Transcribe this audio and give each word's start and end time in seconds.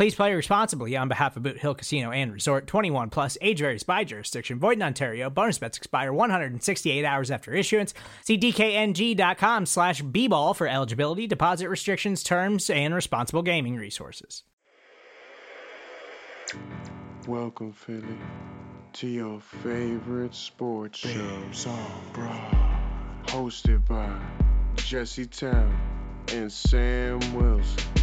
Please 0.00 0.14
play 0.14 0.32
responsibly 0.32 0.96
on 0.96 1.08
behalf 1.08 1.36
of 1.36 1.42
Boot 1.42 1.58
Hill 1.58 1.74
Casino 1.74 2.10
and 2.10 2.32
Resort 2.32 2.66
21 2.66 3.10
plus 3.10 3.36
age 3.42 3.58
varies 3.58 3.82
by 3.82 4.02
jurisdiction. 4.02 4.58
Void 4.58 4.78
in 4.78 4.82
Ontario. 4.82 5.28
Bonus 5.28 5.58
bets 5.58 5.76
expire 5.76 6.10
168 6.10 7.04
hours 7.04 7.30
after 7.30 7.52
issuance. 7.52 7.92
See 8.24 8.38
DKNG.com 8.38 9.66
slash 9.66 10.00
B-ball 10.00 10.54
for 10.54 10.66
eligibility, 10.66 11.26
deposit 11.26 11.68
restrictions, 11.68 12.22
terms, 12.22 12.70
and 12.70 12.94
responsible 12.94 13.42
gaming 13.42 13.76
resources. 13.76 14.42
Welcome, 17.26 17.74
Philly, 17.74 18.02
to 18.94 19.06
your 19.06 19.38
favorite 19.38 20.34
sports 20.34 21.00
show, 21.00 21.42
on 21.68 22.02
Broad, 22.14 22.80
hosted 23.26 23.86
by 23.86 24.18
Jesse 24.76 25.26
Towne 25.26 25.78
and 26.32 26.50
Sam 26.50 27.20
Wilson. 27.34 27.99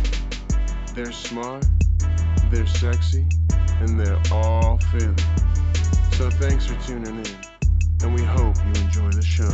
They're 0.97 1.11
smart, 1.11 1.63
they're 2.49 2.65
sexy, 2.65 3.23
and 3.51 3.99
they're 3.99 4.19
all 4.31 4.79
Philly. 4.79 5.13
So 6.13 6.31
thanks 6.31 6.65
for 6.65 6.87
tuning 6.87 7.23
in, 7.23 7.37
and 8.01 8.15
we 8.15 8.23
hope 8.23 8.55
you 8.57 8.81
enjoy 8.81 9.11
the 9.11 9.21
show. 9.21 9.47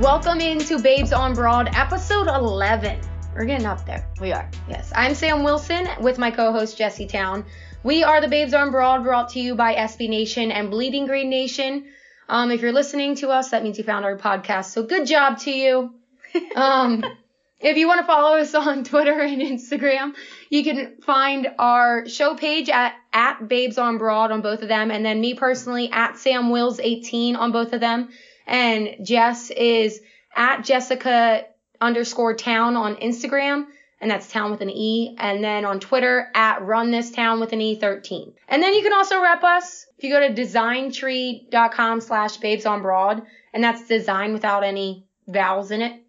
Welcome 0.00 0.40
into 0.40 0.78
Babes 0.78 1.12
on 1.12 1.34
Broad, 1.34 1.68
episode 1.74 2.26
11. 2.26 3.02
We're 3.34 3.44
getting 3.44 3.66
up 3.66 3.84
there. 3.84 4.08
We 4.18 4.32
are. 4.32 4.50
Yes, 4.66 4.90
I'm 4.94 5.14
Sam 5.14 5.44
Wilson 5.44 5.86
with 6.00 6.16
my 6.16 6.30
co-host 6.30 6.78
Jesse 6.78 7.06
Towne. 7.06 7.44
We 7.82 8.02
are 8.02 8.22
the 8.22 8.28
Babes 8.28 8.54
on 8.54 8.70
Broad, 8.70 9.02
brought 9.02 9.28
to 9.32 9.40
you 9.40 9.54
by 9.54 9.74
SB 9.74 10.08
Nation 10.08 10.50
and 10.50 10.70
Bleeding 10.70 11.04
Green 11.04 11.28
Nation. 11.28 11.84
Um, 12.30 12.50
if 12.50 12.62
you're 12.62 12.72
listening 12.72 13.14
to 13.16 13.28
us, 13.28 13.50
that 13.50 13.62
means 13.62 13.76
you 13.76 13.84
found 13.84 14.06
our 14.06 14.16
podcast. 14.16 14.70
So 14.72 14.84
good 14.84 15.06
job 15.06 15.38
to 15.40 15.50
you. 15.50 15.90
Um, 16.56 17.04
if 17.62 17.76
you 17.76 17.86
want 17.86 18.00
to 18.00 18.06
follow 18.06 18.36
us 18.38 18.54
on 18.54 18.84
Twitter 18.84 19.20
and 19.20 19.40
Instagram, 19.40 20.14
you 20.50 20.64
can 20.64 20.96
find 21.02 21.48
our 21.58 22.08
show 22.08 22.34
page 22.34 22.68
at, 22.68 22.94
at 23.12 23.48
Babes 23.48 23.78
on 23.78 23.98
Broad 23.98 24.32
on 24.32 24.42
both 24.42 24.62
of 24.62 24.68
them. 24.68 24.90
And 24.90 25.04
then 25.04 25.20
me 25.20 25.34
personally 25.34 25.90
at 25.90 26.18
Sam 26.18 26.50
Wills 26.50 26.80
18 26.80 27.36
on 27.36 27.52
both 27.52 27.72
of 27.72 27.80
them. 27.80 28.10
And 28.46 28.96
Jess 29.06 29.50
is 29.50 30.00
at 30.34 30.64
Jessica 30.64 31.44
underscore 31.80 32.34
town 32.34 32.76
on 32.76 32.96
Instagram. 32.96 33.66
And 34.00 34.10
that's 34.10 34.28
town 34.28 34.50
with 34.50 34.62
an 34.62 34.70
E. 34.70 35.14
And 35.16 35.44
then 35.44 35.64
on 35.64 35.78
Twitter 35.78 36.28
at 36.34 36.62
run 36.62 36.90
this 36.90 37.12
town 37.12 37.38
with 37.38 37.52
an 37.52 37.60
E 37.60 37.76
13. 37.76 38.32
And 38.48 38.62
then 38.62 38.74
you 38.74 38.82
can 38.82 38.92
also 38.92 39.22
rep 39.22 39.44
us 39.44 39.86
if 39.96 40.02
you 40.02 40.10
go 40.10 40.26
to 40.26 40.34
designtree.com 40.34 42.00
slash 42.00 42.38
babes 42.38 42.66
on 42.66 42.82
broad. 42.82 43.22
And 43.54 43.62
that's 43.62 43.86
design 43.86 44.32
without 44.32 44.64
any 44.64 45.06
vowels 45.28 45.70
in 45.70 45.82
it 45.82 46.01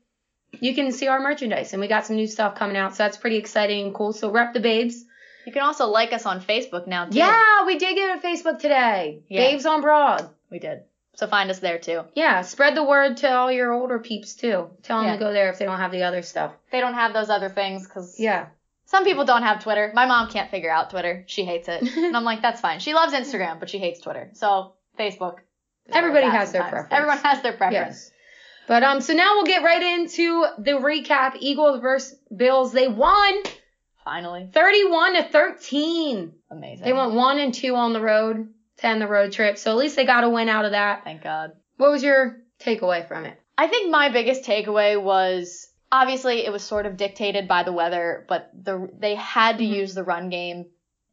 you 0.60 0.74
can 0.76 0.92
see 0.92 1.08
our 1.08 1.20
merchandise 1.20 1.74
and 1.74 1.82
we 1.82 1.88
got 1.88 2.06
some 2.06 2.16
new 2.16 2.28
stuff 2.28 2.56
coming 2.56 2.78
out. 2.78 2.96
So 2.96 3.04
that's 3.04 3.18
pretty 3.18 3.38
exciting 3.38 3.86
and 3.88 3.94
cool. 3.96 4.14
So 4.14 4.32
rep 4.32 4.54
the 4.54 4.60
babes. 4.60 5.04
You 5.46 5.52
can 5.52 5.62
also 5.64 5.88
like 5.88 6.14
us 6.14 6.26
on 6.26 6.40
Facebook 6.42 6.88
now 6.88 7.06
too. 7.06 7.18
Yeah, 7.18 7.66
we 7.66 7.78
did 7.78 7.96
get 7.96 8.18
a 8.18 8.22
Facebook 8.26 8.60
today. 8.60 9.24
Yeah. 9.28 9.42
Babes 9.52 9.66
on 9.66 9.82
Broad. 9.82 10.30
We 10.50 10.60
did. 10.60 10.84
So 11.16 11.28
find 11.28 11.52
us 11.52 11.60
there 11.60 11.78
too. 11.80 12.02
Yeah, 12.16 12.42
spread 12.42 12.76
the 12.76 12.84
word 12.84 13.18
to 13.18 13.32
all 13.32 13.52
your 13.52 13.72
older 13.74 14.00
peeps 14.00 14.36
too. 14.36 14.70
Tell 14.84 15.00
them 15.00 15.08
Yeah. 15.08 15.14
to 15.14 15.20
go 15.20 15.34
there 15.34 15.50
if 15.52 15.60
they 15.60 15.66
don't 15.66 15.80
have 15.80 15.92
the 15.92 16.04
other 16.04 16.22
stuff. 16.22 16.54
They 16.72 16.80
don't 16.80 16.94
have 16.96 17.14
those 17.14 17.30
other 17.30 17.50
things 17.50 17.86
because 17.86 18.20
Yeah. 18.20 18.48
some 18.86 19.04
people 19.04 19.26
don't 19.26 19.44
have 19.44 19.62
Twitter. 19.62 19.92
My 19.94 20.06
mom 20.06 20.30
can't 20.30 20.50
figure 20.50 20.72
out 20.72 20.90
Twitter. 20.90 21.24
She 21.28 21.44
hates 21.44 21.68
it. 21.68 21.82
and 21.98 22.16
I'm 22.18 22.24
like, 22.24 22.42
that's 22.42 22.62
fine. 22.62 22.80
She 22.80 22.94
loves 22.94 23.14
Instagram, 23.14 23.60
but 23.60 23.70
she 23.70 23.78
hates 23.80 24.00
Twitter. 24.00 24.30
So 24.34 24.74
Facebook. 24.98 25.38
Everybody 25.92 26.28
has 26.28 26.52
their 26.54 26.62
preference. 26.64 26.88
Everyone 26.92 27.18
has 27.18 27.42
their 27.42 27.54
preference. 27.54 27.96
Yes. 27.98 28.12
But 28.68 28.84
um, 28.84 29.02
so 29.02 29.14
now 29.14 29.36
we'll 29.36 29.46
get 29.46 29.64
right 29.64 29.82
into 29.82 30.46
the 30.58 30.72
recap. 30.72 31.36
Eagles 31.40 31.82
versus 31.82 32.18
Bills. 32.36 32.72
They 32.72 32.88
won 32.88 33.44
Finally. 34.04 34.50
31 34.54 35.16
to 35.16 35.24
13. 35.24 36.34
Amazing. 36.52 36.86
They 36.86 36.94
went 36.94 37.14
one 37.14 37.40
and 37.40 37.54
two 37.54 37.76
on 37.76 37.94
the 37.94 38.02
road 38.02 38.50
to 38.78 38.86
end 38.86 39.02
the 39.02 39.08
road 39.08 39.32
trip. 39.32 39.58
So 39.58 39.72
at 39.72 39.78
least 39.78 39.96
they 39.96 40.06
got 40.06 40.24
a 40.24 40.30
win 40.30 40.50
out 40.50 40.66
of 40.66 40.72
that. 40.72 41.04
Thank 41.04 41.24
God. 41.24 41.52
What 41.78 41.92
was 41.92 42.04
your 42.04 42.42
takeaway 42.62 43.08
from 43.08 43.26
it? 43.26 43.40
I 43.58 43.68
think 43.68 43.92
my 43.92 44.10
biggest 44.10 44.44
takeaway 44.44 45.02
was 45.02 45.68
obviously 45.92 46.46
it 46.46 46.52
was 46.52 46.64
sort 46.64 46.86
of 46.86 46.98
dictated 46.98 47.48
by 47.48 47.64
the 47.64 47.72
weather, 47.72 48.26
but 48.28 48.50
the 48.54 48.90
they 48.98 49.16
had 49.16 49.58
to 49.60 49.64
Mhm. 49.64 49.76
use 49.76 49.94
the 49.94 50.04
run 50.04 50.30
game. 50.30 50.66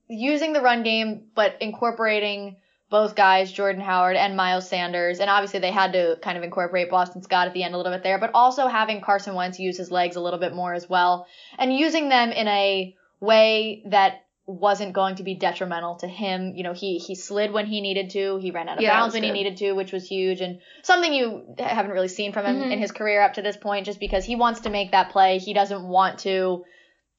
Using 0.09 0.53
the 0.53 0.61
run 0.61 0.83
game, 0.83 1.29
but 1.35 1.57
incorporating 1.61 2.57
both 2.91 3.15
guys, 3.15 3.53
Jordan 3.53 3.81
Howard 3.81 4.17
and 4.17 4.37
Miles 4.37 4.69
Sanders, 4.69 5.21
and 5.21 5.31
obviously 5.31 5.61
they 5.61 5.71
had 5.71 5.93
to 5.93 6.19
kind 6.21 6.37
of 6.37 6.43
incorporate 6.45 6.91
Boston 6.91 7.23
Scott 7.23 7.47
at 7.47 7.55
the 7.55 7.63
end 7.63 7.75
a 7.75 7.77
little 7.77 7.93
bit 7.93 8.03
there, 8.03 8.19
but 8.19 8.33
also 8.35 8.67
having 8.67 9.01
Carson 9.01 9.35
Wentz 9.35 9.59
use 9.61 9.79
his 9.79 9.91
legs 9.91 10.17
a 10.17 10.21
little 10.21 10.41
bit 10.41 10.53
more 10.53 10.75
as 10.75 10.89
well, 10.89 11.27
and 11.59 11.75
using 11.75 12.09
them 12.09 12.33
in 12.33 12.49
a 12.49 12.95
way 13.21 13.83
that 13.87 14.23
wasn't 14.47 14.93
going 14.93 15.15
to 15.15 15.23
be 15.23 15.35
detrimental 15.37 15.95
to 15.97 16.09
him. 16.09 16.55
You 16.57 16.65
know, 16.65 16.73
he 16.73 16.99
he 16.99 17.15
slid 17.15 17.53
when 17.53 17.67
he 17.67 17.81
needed 17.81 18.11
to, 18.11 18.39
he 18.39 18.51
ran 18.51 18.69
out 18.69 18.79
of 18.79 18.83
Yeah, 18.83 18.99
bounds 18.99 19.15
when 19.15 19.23
he 19.23 19.31
needed 19.31 19.59
to, 19.59 19.73
which 19.73 19.93
was 19.93 20.05
huge, 20.09 20.41
and 20.41 20.59
something 20.83 21.13
you 21.13 21.55
haven't 21.59 21.93
really 21.93 22.09
seen 22.09 22.33
from 22.33 22.45
him 22.45 22.57
Mhm. 22.57 22.73
in 22.73 22.79
his 22.81 22.91
career 22.91 23.23
up 23.23 23.35
to 23.35 23.43
this 23.43 23.57
point, 23.57 23.87
just 23.87 24.01
because 24.01 24.25
he 24.25 24.35
wants 24.35 24.63
to 24.63 24.71
make 24.71 24.91
that 24.91 25.11
play. 25.11 25.39
He 25.39 25.53
doesn't 25.53 25.87
want 25.87 26.21
to, 26.21 26.65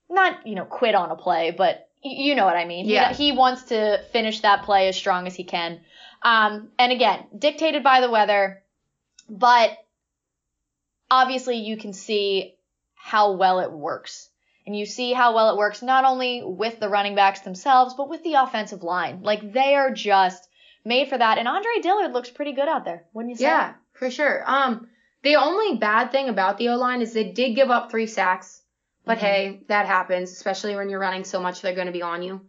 not 0.09 0.45
you 0.45 0.55
know, 0.55 0.65
quit 0.65 0.95
on 0.95 1.11
a 1.11 1.15
play, 1.15 1.51
but 1.51 1.87
you 2.03 2.35
know 2.35 2.45
what 2.45 2.55
I 2.57 2.65
mean. 2.65 2.85
He- 2.85 2.93
Yeah. 2.93 3.13
He, 3.13 3.31
wants 3.31 3.63
to 3.65 4.01
finish 4.11 4.41
that 4.41 4.63
play 4.63 4.87
as 4.87 4.95
strong 4.95 5.27
as 5.27 5.35
he 5.35 5.43
can. 5.43 5.79
Um, 6.23 6.69
and 6.77 6.91
again, 6.91 7.25
dictated 7.37 7.83
by 7.83 8.01
the 8.01 8.09
weather, 8.11 8.61
but 9.29 9.77
obviously 11.09 11.57
you 11.57 11.77
can 11.77 11.93
see 11.93 12.55
how 12.95 13.33
well 13.33 13.59
it 13.59 13.71
works. 13.71 14.29
And 14.65 14.77
you 14.77 14.85
see 14.85 15.11
how 15.11 15.33
well 15.33 15.49
it 15.49 15.57
works 15.57 15.81
not 15.81 16.05
only 16.05 16.43
with 16.45 16.79
the 16.79 16.87
running 16.89 17.15
backs 17.15 17.39
themselves, 17.41 17.95
but 17.95 18.09
with 18.09 18.23
the 18.23 18.35
offensive 18.35 18.83
line. 18.83 19.21
Like 19.23 19.51
they 19.53 19.73
are 19.75 19.91
just 19.91 20.47
made 20.85 21.09
for 21.09 21.17
that. 21.17 21.39
And 21.39 21.47
Andre 21.47 21.81
Dillard 21.81 22.13
looks 22.13 22.29
pretty 22.29 22.53
good 22.53 22.67
out 22.67 22.85
there, 22.85 23.05
wouldn't 23.13 23.31
you 23.31 23.37
say? 23.37 23.45
Yeah, 23.45 23.73
for 23.93 24.11
sure. 24.11 24.43
Um, 24.45 24.87
the 25.23 25.37
only 25.37 25.77
bad 25.77 26.11
thing 26.11 26.29
about 26.29 26.57
the 26.59 26.69
O 26.69 26.77
line 26.77 27.01
is 27.01 27.13
they 27.13 27.31
did 27.31 27.55
give 27.55 27.71
up 27.71 27.89
three 27.89 28.05
sacks, 28.07 28.60
but 29.05 29.17
Mhm. 29.17 29.21
hey, 29.21 29.61
that 29.67 29.85
happens, 29.85 30.31
especially 30.31 30.75
when 30.75 30.89
you're 30.89 30.99
running 30.99 31.23
so 31.23 31.39
much. 31.39 31.61
They're 31.61 31.75
going 31.75 31.87
to 31.87 31.93
be 31.93 32.01
on 32.01 32.21
you. 32.21 32.41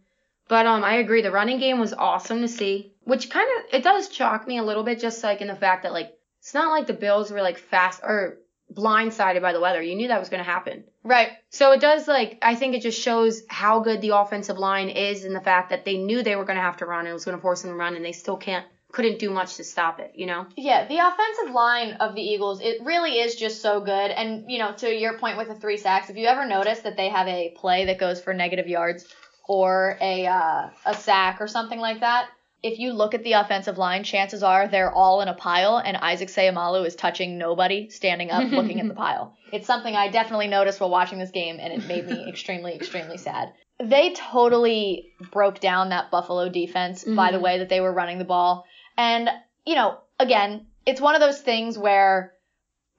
But 0.47 0.65
um, 0.65 0.83
I 0.83 0.95
agree. 0.95 1.21
The 1.21 1.31
running 1.31 1.59
game 1.59 1.79
was 1.79 1.93
awesome 1.93 2.41
to 2.41 2.47
see, 2.47 2.93
which 3.03 3.29
kind 3.29 3.47
of 3.57 3.73
it 3.73 3.83
does 3.83 4.13
shock 4.13 4.47
me 4.47 4.57
a 4.57 4.63
little 4.63 4.83
bit, 4.83 4.99
just 4.99 5.23
like 5.23 5.41
in 5.41 5.47
the 5.47 5.55
fact 5.55 5.83
that 5.83 5.93
like 5.93 6.13
it's 6.39 6.53
not 6.53 6.71
like 6.71 6.87
the 6.87 6.93
Bills 6.93 7.31
were 7.31 7.41
like 7.41 7.57
fast 7.57 8.01
or 8.03 8.39
blindsided 8.73 9.41
by 9.41 9.53
the 9.53 9.59
weather. 9.59 9.81
You 9.81 9.95
knew 9.95 10.07
that 10.09 10.19
was 10.19 10.29
going 10.29 10.43
to 10.43 10.49
happen. 10.49 10.83
Right. 11.03 11.29
So 11.49 11.71
it 11.71 11.79
does 11.81 12.07
like 12.07 12.39
I 12.41 12.55
think 12.55 12.75
it 12.75 12.81
just 12.81 12.99
shows 13.01 13.43
how 13.47 13.79
good 13.79 14.01
the 14.01 14.15
offensive 14.17 14.57
line 14.57 14.89
is 14.89 15.25
in 15.25 15.33
the 15.33 15.41
fact 15.41 15.69
that 15.69 15.85
they 15.85 15.97
knew 15.97 16.23
they 16.23 16.35
were 16.35 16.45
going 16.45 16.57
to 16.57 16.61
have 16.61 16.77
to 16.77 16.85
run 16.85 17.01
and 17.01 17.09
it 17.09 17.13
was 17.13 17.25
going 17.25 17.37
to 17.37 17.41
force 17.41 17.61
them 17.61 17.71
to 17.71 17.75
run 17.75 17.95
and 17.95 18.03
they 18.03 18.11
still 18.11 18.37
can't 18.37 18.65
couldn't 18.93 19.19
do 19.19 19.29
much 19.29 19.55
to 19.57 19.63
stop 19.63 19.99
it. 19.99 20.13
You 20.15 20.27
know. 20.27 20.45
Yeah, 20.55 20.87
the 20.87 20.99
offensive 20.99 21.53
line 21.53 21.93
of 21.99 22.15
the 22.15 22.21
Eagles, 22.21 22.61
it 22.61 22.77
really 22.83 23.19
is 23.19 23.35
just 23.35 23.61
so 23.61 23.81
good. 23.81 24.11
And, 24.11 24.49
you 24.49 24.59
know, 24.59 24.71
to 24.77 24.89
your 24.93 25.17
point 25.17 25.37
with 25.37 25.49
the 25.49 25.55
three 25.55 25.77
sacks, 25.77 26.09
if 26.09 26.15
you 26.15 26.27
ever 26.27 26.45
notice 26.45 26.79
that 26.81 26.95
they 26.95 27.09
have 27.09 27.27
a 27.27 27.53
play 27.57 27.85
that 27.85 27.97
goes 27.99 28.21
for 28.21 28.33
negative 28.33 28.67
yards 28.67 29.05
or 29.47 29.97
a, 29.99 30.25
uh, 30.27 30.69
a 30.85 30.93
sack 30.93 31.41
or 31.41 31.47
something 31.47 31.79
like 31.79 31.99
that, 31.99 32.27
if 32.61 32.79
you 32.79 32.93
look 32.93 33.13
at 33.13 33.23
the 33.23 33.33
offensive 33.33 33.77
line, 33.77 34.05
chances 34.05 34.41
are 34.41 34.69
they're 34.69 34.93
all 34.93 35.19
in 35.21 35.27
a 35.27 35.33
pile 35.33 35.79
and 35.83 35.97
Isaac 35.97 36.29
Seumalo 36.29 36.85
is 36.87 36.95
touching 36.95 37.37
nobody, 37.37 37.89
standing 37.89 38.31
up, 38.31 38.43
looking 38.53 38.79
at 38.79 38.87
the 38.87 38.93
pile. 38.93 39.35
It's 39.51 39.67
something 39.67 39.95
I 39.95 40.07
definitely 40.07 40.47
noticed 40.47 40.79
while 40.79 40.89
watching 40.89 41.19
this 41.19 41.31
game 41.31 41.57
and 41.59 41.73
it 41.73 41.87
made 41.87 42.05
me 42.05 42.25
extremely, 42.29 42.73
extremely 42.75 43.17
sad. 43.17 43.51
They 43.83 44.13
totally 44.13 45.09
broke 45.31 45.59
down 45.59 45.89
that 45.89 46.11
Buffalo 46.11 46.47
defense 46.47 47.03
by 47.03 47.31
the 47.31 47.39
Mhm. 47.39 47.41
way 47.41 47.57
that 47.57 47.69
they 47.69 47.81
were 47.81 47.91
running 47.91 48.19
the 48.19 48.23
ball. 48.23 48.65
And, 48.97 49.29
you 49.65 49.75
know, 49.75 49.97
again, 50.19 50.67
it's 50.85 51.01
one 51.01 51.15
of 51.15 51.21
those 51.21 51.39
things 51.41 51.77
where 51.77 52.33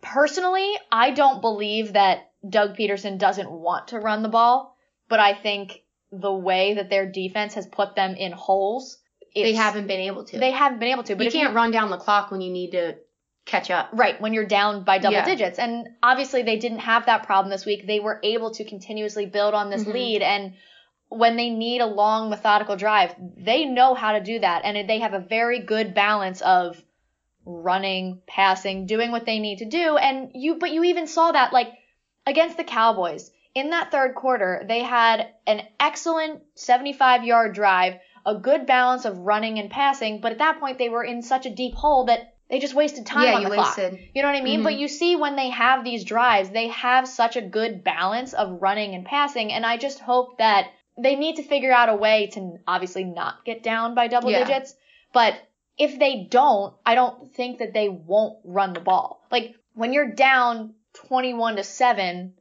personally, 0.02 0.72
I 0.90 1.10
don't 1.12 1.40
believe 1.40 1.94
that 1.94 2.30
Doug 2.48 2.76
Pederson 2.76 3.18
doesn't 3.18 3.50
want 3.50 3.88
to 3.88 3.98
run 4.00 4.22
the 4.22 4.28
ball, 4.28 4.76
but 5.08 5.20
I 5.20 5.34
think 5.34 5.82
the 6.12 6.32
way 6.32 6.74
that 6.74 6.90
their 6.90 7.10
defense 7.10 7.54
has 7.54 7.66
put 7.66 7.94
them 7.96 8.14
in 8.14 8.32
holes, 8.32 8.98
They 9.34 9.54
haven't 9.54 9.86
been 9.86 10.00
able 10.00 10.24
to. 10.26 10.38
they 10.38 10.50
haven't 10.52 10.78
been 10.78 10.90
able 10.90 11.02
to. 11.04 11.16
But 11.16 11.26
you 11.26 11.32
can't 11.32 11.54
run 11.54 11.70
down 11.70 11.90
the 11.90 11.96
clock 11.96 12.30
when 12.30 12.40
you 12.40 12.52
need 12.52 12.72
to 12.72 12.96
catch 13.46 13.70
up. 13.70 13.90
Right, 13.92 14.18
when 14.20 14.32
you're 14.32 14.46
down 14.46 14.84
by 14.84 14.98
double 14.98 15.16
Yeah. 15.16 15.24
digits. 15.24 15.58
And 15.58 15.88
obviously 16.02 16.42
they 16.42 16.56
didn't 16.56 16.78
have 16.80 17.06
that 17.06 17.24
problem 17.24 17.50
this 17.50 17.66
week. 17.66 17.86
They 17.86 18.00
were 18.00 18.20
able 18.22 18.52
to 18.52 18.64
continuously 18.64 19.26
build 19.26 19.54
on 19.54 19.70
this 19.70 19.84
Mhm. 19.84 19.92
lead 19.92 20.22
and 20.22 20.54
when 21.08 21.36
they 21.36 21.50
need 21.50 21.80
a 21.80 21.86
long 21.86 22.30
methodical 22.30 22.76
drive, 22.76 23.14
they 23.36 23.64
know 23.64 23.94
how 23.94 24.12
to 24.12 24.20
do 24.20 24.38
that 24.40 24.62
and 24.64 24.88
they 24.88 24.98
have 25.00 25.14
a 25.14 25.20
very 25.20 25.60
good 25.60 25.94
balance 25.94 26.40
of 26.40 26.82
running, 27.46 28.22
passing, 28.26 28.86
doing 28.86 29.12
what 29.12 29.26
they 29.26 29.38
need 29.38 29.58
to 29.58 29.66
do 29.66 29.96
and 29.96 30.30
you 30.34 30.56
but 30.56 30.72
you 30.72 30.84
even 30.84 31.06
saw 31.06 31.30
that 31.32 31.52
like 31.52 31.72
against 32.26 32.56
the 32.56 32.64
Cowboys. 32.64 33.30
In 33.54 33.70
that 33.70 33.92
third 33.92 34.16
quarter, 34.16 34.64
they 34.66 34.82
had 34.82 35.28
an 35.46 35.62
excellent 35.78 36.42
75-yard 36.56 37.54
drive, 37.54 37.94
a 38.26 38.34
good 38.34 38.66
balance 38.66 39.04
of 39.04 39.18
running 39.18 39.60
and 39.60 39.70
passing, 39.70 40.20
but 40.20 40.32
at 40.32 40.38
that 40.38 40.58
point 40.58 40.78
they 40.78 40.88
were 40.88 41.04
in 41.04 41.22
such 41.22 41.46
a 41.46 41.50
deep 41.54 41.74
hole 41.74 42.06
that 42.06 42.34
they 42.50 42.58
just 42.58 42.74
wasted 42.74 43.06
time 43.06 43.24
yeah, 43.24 43.34
on 43.34 43.42
you 43.42 43.48
the 43.48 43.54
clock. 43.54 43.76
wasted. 43.76 44.00
You 44.12 44.22
know 44.22 44.28
what 44.28 44.36
I 44.36 44.42
mean? 44.42 44.60
Mhm. 44.60 44.64
But 44.64 44.74
you 44.74 44.88
see 44.88 45.14
when 45.16 45.36
they 45.36 45.50
have 45.50 45.84
these 45.84 46.04
drives, 46.04 46.50
they 46.50 46.68
have 46.68 47.06
such 47.06 47.36
a 47.36 47.42
good 47.42 47.84
balance 47.84 48.32
of 48.32 48.60
running 48.60 48.94
and 48.94 49.04
passing, 49.04 49.52
and 49.52 49.64
I 49.64 49.76
just 49.76 50.00
hope 50.00 50.38
that 50.38 50.66
they 50.96 51.16
need 51.16 51.36
to 51.36 51.42
figure 51.42 51.72
out 51.72 51.88
a 51.88 51.94
way 51.96 52.28
to 52.34 52.58
obviously 52.66 53.04
not 53.04 53.44
get 53.44 53.62
down 53.62 53.94
by 53.94 54.08
double 54.08 54.30
Yeah. 54.30 54.44
digits. 54.44 54.74
But 55.12 55.34
if 55.76 55.98
they 55.98 56.26
don't, 56.30 56.74
I 56.86 56.94
don't 56.94 57.34
think 57.34 57.58
that 57.58 57.72
they 57.72 57.88
won't 57.88 58.38
run 58.44 58.72
the 58.74 58.80
ball. 58.80 59.24
Like 59.30 59.54
when 59.74 59.92
you're 59.92 60.12
down 60.12 60.74
21 60.94 61.56
to 61.56 61.64
7, 61.64 62.34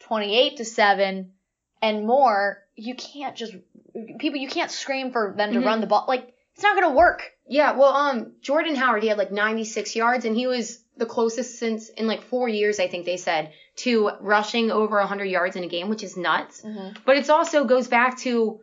28 0.00 0.56
to 0.58 0.64
7 0.64 1.32
and 1.82 2.06
more, 2.06 2.62
you 2.76 2.94
can't 2.94 3.36
just 3.36 3.54
people 4.18 4.38
you 4.38 4.48
can't 4.48 4.70
scream 4.70 5.10
for 5.12 5.34
them 5.36 5.52
to 5.52 5.60
Mhm. 5.60 5.66
run 5.66 5.80
the 5.80 5.86
ball. 5.86 6.04
Like 6.08 6.34
it's 6.54 6.62
not 6.62 6.76
going 6.76 6.88
to 6.90 6.96
work. 6.96 7.30
Yeah, 7.46 7.72
well, 7.72 7.94
um, 7.94 8.34
Jordan 8.40 8.74
Howard, 8.74 9.02
he 9.02 9.08
had 9.08 9.16
like 9.18 9.30
96 9.32 9.94
yards, 9.96 10.24
and 10.24 10.36
he 10.36 10.46
was 10.46 10.82
the 10.96 11.06
closest 11.06 11.58
since 11.58 11.88
in 11.88 12.06
like 12.06 12.22
four 12.22 12.48
years, 12.48 12.80
I 12.80 12.88
think 12.88 13.06
they 13.06 13.16
said, 13.16 13.52
to 13.78 14.10
rushing 14.20 14.70
over 14.70 14.98
100 14.98 15.24
yards 15.24 15.56
in 15.56 15.64
a 15.64 15.68
game, 15.68 15.88
which 15.88 16.02
is 16.02 16.16
nuts. 16.16 16.62
Mm-hmm. 16.62 16.98
But 17.04 17.16
it 17.16 17.28
also 17.30 17.64
goes 17.64 17.88
back 17.88 18.18
to 18.20 18.60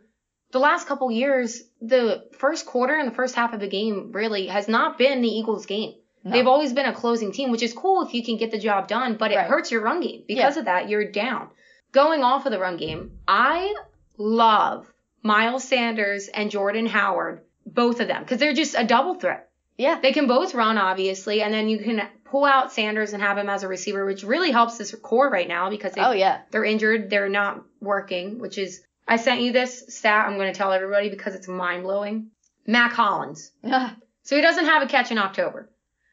the 0.52 0.58
last 0.58 0.86
couple 0.86 1.10
years. 1.10 1.62
The 1.80 2.24
first 2.38 2.66
quarter 2.66 2.94
and 2.94 3.10
the 3.10 3.14
first 3.14 3.34
half 3.34 3.52
of 3.52 3.60
the 3.60 3.68
game 3.68 4.12
really 4.12 4.46
has 4.46 4.68
not 4.68 4.98
been 4.98 5.22
the 5.22 5.28
Eagles' 5.28 5.66
game. 5.66 5.94
No. 6.24 6.32
They've 6.32 6.46
always 6.46 6.72
been 6.72 6.86
a 6.86 6.92
closing 6.92 7.32
team, 7.32 7.50
which 7.50 7.62
is 7.62 7.72
cool 7.72 8.02
if 8.02 8.12
you 8.12 8.24
can 8.24 8.36
get 8.36 8.50
the 8.50 8.58
job 8.58 8.88
done, 8.88 9.16
but 9.16 9.30
it 9.32 9.36
Right. 9.36 9.46
hurts 9.46 9.70
your 9.70 9.80
run 9.82 10.00
game. 10.00 10.24
Because 10.26 10.56
of 10.56 10.64
that, 10.64 10.88
you're 10.88 11.10
down. 11.10 11.48
Going 11.92 12.22
off 12.22 12.46
of 12.46 12.52
the 12.52 12.58
run 12.58 12.76
game, 12.76 13.12
I 13.28 13.74
love 14.18 14.92
Miles 15.22 15.64
Sanders 15.64 16.28
and 16.28 16.50
Jordan 16.50 16.86
Howard, 16.86 17.42
both 17.64 18.00
of 18.00 18.08
them, 18.08 18.22
because 18.22 18.38
they're 18.38 18.52
just 18.52 18.74
a 18.76 18.84
double 18.84 19.14
threat. 19.14 19.45
Yeah. 19.78 20.00
They 20.00 20.12
can 20.12 20.26
both 20.26 20.54
run, 20.54 20.78
obviously, 20.78 21.42
and 21.42 21.52
then 21.52 21.68
you 21.68 21.78
can 21.78 22.02
pull 22.24 22.44
out 22.44 22.72
Sanders 22.72 23.12
and 23.12 23.22
have 23.22 23.38
him 23.38 23.48
as 23.48 23.62
a 23.62 23.68
receiver, 23.68 24.04
which 24.06 24.22
really 24.24 24.50
helps 24.50 24.78
this 24.78 24.94
core 25.02 25.28
right 25.30 25.46
now 25.48 25.70
because 25.70 25.92
they, 25.92 26.00
Oh 26.00 26.12
yeah. 26.12 26.40
they're 26.50 26.64
injured, 26.64 27.10
they're 27.10 27.28
not 27.28 27.62
working, 27.80 28.38
which 28.38 28.58
is 28.58 28.82
I 29.06 29.16
sent 29.16 29.40
you 29.42 29.52
this 29.52 29.84
stat. 29.94 30.26
I'm 30.26 30.36
going 30.36 30.52
to 30.52 30.56
tell 30.58 30.72
everybody 30.72 31.08
because 31.10 31.34
it's 31.34 31.46
mind 31.46 31.82
blowing. 31.84 32.30
Mack 32.66 32.92
Hollins, 32.94 33.52
so 33.62 34.34
he 34.34 34.42
doesn't 34.42 34.64
have 34.64 34.82
a 34.82 34.86
catch 34.86 35.12
in 35.12 35.18
October, 35.18 35.70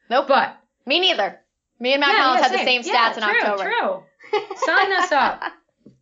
nope. 0.08 0.28
but 0.28 0.56
Me 0.86 1.00
neither. 1.00 1.40
Me 1.80 1.92
and 1.94 2.00
Mack 2.00 2.12
Yeah, 2.12 2.18
Collins 2.22 2.40
yeah, 2.42 2.48
had 2.48 2.60
the 2.60 2.64
same 2.64 2.82
Yeah, 2.84 3.12
stats 3.12 3.16
in 3.16 3.22
true, 3.24 3.40
October. 3.50 3.72
True. 4.30 4.46
Sign 4.58 4.92
us 4.92 5.10
up. 5.10 5.42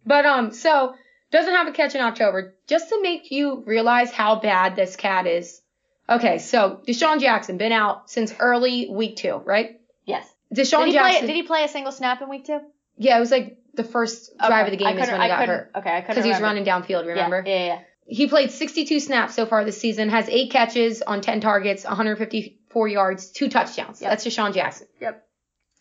But 0.04 0.26
um, 0.26 0.52
so 0.52 0.94
doesn't 1.30 1.54
have 1.54 1.68
a 1.68 1.72
catch 1.72 1.94
in 1.94 2.02
October. 2.02 2.54
Just 2.68 2.90
to 2.90 3.00
make 3.00 3.30
you 3.30 3.62
realize 3.64 4.10
how 4.10 4.40
bad 4.40 4.76
this 4.76 4.94
cat 4.96 5.26
is. 5.26 5.61
Okay, 6.08 6.38
so 6.38 6.80
DeSean 6.86 7.20
Jackson 7.20 7.56
been 7.56 7.72
out 7.72 8.10
since 8.10 8.34
early 8.38 8.88
week 8.90 9.16
two, 9.16 9.36
right? 9.44 9.80
Yes. 10.04 10.28
DeSean 10.54 10.86
Did 10.86 10.92
Jackson. 10.92 11.20
play? 11.20 11.26
Did 11.26 11.36
he 11.36 11.42
play 11.42 11.64
a 11.64 11.68
single 11.68 11.92
snap 11.92 12.20
in 12.22 12.28
week 12.28 12.44
two? 12.44 12.60
Yeah, 12.98 13.16
it 13.16 13.20
was 13.20 13.30
like 13.30 13.58
the 13.74 13.84
first 13.84 14.36
drive 14.38 14.66
of 14.66 14.70
the 14.70 14.76
game 14.76 14.98
is 14.98 15.08
when 15.08 15.20
he 15.20 15.26
I 15.26 15.28
got 15.28 15.48
hurt 15.48 15.70
Okay, 15.76 15.96
I 15.96 16.00
couldn't 16.00 16.16
because 16.16 16.24
he 16.24 16.30
was 16.30 16.40
running 16.40 16.64
downfield. 16.64 17.06
Remember? 17.06 17.42
Yeah, 17.46 17.54
yeah, 17.54 17.66
yeah. 17.66 17.80
He 18.04 18.26
played 18.26 18.50
62 18.50 19.00
snaps 19.00 19.34
so 19.34 19.46
far 19.46 19.64
this 19.64 19.80
season, 19.80 20.08
has 20.10 20.28
eight 20.28 20.50
catches 20.50 21.02
on 21.02 21.20
10 21.20 21.40
targets, 21.40 21.84
154 21.84 22.88
yards, 22.88 23.30
two 23.30 23.48
touchdowns. 23.48 24.02
Yep. 24.02 24.10
That's 24.10 24.26
DeSean 24.26 24.52
Jackson. 24.52 24.88
Yep. 25.00 25.24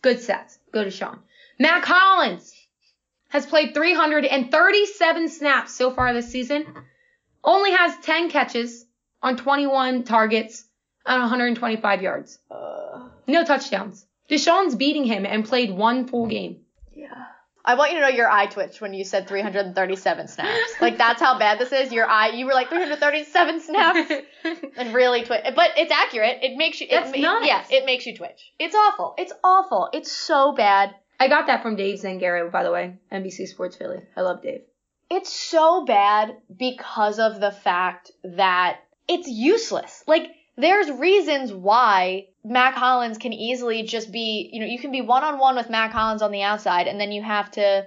Good 0.02 0.18
stats. 0.18 0.58
Go 0.72 0.84
to 0.84 0.90
Sean. 0.90 1.18
Mack 1.58 1.84
Hollins 1.84 2.54
has 3.28 3.44
played 3.44 3.74
337 3.74 5.28
snaps 5.28 5.74
so 5.74 5.90
far 5.90 6.12
this 6.12 6.28
season. 6.28 6.66
Only 7.44 7.72
has 7.72 7.96
10 8.02 8.30
catches 8.30 8.86
on 9.22 9.36
21 9.36 10.04
targets 10.04 10.64
and 11.06 11.20
125 11.20 12.02
yards. 12.02 12.38
Uh, 12.50 13.08
No 13.26 13.44
touchdowns. 13.44 14.06
DeSean's 14.30 14.74
beating 14.76 15.04
him 15.04 15.26
and 15.26 15.44
played 15.44 15.70
one 15.70 16.06
full 16.08 16.26
game. 16.26 16.60
yeah. 16.94 17.08
I 17.64 17.76
want 17.76 17.92
you 17.92 17.98
to 17.98 18.02
know 18.02 18.08
your 18.08 18.28
eye 18.28 18.46
twitched 18.46 18.80
when 18.80 18.92
you 18.92 19.04
said 19.04 19.28
337 19.28 20.26
snaps. 20.26 20.74
Like 20.80 20.98
that's 20.98 21.20
how 21.20 21.38
bad 21.38 21.60
this 21.60 21.70
is. 21.70 21.92
Your 21.92 22.06
eye, 22.08 22.30
you 22.30 22.44
were 22.46 22.54
like 22.54 22.68
337 22.70 23.60
snaps, 23.60 24.12
and 24.76 24.92
really 24.92 25.22
twitch. 25.22 25.42
But 25.54 25.70
it's 25.76 25.92
accurate. 25.92 26.38
It 26.42 26.56
makes 26.56 26.80
you. 26.80 26.88
It, 26.90 26.90
That's 26.90 27.12
ma- 27.16 27.22
nuts. 27.38 27.46
Yeah, 27.46 27.62
it 27.70 27.86
makes 27.86 28.04
you 28.04 28.16
twitch. 28.16 28.50
It's 28.58 28.74
awful. 28.74 29.14
It's 29.16 29.32
awful. 29.44 29.90
It's 29.92 30.10
so 30.10 30.54
bad. 30.56 30.92
I 31.20 31.28
got 31.28 31.46
that 31.46 31.62
from 31.62 31.76
Dave 31.76 32.00
Zangaro, 32.00 32.50
by 32.50 32.64
the 32.64 32.72
way. 32.72 32.96
NBC 33.12 33.46
Sports 33.46 33.76
Philly. 33.76 34.00
I 34.16 34.22
love 34.22 34.42
Dave. 34.42 34.62
It's 35.08 35.32
so 35.32 35.84
bad 35.84 36.36
because 36.58 37.20
of 37.20 37.40
the 37.40 37.52
fact 37.52 38.10
that 38.24 38.78
it's 39.08 39.28
useless. 39.28 40.02
Like, 40.06 40.30
there's 40.56 40.90
reasons 40.90 41.52
why 41.52 42.26
Mack 42.44 42.74
Hollins 42.74 43.18
can 43.18 43.32
easily 43.32 43.84
just 43.84 44.12
be, 44.12 44.50
you 44.52 44.60
know, 44.60 44.66
you 44.66 44.78
can 44.78 44.92
be 44.92 45.00
one 45.00 45.24
on 45.24 45.38
one 45.38 45.56
with 45.56 45.70
Mack 45.70 45.92
Hollins 45.92 46.22
on 46.22 46.32
the 46.32 46.42
outside, 46.42 46.88
and 46.88 47.00
then 47.00 47.12
you 47.12 47.22
have 47.22 47.50
to 47.52 47.86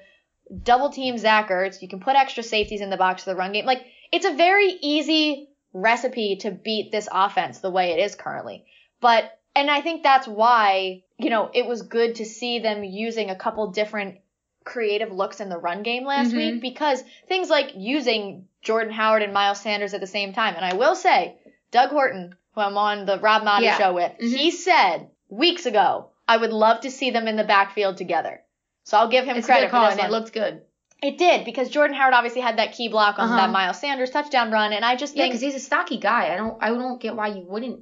double 0.64 0.90
team 0.90 1.18
Zach 1.18 1.50
Ertz. 1.50 1.82
You 1.82 1.88
can 1.88 2.00
put 2.00 2.16
extra 2.16 2.44
safeties 2.44 2.82
in 2.82 2.90
the 2.90 2.98
box 2.98 3.24
for 3.24 3.30
the 3.30 3.36
run 3.36 3.52
game. 3.52 3.66
Like, 3.66 3.86
it's 4.12 4.26
a 4.26 4.36
very 4.36 4.78
easy 4.82 5.50
recipe 5.74 6.38
to 6.38 6.52
beat 6.52 6.92
this 6.92 7.10
offense 7.12 7.60
the 7.60 7.72
way 7.72 7.92
it 7.92 8.00
is 8.00 8.16
currently. 8.16 8.66
But, 9.02 9.38
and 9.56 9.70
I 9.70 9.82
think 9.82 10.04
that's 10.04 10.28
why, 10.28 11.04
you 11.18 11.30
know, 11.30 11.50
it 11.54 11.66
was 11.66 11.82
good 11.82 12.16
to 12.16 12.26
see 12.26 12.60
them 12.60 12.84
using 12.84 13.30
a 13.30 13.36
couple 13.36 13.72
different 13.72 14.18
creative 14.66 15.12
looks 15.14 15.40
in 15.40 15.48
the 15.48 15.58
run 15.58 15.84
game 15.84 16.04
last 16.06 16.32
Mhm. 16.34 16.38
week 16.38 16.62
because 16.62 17.02
things 17.28 17.50
like 17.50 17.72
using 17.76 18.48
Jordan 18.62 18.92
Howard 18.92 19.22
and 19.22 19.32
Miles 19.34 19.62
Sanders 19.62 19.94
at 19.94 20.02
the 20.02 20.08
same 20.08 20.34
time. 20.34 20.56
And 20.56 20.66
I 20.66 20.74
will 20.74 20.96
say, 20.96 21.38
Doug 21.72 21.92
Horton, 21.92 22.36
who 22.54 22.62
I'm 22.62 22.78
on 22.78 23.06
the 23.06 23.20
Rob 23.20 23.44
Maaddi 23.44 23.62
Yeah. 23.64 23.78
show 23.78 23.94
with, 23.94 24.12
Mhm. 24.20 24.36
he 24.36 24.52
said 24.52 25.10
weeks 25.30 25.66
ago, 25.66 26.10
I 26.28 26.36
would 26.38 26.52
love 26.52 26.82
to 26.82 26.92
see 26.92 27.12
them 27.12 27.28
in 27.28 27.36
the 27.38 27.44
backfield 27.44 27.98
together. 27.98 28.42
So 28.84 28.98
I'll 28.98 29.08
give 29.08 29.26
him 29.26 29.38
It's 29.38 29.46
credit 29.46 29.70
for 29.70 29.78
and 29.78 29.88
this 29.92 29.98
it 30.00 30.02
one. 30.02 30.12
looked 30.12 30.34
good. 30.34 30.62
It 31.02 31.18
did 31.20 31.46
because 31.46 31.70
Jordan 31.70 31.96
Howard 31.96 32.14
obviously 32.16 32.42
had 32.42 32.58
that 32.58 32.72
key 32.74 32.88
block 32.88 33.20
on 33.20 33.26
Uh-huh. 33.26 33.36
that 33.38 33.50
Miles 33.52 33.80
Sanders 33.80 34.10
touchdown 34.10 34.50
run, 34.52 34.74
and 34.74 34.84
I 34.84 34.96
just 34.96 35.16
Yeah, 35.16 35.26
because 35.26 35.42
he's 35.42 35.54
a 35.56 35.60
stocky 35.60 35.98
guy. 35.98 36.34
I 36.34 36.38
don't, 36.38 36.58
I 36.64 36.70
don't 36.70 37.00
get 37.00 37.16
why 37.16 37.28
you 37.28 37.44
wouldn't 37.48 37.82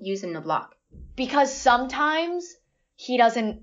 use 0.00 0.22
him 0.22 0.34
to 0.34 0.40
block. 0.42 0.74
because 1.16 1.52
sometimes 1.52 2.56
he 2.96 3.16
doesn't 3.16 3.62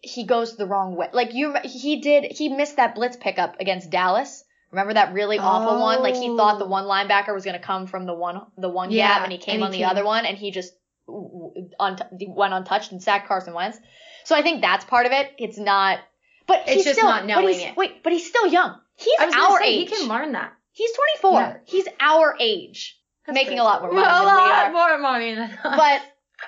he 0.00 0.24
goes 0.24 0.56
the 0.56 0.66
wrong 0.66 0.94
way. 0.96 1.08
Like 1.12 1.34
you 1.34 1.54
he 1.64 2.00
did 2.00 2.32
he 2.32 2.48
missed 2.48 2.76
that 2.76 2.94
blitz 2.94 3.16
pickup 3.16 3.60
against 3.60 3.90
Dallas. 3.90 4.44
Remember 4.70 4.94
that 4.94 5.12
really 5.12 5.38
awful 5.38 5.80
one? 5.80 6.02
Like 6.02 6.16
he 6.16 6.28
thought 6.36 6.58
the 6.58 6.64
Oh. 6.64 6.68
one 6.68 6.84
linebacker 6.84 7.32
was 7.34 7.44
going 7.44 7.58
to 7.58 7.64
come 7.64 7.86
from 7.86 8.04
the 8.06 8.14
one 8.14 8.40
the 8.58 8.68
one 8.68 8.90
Yeah, 8.90 9.08
gap 9.08 9.22
and 9.24 9.32
he 9.32 9.38
came 9.38 9.62
and 9.62 9.62
he 9.62 9.64
on 9.64 9.70
the 9.72 9.78
came- 9.78 9.88
other 9.88 10.04
one 10.04 10.26
and 10.26 10.36
he 10.36 10.50
just 10.50 10.74
w- 11.06 11.28
w- 11.54 11.70
unt- 11.80 12.02
went 12.28 12.52
untouched 12.52 12.92
and 12.92 13.02
sacked 13.02 13.28
Carson 13.28 13.54
Wentz. 13.54 13.78
So 14.24 14.34
I 14.36 14.42
think 14.42 14.60
that's 14.60 14.84
part 14.84 15.06
of 15.06 15.12
it. 15.12 15.32
It's 15.38 15.56
not 15.58 16.00
but 16.46 16.62
It's 16.66 16.74
he's 16.74 16.84
just 16.84 16.98
still, 16.98 17.08
not 17.08 17.26
knowing 17.26 17.58
it. 17.60 17.76
Wait, 17.76 18.02
but 18.04 18.12
he's 18.12 18.26
still 18.28 18.46
young. 18.46 18.78
He's 18.96 19.18
our 19.20 19.58
say, 19.60 19.66
age. 19.68 19.88
He 19.90 19.96
can 19.96 20.08
learn 20.08 20.32
that. 20.32 20.52
He's 20.72 20.90
24. 21.20 21.40
Yeah. 21.40 21.56
He's 21.64 21.88
our 22.00 22.36
age. 22.38 22.98
making 23.28 23.58
a 23.58 23.64
lot 23.64 23.82
more 23.82 23.92
money 23.92 24.06
A 24.06 24.10
than 24.10 24.24
we 24.24 24.26
lot 24.50 24.72
more 24.72 24.98
money 24.98 25.34
than 25.34 25.50
us. 25.50 25.58
but 25.62 26.02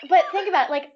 but 0.08 0.24
think 0.32 0.48
about 0.48 0.68
it, 0.68 0.70
like 0.70 0.92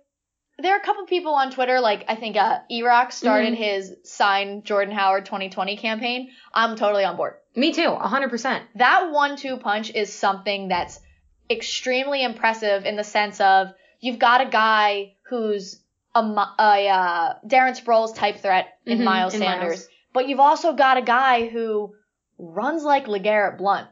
there 0.58 0.74
are 0.74 0.78
a 0.78 0.82
couple 0.84 1.04
people 1.06 1.34
on 1.34 1.50
Twitter, 1.50 1.80
like 1.80 2.04
I 2.08 2.14
think 2.14 2.36
uh, 2.36 2.60
Erock 2.70 3.12
started 3.12 3.54
Mhm. 3.54 3.56
his 3.56 3.96
sign 4.04 4.62
Jordan 4.62 4.94
Howard 4.94 5.24
2020 5.26 5.76
campaign. 5.76 6.30
I'm 6.54 6.76
totally 6.76 7.04
on 7.04 7.16
board. 7.16 7.34
me 7.54 7.72
too, 7.72 7.94
hundred 7.94 8.30
percent. 8.30 8.64
That 8.76 9.10
one-two 9.12 9.58
punch 9.58 9.90
is 9.94 10.12
something 10.12 10.68
that's 10.68 10.98
extremely 11.50 12.22
impressive 12.22 12.84
in 12.86 12.96
the 12.96 13.04
sense 13.04 13.40
of 13.40 13.68
you've 14.00 14.18
got 14.18 14.40
a 14.40 14.46
guy 14.50 15.14
who's 15.28 15.82
a, 16.14 16.20
a 16.20 16.88
uh, 16.88 17.34
Darren 17.46 17.78
Sproles 17.78 18.14
type 18.14 18.38
threat 18.38 18.78
in 18.86 18.98
Mhm, 18.98 19.04
Miles 19.04 19.34
in 19.34 19.40
Sanders, 19.40 19.68
Miles. 19.70 19.88
but 20.12 20.28
you've 20.28 20.40
also 20.40 20.72
got 20.74 20.96
a 20.96 21.02
guy 21.02 21.48
who 21.48 21.94
runs 22.38 22.82
like 22.84 23.06
LeGarrette 23.06 23.58
Blunt, 23.58 23.88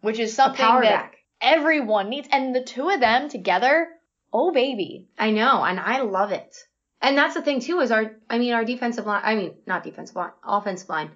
which 0.00 0.18
is 0.18 0.34
something 0.34 0.64
that 0.64 0.82
back. 0.82 1.16
everyone 1.40 2.08
needs. 2.10 2.28
And 2.30 2.54
the 2.54 2.62
two 2.62 2.88
of 2.90 3.00
them 3.00 3.28
together 3.28 3.88
Oh 4.32 4.52
baby. 4.52 5.08
I 5.18 5.30
know, 5.30 5.62
and 5.64 5.80
I 5.80 6.00
love 6.02 6.32
it. 6.32 6.54
And 7.00 7.16
that's 7.16 7.34
the 7.34 7.42
thing 7.42 7.60
too 7.60 7.80
is 7.80 7.90
our 7.90 8.16
I 8.28 8.38
mean 8.38 8.52
our 8.52 8.64
defensive 8.64 9.06
line 9.06 9.22
I 9.24 9.34
mean 9.36 9.54
not 9.66 9.84
defensive 9.84 10.16
line, 10.16 10.30
offensive 10.44 10.88
line. 10.88 11.10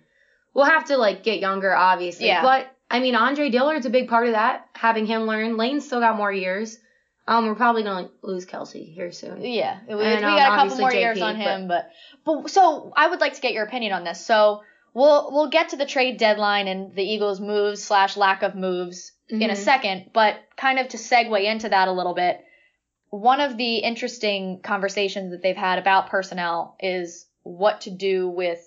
We'll 0.55 0.67
have 0.67 0.87
to 0.87 0.97
like 0.97 1.23
get 1.25 1.41
younger 1.41 1.75
obviously. 1.75 2.27
Yeah. 2.27 2.43
But 2.43 2.75
I 2.91 3.01
mean 3.01 3.15
Andre 3.17 3.51
Dillard's 3.51 3.87
a 3.87 3.91
big 3.91 4.09
part 4.09 4.27
of 4.27 4.33
that, 4.35 4.67
having 4.75 5.07
him 5.07 5.23
learn. 5.23 5.57
Lane's 5.57 5.85
still 5.87 6.01
got 6.01 6.17
more 6.17 6.33
years. 6.33 6.79
Um 7.27 7.47
we're 7.47 7.55
probably 7.57 7.83
gonna 7.83 8.11
lose 8.23 8.47
Kelce 8.47 8.95
here 8.95 9.11
soon. 9.13 9.45
Yeah, 9.45 9.79
we, 9.89 9.97
we 9.97 10.03
And, 10.05 10.25
um, 10.25 10.37
got 10.37 10.53
a 10.53 10.57
couple 10.63 10.79
more 10.79 10.91
JP, 10.91 11.01
years 11.01 11.23
on 11.23 11.37
him, 11.37 11.69
but 11.69 11.91
but 12.25 12.49
so 12.49 12.93
I 12.97 13.09
would 13.09 13.21
like 13.21 13.35
to 13.35 13.41
get 13.41 13.53
your 13.53 13.65
opinion 13.65 13.93
on 13.93 14.05
this. 14.05 14.25
So 14.25 14.63
we'll 14.95 15.31
we'll 15.33 15.49
get 15.51 15.71
to 15.71 15.77
the 15.77 15.87
trade 15.87 16.17
deadline 16.19 16.69
and 16.69 16.95
the 16.95 17.03
Eagles' 17.03 17.41
moves 17.41 17.83
slash 17.83 18.17
lack 18.17 18.43
of 18.43 18.55
moves 18.55 19.13
in 19.29 19.43
a 19.51 19.55
Mhm. 19.55 19.57
second, 19.57 20.11
but 20.13 20.37
kind 20.57 20.79
of 20.79 20.89
to 20.89 20.97
segue 20.97 21.43
into 21.45 21.69
that 21.71 21.89
a 21.89 21.93
little 21.93 22.15
bit, 22.15 22.45
one 23.13 23.41
of 23.43 23.59
the 23.59 23.77
interesting 23.77 24.61
conversations 24.63 25.33
that 25.33 25.43
they've 25.43 25.55
had 25.55 25.79
about 25.79 26.09
personnel 26.09 26.77
is 26.81 27.27
what 27.43 27.83
to 27.83 27.91
do 27.91 28.27
with 28.27 28.59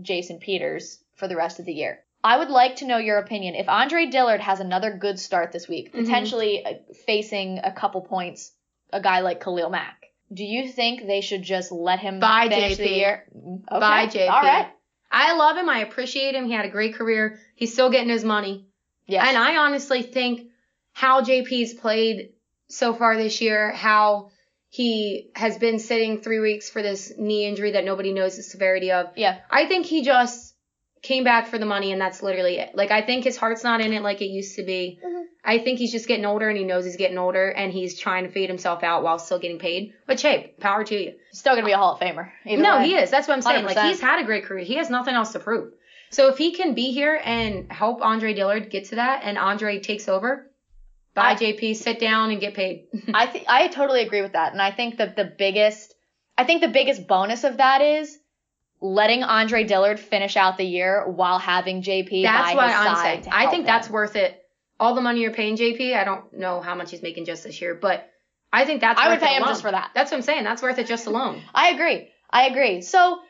Jason 0.00 0.38
Peters 0.38 1.02
for 1.16 1.26
the 1.26 1.34
rest 1.34 1.58
of 1.58 1.64
the 1.66 1.72
year. 1.72 1.98
I 2.22 2.38
would 2.38 2.48
like 2.48 2.76
to 2.76 2.86
know 2.86 2.98
your 2.98 3.18
opinion. 3.18 3.56
If 3.56 3.68
Andre 3.68 4.06
Dillard 4.06 4.40
has 4.40 4.60
another 4.60 4.96
good 4.96 5.18
start 5.18 5.50
this 5.50 5.66
week, 5.66 5.92
Mhm. 5.92 6.04
potentially 6.04 6.64
uh, 6.64 6.74
facing 7.06 7.58
a 7.58 7.72
couple 7.72 8.02
points, 8.02 8.52
a 8.92 9.00
guy 9.00 9.18
like 9.20 9.42
Khalil 9.42 9.68
Mack, 9.70 10.06
do 10.32 10.44
you 10.44 10.68
think 10.68 11.04
they 11.04 11.20
should 11.20 11.42
just 11.42 11.72
let 11.72 11.98
him 11.98 12.20
Bye, 12.20 12.48
finish 12.48 12.76
the 12.76 12.84
JP. 12.84 12.96
year? 12.96 13.24
Okay. 13.34 13.80
Bye, 13.80 14.06
JP. 14.06 14.28
All 14.30 14.42
right. 14.42 14.68
I 15.10 15.36
love 15.36 15.56
him. 15.56 15.68
I 15.68 15.80
appreciate 15.80 16.36
him. 16.36 16.46
He 16.46 16.52
had 16.52 16.66
a 16.66 16.70
great 16.70 16.94
career. 16.94 17.40
He's 17.56 17.72
still 17.72 17.90
getting 17.90 18.10
his 18.10 18.22
money. 18.24 18.66
Yes. 19.08 19.26
And 19.26 19.36
I 19.36 19.56
honestly 19.56 20.02
think 20.02 20.50
how 20.92 21.20
JP's 21.22 21.74
played 21.74 22.32
so 22.68 22.94
far 22.94 23.16
this 23.16 23.40
year, 23.40 23.72
how 23.72 24.30
he 24.68 25.30
has 25.34 25.58
been 25.58 25.78
sitting 25.78 26.20
three 26.20 26.40
weeks 26.40 26.68
for 26.68 26.82
this 26.82 27.12
knee 27.16 27.46
injury 27.46 27.72
that 27.72 27.84
nobody 27.84 28.12
knows 28.12 28.36
the 28.36 28.42
severity 28.42 28.90
of. 28.92 29.10
yeah. 29.16 29.38
I 29.50 29.66
think 29.66 29.86
he 29.86 30.02
just 30.02 30.54
came 31.02 31.22
back 31.24 31.46
for 31.46 31.58
the 31.58 31.66
money 31.66 31.92
and 31.92 32.00
that's 32.00 32.22
literally 32.22 32.56
it. 32.58 32.74
Like 32.74 32.90
I 32.90 33.00
think 33.02 33.22
his 33.22 33.36
heart's 33.36 33.62
not 33.62 33.80
in 33.80 33.92
it 33.92 34.02
like 34.02 34.20
it 34.20 34.26
used 34.26 34.56
to 34.56 34.64
be. 34.64 34.98
Mhm. 35.06 35.22
I 35.44 35.58
think 35.58 35.78
he's 35.78 35.92
just 35.92 36.08
getting 36.08 36.24
older 36.26 36.48
and 36.48 36.58
he 36.58 36.64
knows 36.64 36.84
he's 36.84 36.96
getting 36.96 37.18
older 37.18 37.48
and 37.48 37.72
he's 37.72 37.96
trying 37.98 38.24
to 38.24 38.30
fade 38.30 38.48
himself 38.48 38.82
out 38.82 39.04
while 39.04 39.18
still 39.20 39.38
getting 39.38 39.60
paid. 39.60 39.92
But 40.06 40.20
hey, 40.20 40.54
power 40.58 40.82
to 40.82 40.94
you. 41.00 41.14
Still 41.32 41.54
gonna 41.54 41.66
be 41.66 41.72
a 41.72 41.76
Hall 41.76 41.92
of 41.92 42.00
Famer. 42.00 42.30
No, 42.44 42.78
way. 42.78 42.88
he 42.88 42.94
is. 42.96 43.10
That's 43.10 43.28
what 43.28 43.34
I'm 43.34 43.42
saying. 43.42 43.64
Like 43.64 43.76
100%. 43.76 43.88
he's 43.88 44.00
had 44.00 44.20
a 44.20 44.24
great 44.24 44.44
career. 44.46 44.64
He 44.64 44.74
has 44.76 44.90
nothing 44.90 45.14
else 45.14 45.32
to 45.32 45.38
prove. 45.38 45.72
So 46.10 46.28
if 46.28 46.38
he 46.38 46.52
can 46.52 46.74
be 46.74 46.90
here 46.92 47.20
and 47.22 47.70
help 47.70 48.02
Andre 48.02 48.34
Dillard 48.34 48.70
get 48.70 48.86
to 48.86 48.96
that, 48.96 49.20
and 49.22 49.38
Andre 49.38 49.78
takes 49.78 50.08
over, 50.08 50.50
bye 51.16 51.30
I- 51.30 51.34
JP, 51.34 51.74
sit 51.74 51.98
down 51.98 52.30
and 52.30 52.40
get 52.40 52.54
paid. 52.54 52.86
I 53.14 53.26
think 53.26 53.46
I 53.48 53.66
totally 53.66 54.02
agree 54.02 54.22
with 54.22 54.34
that, 54.34 54.52
and 54.52 54.62
I 54.62 54.70
think 54.70 54.98
that 54.98 55.16
the 55.16 55.24
biggest, 55.24 55.94
I 56.38 56.44
think 56.44 56.60
the 56.60 56.68
biggest 56.68 57.08
bonus 57.08 57.42
of 57.42 57.56
that 57.56 57.82
is 57.82 58.16
letting 58.80 59.24
Andre 59.24 59.64
Dillard 59.64 59.98
finish 59.98 60.36
out 60.36 60.58
the 60.58 60.64
year 60.64 61.08
while 61.10 61.38
having 61.38 61.82
JP 61.82 62.22
that's 62.22 62.50
by 62.50 62.54
what 62.54 62.66
his 62.68 62.76
I'm 62.76 62.94
side. 62.94 63.24
saying. 63.24 63.34
I 63.34 63.50
think 63.50 63.66
that's 63.66 63.90
worth 63.90 64.14
it. 64.16 64.40
All 64.78 64.94
the 64.94 65.00
money 65.00 65.20
you're 65.22 65.32
paying 65.32 65.56
JP, 65.56 65.96
I 65.96 66.04
don't 66.04 66.30
know 66.34 66.60
how 66.60 66.74
much 66.74 66.90
he's 66.90 67.02
making 67.02 67.24
just 67.24 67.42
this 67.44 67.60
year, 67.62 67.74
but 67.74 68.08
I 68.52 68.66
think 68.66 68.82
that's 68.82 69.00
I 69.00 69.08
would 69.08 69.20
pay 69.20 69.34
him 69.34 69.42
alone. 69.42 69.52
just 69.52 69.62
for 69.62 69.70
that. 69.70 69.90
That's 69.94 70.10
what 70.10 70.18
I'm 70.18 70.22
saying. 70.22 70.44
That's 70.44 70.60
worth 70.62 70.78
it 70.78 70.86
just 70.86 71.06
alone. 71.06 71.40
I 71.54 71.70
agree. 71.70 72.08
I 72.30 72.46
agree. 72.48 72.82
So, 72.82 73.20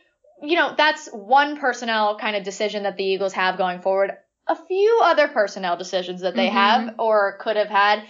you 0.43 0.57
know, 0.57 0.75
that's 0.77 1.09
one 1.09 1.57
personnel 1.59 2.19
kind 2.19 2.35
of 2.35 2.43
decision 2.43 2.83
that 2.83 2.97
the 2.97 3.05
Eagles 3.05 3.33
have 3.35 3.57
going 3.57 3.81
forward. 3.81 4.13
A 4.49 4.57
few 4.57 5.01
other 5.03 5.29
personnel 5.29 5.77
decisions 5.77 6.21
that 6.21 6.35
they 6.37 6.49
Mhm. 6.49 6.53
have 6.53 6.95
or 6.99 7.37
could 7.39 7.57
have 7.57 7.69
had. 7.69 8.03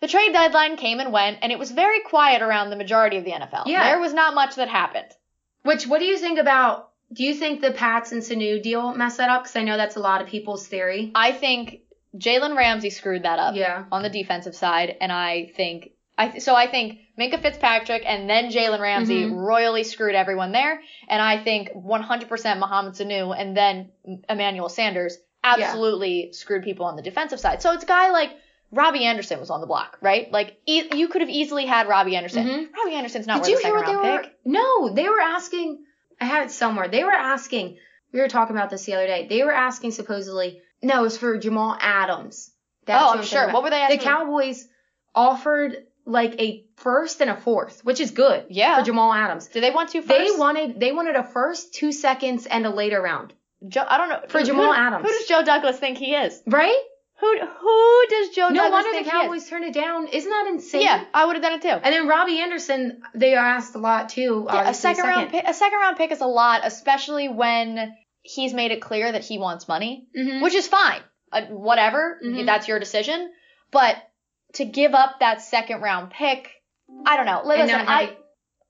The 0.00 0.08
trade 0.08 0.32
deadline 0.32 0.76
came 0.76 0.98
and 0.98 1.12
went, 1.12 1.38
and 1.42 1.52
it 1.52 1.58
was 1.58 1.70
very 1.70 2.00
quiet 2.00 2.42
around 2.42 2.70
the 2.70 2.76
majority 2.76 3.18
of 3.18 3.24
the 3.24 3.32
NFL. 3.32 3.64
Yeah. 3.66 3.84
There 3.90 4.00
was 4.00 4.14
not 4.14 4.34
much 4.34 4.54
that 4.56 4.68
happened. 4.68 5.08
Which, 5.62 5.86
what 5.86 5.98
do 6.00 6.06
you 6.06 6.16
think 6.16 6.38
about? 6.38 6.88
Do 7.12 7.22
you 7.24 7.34
think 7.34 7.60
the 7.60 7.72
Pats 7.72 8.12
and 8.12 8.22
Sanu 8.22 8.62
deal 8.62 8.94
messed 8.94 9.18
that 9.18 9.28
up? 9.28 9.42
Because 9.42 9.56
I 9.56 9.62
know 9.62 9.76
that's 9.76 9.96
a 9.96 10.00
lot 10.00 10.22
of 10.22 10.28
people's 10.28 10.66
theory. 10.66 11.10
I 11.14 11.32
think 11.32 11.80
Jalen 12.16 12.56
Ramsey 12.56 12.90
screwed 12.90 13.24
that 13.24 13.38
up. 13.38 13.54
Yeah. 13.54 13.84
on 13.92 14.02
the 14.02 14.08
defensive 14.08 14.54
side, 14.56 14.96
and 15.00 15.12
I 15.12 15.50
think 15.56 15.90
I 16.18 16.38
so 16.38 16.54
I 16.54 16.66
think 16.66 16.98
Minkah 17.18 17.40
Fitzpatrick 17.40 18.02
and 18.06 18.28
then 18.28 18.50
Jalen 18.50 18.80
Ramsey 18.80 19.24
Mhm. 19.24 19.36
royally 19.36 19.84
screwed 19.84 20.14
everyone 20.14 20.52
there, 20.52 20.80
and 21.08 21.20
I 21.22 21.38
think 21.38 21.70
100% 21.74 22.58
Mohamed 22.58 22.94
Sanu 22.94 23.34
and 23.38 23.56
then 23.56 23.90
Emmanuel 24.28 24.68
Sanders 24.68 25.16
absolutely 25.44 26.32
screwed 26.32 26.62
people 26.64 26.86
on 26.86 26.96
the 26.96 27.02
defensive 27.02 27.40
side. 27.40 27.62
So 27.62 27.72
it's 27.72 27.84
a 27.84 27.86
guy 27.86 28.10
like 28.10 28.30
Robbie 28.72 29.04
Anderson 29.04 29.40
was 29.40 29.50
on 29.50 29.60
the 29.60 29.66
block, 29.66 29.98
right? 30.00 30.30
Like 30.30 30.56
e- 30.66 30.88
you 30.94 31.08
could 31.08 31.22
have 31.22 31.30
easily 31.30 31.66
had 31.66 31.88
Robbie 31.88 32.16
Anderson. 32.16 32.46
Mhm. 32.46 32.72
Robbie 32.76 32.94
Anderson's 32.94 33.26
not 33.26 33.42
Did 33.42 33.42
worth 33.42 33.48
you 33.50 33.56
a 33.56 33.60
hear 33.60 33.78
second 33.80 33.96
what 33.96 34.02
they 34.02 34.08
round 34.08 34.18
were? 34.18 34.22
pick. 34.28 34.38
No, 34.44 34.88
they 34.94 35.08
were 35.08 35.20
asking. 35.20 35.84
I 36.20 36.24
had 36.26 36.44
it 36.44 36.50
somewhere. 36.50 36.88
They 36.88 37.02
were 37.04 37.12
asking. 37.12 37.78
We 38.12 38.20
were 38.20 38.28
talking 38.28 38.54
about 38.56 38.70
this 38.70 38.84
the 38.84 38.94
other 38.94 39.06
day. 39.06 39.26
They 39.28 39.42
were 39.42 39.52
asking 39.52 39.92
supposedly. 39.92 40.60
No, 40.82 41.00
it 41.00 41.02
was 41.02 41.18
for 41.18 41.36
Jamal 41.38 41.76
Adams. 41.80 42.50
That's 42.86 43.02
oh, 43.04 43.18
I'm 43.18 43.24
sure. 43.24 43.42
about. 43.44 43.54
What 43.54 43.62
were 43.64 43.70
they 43.70 43.80
asking? 43.82 43.98
The? 43.98 44.04
Cowboys 44.04 44.68
offered 45.14 45.76
like 46.06 46.40
a 46.40 46.64
first 46.76 47.20
and 47.20 47.30
a 47.30 47.36
fourth, 47.36 47.84
which 47.84 48.00
is 48.00 48.10
good. 48.10 48.46
Yeah. 48.48 48.78
For 48.78 48.84
Jamal 48.84 49.12
Adams. 49.12 49.48
Did 49.48 49.62
they 49.62 49.70
want 49.70 49.90
two 49.90 50.02
first? 50.02 50.18
They 50.18 50.38
wanted 50.38 50.80
they 50.80 50.92
wanted 50.92 51.16
a 51.16 51.24
first, 51.24 51.74
two 51.74 51.92
seconds, 51.92 52.46
and 52.46 52.66
a 52.66 52.70
later 52.70 53.00
round. 53.00 53.32
Joe, 53.68 53.84
I 53.86 53.98
don't 53.98 54.08
know. 54.08 54.20
for 54.28 54.38
Who- 54.40 54.44
Jamal 54.46 54.72
who, 54.72 54.78
Adams. 54.80 55.06
Who 55.06 55.12
does 55.12 55.26
Joe 55.26 55.42
Douglas 55.44 55.78
think 55.78 55.98
he 55.98 56.14
is? 56.14 56.42
Right? 56.46 56.76
Who 57.20 57.38
who 57.38 58.02
does 58.08 58.30
Joe 58.30 58.48
no 58.48 58.54
Douglas 58.62 58.72
wonder 58.72 58.90
think 58.92 59.06
he 59.06 59.10
is? 59.10 59.22
Cowboys 59.22 59.48
turned 59.50 59.64
it 59.66 59.74
down. 59.74 60.06
Isn't 60.08 60.30
that 60.30 60.46
insane? 60.48 60.80
Yeah, 60.82 61.04
I 61.12 61.26
would 61.26 61.36
have 61.36 61.42
done 61.42 61.52
it 61.52 61.60
too. 61.62 61.68
And 61.68 61.92
then 61.94 62.08
Robbie 62.08 62.38
Anderson, 62.40 63.02
they 63.14 63.34
asked 63.34 63.74
a 63.74 63.78
lot 63.78 64.08
too. 64.08 64.46
Yeah, 64.48 64.54
a 64.54 64.58
obviously, 64.60 64.94
second, 64.94 65.04
round 65.10 65.30
pick, 65.30 65.44
a 65.46 65.52
second 65.52 65.78
round 65.80 65.96
pick 65.98 66.12
is 66.12 66.22
a 66.22 66.26
lot, 66.26 66.62
especially 66.64 67.28
when 67.28 67.94
he's 68.22 68.54
made 68.54 68.70
it 68.70 68.80
clear 68.80 69.12
that 69.12 69.22
he 69.22 69.38
wants 69.38 69.68
money, 69.68 70.06
Mhm. 70.16 70.40
which 70.42 70.54
is 70.54 70.66
fine. 70.66 71.02
Uh, 71.30 71.42
whatever, 71.42 72.18
Mhm. 72.24 72.46
that's 72.46 72.66
your 72.68 72.78
decision. 72.78 73.30
But 73.70 73.96
to 74.54 74.64
give 74.64 74.94
up 74.94 75.20
that 75.20 75.42
second 75.42 75.82
round 75.82 76.10
pick, 76.12 76.50
I 77.04 77.18
don't 77.18 77.26
know. 77.26 77.42
Listen, 77.44 77.86
I 77.86 78.16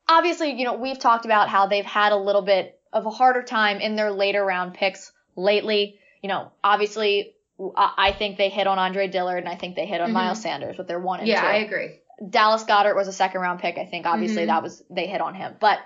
obviously, 0.08 0.52
you 0.58 0.64
know, 0.64 0.74
we've 0.74 0.98
talked 0.98 1.24
about 1.24 1.48
how 1.48 1.66
they've 1.68 1.84
had 1.86 2.10
a 2.10 2.16
little 2.16 2.42
bit 2.42 2.79
of 2.92 3.06
a 3.06 3.10
harder 3.10 3.42
time 3.42 3.78
in 3.80 3.96
their 3.96 4.10
later 4.10 4.44
round 4.44 4.74
picks 4.74 5.12
lately. 5.36 5.98
You 6.22 6.28
know, 6.28 6.50
obviously, 6.62 7.34
I 7.76 8.12
think 8.12 8.36
they 8.38 8.48
hit 8.48 8.66
on 8.66 8.78
Andre 8.78 9.06
Dillard 9.08 9.38
and 9.38 9.48
I 9.48 9.54
think 9.54 9.76
they 9.76 9.86
hit 9.86 10.00
on 10.00 10.10
Mhm. 10.10 10.14
Miles 10.14 10.40
Sanders 10.42 10.78
with 10.78 10.88
their 10.88 10.98
one 10.98 11.20
and 11.20 11.28
yeah, 11.28 11.40
two. 11.42 11.46
I 11.46 11.54
agree. 11.56 11.98
Dallas 12.28 12.64
Goedert 12.64 12.94
was 12.96 13.08
a 13.08 13.12
second 13.12 13.40
round 13.40 13.60
pick. 13.60 13.78
I 13.78 13.84
think 13.86 14.06
obviously 14.06 14.44
Mhm. 14.44 14.48
that 14.48 14.62
was 14.62 14.82
they 14.90 15.06
hit 15.06 15.20
on 15.20 15.34
him. 15.34 15.56
But 15.60 15.78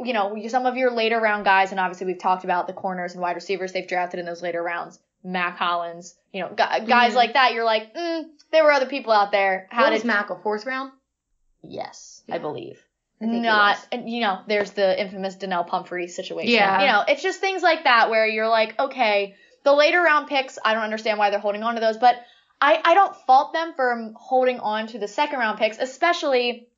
you 0.00 0.12
know, 0.12 0.36
some 0.48 0.66
of 0.66 0.76
your 0.76 0.90
later 0.90 1.20
round 1.20 1.44
guys, 1.44 1.70
and 1.70 1.78
obviously 1.78 2.06
we've 2.08 2.18
talked 2.18 2.42
about 2.44 2.66
the 2.66 2.72
corners 2.72 3.12
and 3.12 3.22
wide 3.22 3.36
receivers 3.36 3.72
they've 3.72 3.86
drafted 3.86 4.18
in 4.20 4.26
those 4.26 4.42
later 4.42 4.62
rounds. 4.62 4.98
Mack 5.22 5.56
Hollins, 5.56 6.16
you 6.32 6.40
know, 6.40 6.48
gu- 6.48 6.86
guys 6.86 7.12
Mhm. 7.12 7.16
like 7.16 7.32
that. 7.34 7.54
You're 7.54 7.64
like, 7.64 7.94
mm, 7.94 8.24
there 8.50 8.64
were 8.64 8.72
other 8.72 8.86
people 8.86 9.12
out 9.12 9.30
there. 9.30 9.68
How 9.70 9.84
What 9.84 9.90
did 9.90 10.04
Mac 10.04 10.30
a 10.30 10.36
fourth 10.36 10.66
round? 10.66 10.90
Yes, 11.62 12.22
Yeah. 12.26 12.34
I 12.34 12.38
believe. 12.38 12.83
I 13.24 13.30
think 13.32 13.44
he 13.44 13.48
Not, 13.50 13.78
and 13.92 14.08
you 14.10 14.20
know, 14.20 14.40
there's 14.46 14.72
the 14.72 15.00
infamous 15.00 15.34
Donnel 15.36 15.64
Pumphrey 15.64 16.08
situation. 16.08 16.52
Yeah. 16.52 16.80
You 16.80 16.86
know, 16.86 17.04
it's 17.08 17.22
just 17.22 17.40
things 17.40 17.62
like 17.62 17.84
that 17.84 18.10
where 18.10 18.26
you're 18.26 18.48
like, 18.48 18.78
okay, 18.78 19.34
the 19.64 19.72
later 19.72 20.00
round 20.00 20.28
picks, 20.28 20.58
I 20.64 20.74
don't 20.74 20.82
understand 20.82 21.18
why 21.18 21.30
they're 21.30 21.38
holding 21.40 21.62
on 21.62 21.74
to 21.74 21.80
those, 21.80 21.96
but 21.96 22.16
I, 22.60 22.80
I 22.84 22.94
don't 22.94 23.14
fault 23.26 23.52
them 23.52 23.72
for 23.74 24.12
holding 24.16 24.60
on 24.60 24.86
to 24.88 24.98
the 24.98 25.08
second 25.08 25.38
round 25.38 25.58
picks, 25.58 25.78
especially. 25.78 26.68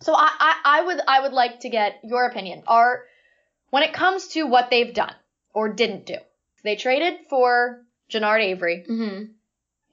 So 0.00 0.14
I, 0.14 0.30
I, 0.38 0.54
I 0.64 0.82
would 0.82 1.00
I 1.06 1.20
would 1.20 1.32
like 1.32 1.60
to 1.60 1.68
get 1.68 2.00
your 2.04 2.26
opinion. 2.26 2.62
Are 2.66 3.02
when 3.70 3.82
it 3.82 3.92
comes 3.92 4.28
to 4.28 4.44
what 4.44 4.70
they've 4.70 4.94
done 4.94 5.14
or 5.52 5.68
didn't 5.68 6.06
do, 6.06 6.16
they 6.64 6.76
traded 6.76 7.14
for 7.28 7.84
Genard 8.10 8.40
Avery, 8.42 8.84
Mm-hmm. 8.88 9.24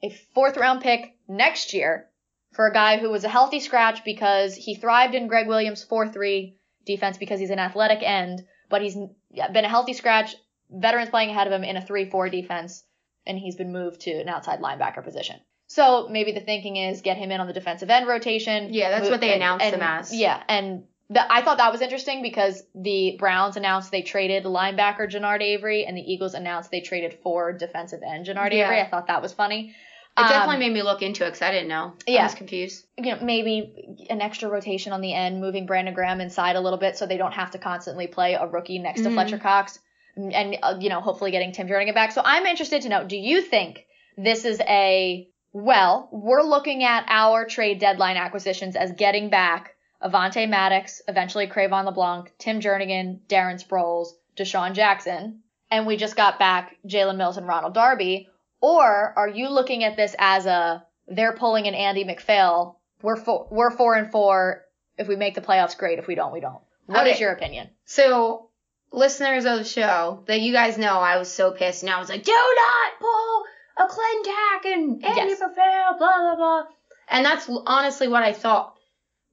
a 0.04 0.10
fourth 0.34 0.56
round 0.56 0.80
pick 0.80 1.16
next 1.28 1.74
year 1.74 2.08
for 2.56 2.66
a 2.66 2.72
guy 2.72 2.96
who 2.98 3.10
was 3.10 3.22
a 3.24 3.28
healthy 3.28 3.60
scratch 3.60 4.02
because 4.04 4.54
he 4.56 4.74
thrived 4.74 5.14
in 5.14 5.28
Gregg 5.28 5.46
Williams' 5.46 5.84
4 5.84 6.08
3 6.08 6.56
defense 6.86 7.18
because 7.18 7.38
he's 7.38 7.50
an 7.50 7.58
athletic 7.58 8.02
end, 8.02 8.42
but 8.70 8.82
he's 8.82 8.94
been 8.96 9.64
a 9.64 9.68
healthy 9.68 9.92
scratch, 9.92 10.34
veterans 10.70 11.10
playing 11.10 11.30
ahead 11.30 11.46
of 11.46 11.52
him 11.52 11.62
in 11.64 11.76
a 11.76 11.84
3 11.84 12.10
4 12.10 12.28
defense, 12.30 12.82
and 13.26 13.38
he's 13.38 13.56
been 13.56 13.72
moved 13.72 14.00
to 14.02 14.10
an 14.10 14.28
outside 14.28 14.60
linebacker 14.60 15.04
position. 15.04 15.36
So 15.68 16.08
maybe 16.10 16.32
the 16.32 16.40
thinking 16.40 16.76
is 16.76 17.02
get 17.02 17.16
him 17.16 17.30
in 17.30 17.40
on 17.40 17.46
the 17.46 17.52
defensive 17.52 17.90
end 17.90 18.06
rotation. 18.06 18.72
Yeah, 18.72 18.90
that's 18.90 19.04
Mo- 19.06 19.10
what 19.12 19.20
they 19.20 19.32
and- 19.32 19.42
announced 19.42 19.64
and- 19.66 19.74
him 19.74 19.82
as. 19.82 20.14
Yeah, 20.14 20.42
and 20.48 20.84
the, 21.10 21.32
I 21.32 21.42
thought 21.42 21.58
that 21.58 21.70
was 21.72 21.82
interesting 21.82 22.22
because 22.22 22.62
the 22.74 23.16
Browns 23.18 23.56
announced 23.56 23.90
they 23.92 24.02
traded 24.02 24.44
linebacker 24.44 25.08
Genard 25.10 25.40
Avery, 25.42 25.84
and 25.84 25.96
the 25.96 26.00
Eagles 26.00 26.34
announced 26.34 26.70
they 26.70 26.80
traded 26.80 27.18
for 27.22 27.52
defensive 27.52 28.00
end 28.02 28.26
Genard 28.26 28.52
Yeah. 28.52 28.64
Avery. 28.66 28.80
I 28.80 28.88
thought 28.88 29.06
that 29.08 29.22
was 29.22 29.32
funny. 29.32 29.74
It 30.18 30.22
Um, 30.22 30.28
definitely 30.28 30.58
made 30.66 30.72
me 30.72 30.82
look 30.82 31.02
into 31.02 31.24
it 31.24 31.28
because 31.28 31.42
I 31.42 31.50
didn't 31.50 31.68
know. 31.68 31.92
Yeah. 32.06 32.20
I 32.20 32.24
was 32.24 32.34
confused. 32.34 32.86
you 32.96 33.14
know, 33.14 33.18
maybe 33.22 34.06
an 34.08 34.20
extra 34.22 34.48
rotation 34.48 34.92
on 34.92 35.00
the 35.02 35.12
end, 35.12 35.40
moving 35.40 35.66
Brandon 35.66 35.92
Graham 35.94 36.20
inside 36.20 36.56
a 36.56 36.60
little 36.60 36.78
bit 36.78 36.96
so 36.96 37.06
they 37.06 37.18
don't 37.18 37.34
have 37.34 37.50
to 37.50 37.58
constantly 37.58 38.06
play 38.06 38.34
a 38.34 38.46
rookie 38.46 38.78
next 38.78 39.02
to 39.02 39.08
Mhm. 39.10 39.14
Fletcher 39.14 39.38
Cox 39.38 39.78
and, 40.16 40.32
and, 40.32 40.56
uh, 40.62 40.76
you 40.80 40.88
know, 40.88 41.00
hopefully 41.02 41.30
getting 41.30 41.52
Tim 41.52 41.68
Jernigan 41.68 41.94
back. 41.94 42.12
So 42.12 42.22
I'm 42.24 42.46
interested 42.46 42.82
to 42.82 42.88
know, 42.88 43.04
do 43.04 43.16
you 43.16 43.42
think 43.42 43.84
this 44.16 44.44
is 44.46 44.60
a 44.60 45.28
Well, 45.52 46.08
we're 46.12 46.42
looking 46.42 46.84
at 46.84 47.04
our 47.08 47.46
trade 47.46 47.78
deadline 47.78 48.16
acquisitions 48.18 48.76
as 48.76 48.92
getting 48.92 49.30
back 49.30 49.74
Avonte 50.02 50.46
Maddox, 50.48 51.00
eventually 51.08 51.46
Cre'Von 51.46 51.86
LeBlanc, 51.86 52.30
Tim 52.38 52.60
Jernigan, 52.60 53.20
Darren 53.26 53.62
Sproles, 53.62 54.08
DeSean 54.36 54.74
Jackson, 54.74 55.40
and 55.70 55.86
we 55.86 55.96
just 55.96 56.14
got 56.14 56.38
back 56.38 56.76
Jalen 56.86 57.16
Mills 57.16 57.38
and 57.38 57.46
Ronald 57.46 57.72
Darby. 57.72 58.28
Or 58.66 59.12
are 59.16 59.28
you 59.28 59.48
looking 59.48 59.84
at 59.84 59.96
this 59.96 60.16
as 60.18 60.44
a 60.46 60.84
they're 61.06 61.34
pulling 61.36 61.68
an 61.68 61.74
Andy 61.74 62.02
MacPhail? 62.02 62.80
We're 63.00 63.14
four, 63.16 63.46
we're 63.50 63.70
four 63.70 63.94
and 63.94 64.10
four. 64.10 64.64
If 64.98 65.06
we 65.06 65.14
make 65.14 65.34
the 65.36 65.40
playoffs, 65.40 65.78
great. 65.78 66.00
If 66.00 66.08
we 66.08 66.16
don't, 66.16 66.32
we 66.32 66.40
don't. 66.40 66.58
What 66.86 67.06
is 67.06 67.12
Okay. 67.12 67.20
your 67.20 67.32
opinion? 67.32 67.70
So, 67.84 68.48
listeners 68.90 69.44
of 69.44 69.58
the 69.58 69.64
show, 69.64 70.24
that 70.26 70.40
you 70.40 70.52
guys 70.52 70.78
know, 70.78 70.98
I 70.98 71.18
was 71.18 71.30
so 71.30 71.52
pissed, 71.52 71.82
and 71.84 71.90
I 71.92 72.00
was 72.00 72.08
like, 72.08 72.24
"Do 72.24 72.32
not 72.32 72.98
pull 72.98 73.44
a 73.78 73.86
Klentak 73.88 74.72
and 74.72 75.04
Andy 75.04 75.30
Yes. 75.30 75.38
Pavel, 75.38 75.98
blah 75.98 76.16
blah 76.18 76.34
blah," 76.36 76.62
and 77.08 77.24
that's 77.24 77.48
honestly 77.66 78.08
what 78.08 78.22
I 78.24 78.32
thought. 78.32 78.74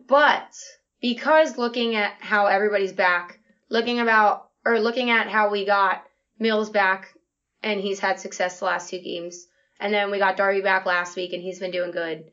But 0.06 0.48
because 1.02 1.58
looking 1.58 1.96
at 1.96 2.13
how 2.20 2.46
everybody's 2.48 2.94
back, 2.94 3.40
looking 3.70 4.00
about 4.00 4.50
or 4.66 4.80
looking 4.80 5.10
at 5.10 5.28
how 5.28 5.50
we 5.50 5.66
got 5.66 6.04
Mills 6.40 6.70
back, 6.70 7.12
and 7.63 7.79
he's 7.79 8.00
had 8.00 8.20
success 8.20 8.60
the 8.60 8.65
last 8.65 8.89
two 8.89 9.00
games, 9.00 9.48
and 9.79 9.93
then 9.93 10.12
we 10.12 10.20
got 10.20 10.38
Darby 10.38 10.62
back 10.62 10.86
last 10.86 11.15
week, 11.15 11.34
and 11.34 11.41
he's 11.41 11.60
been 11.60 11.72
doing 11.72 11.91
good. 11.91 12.25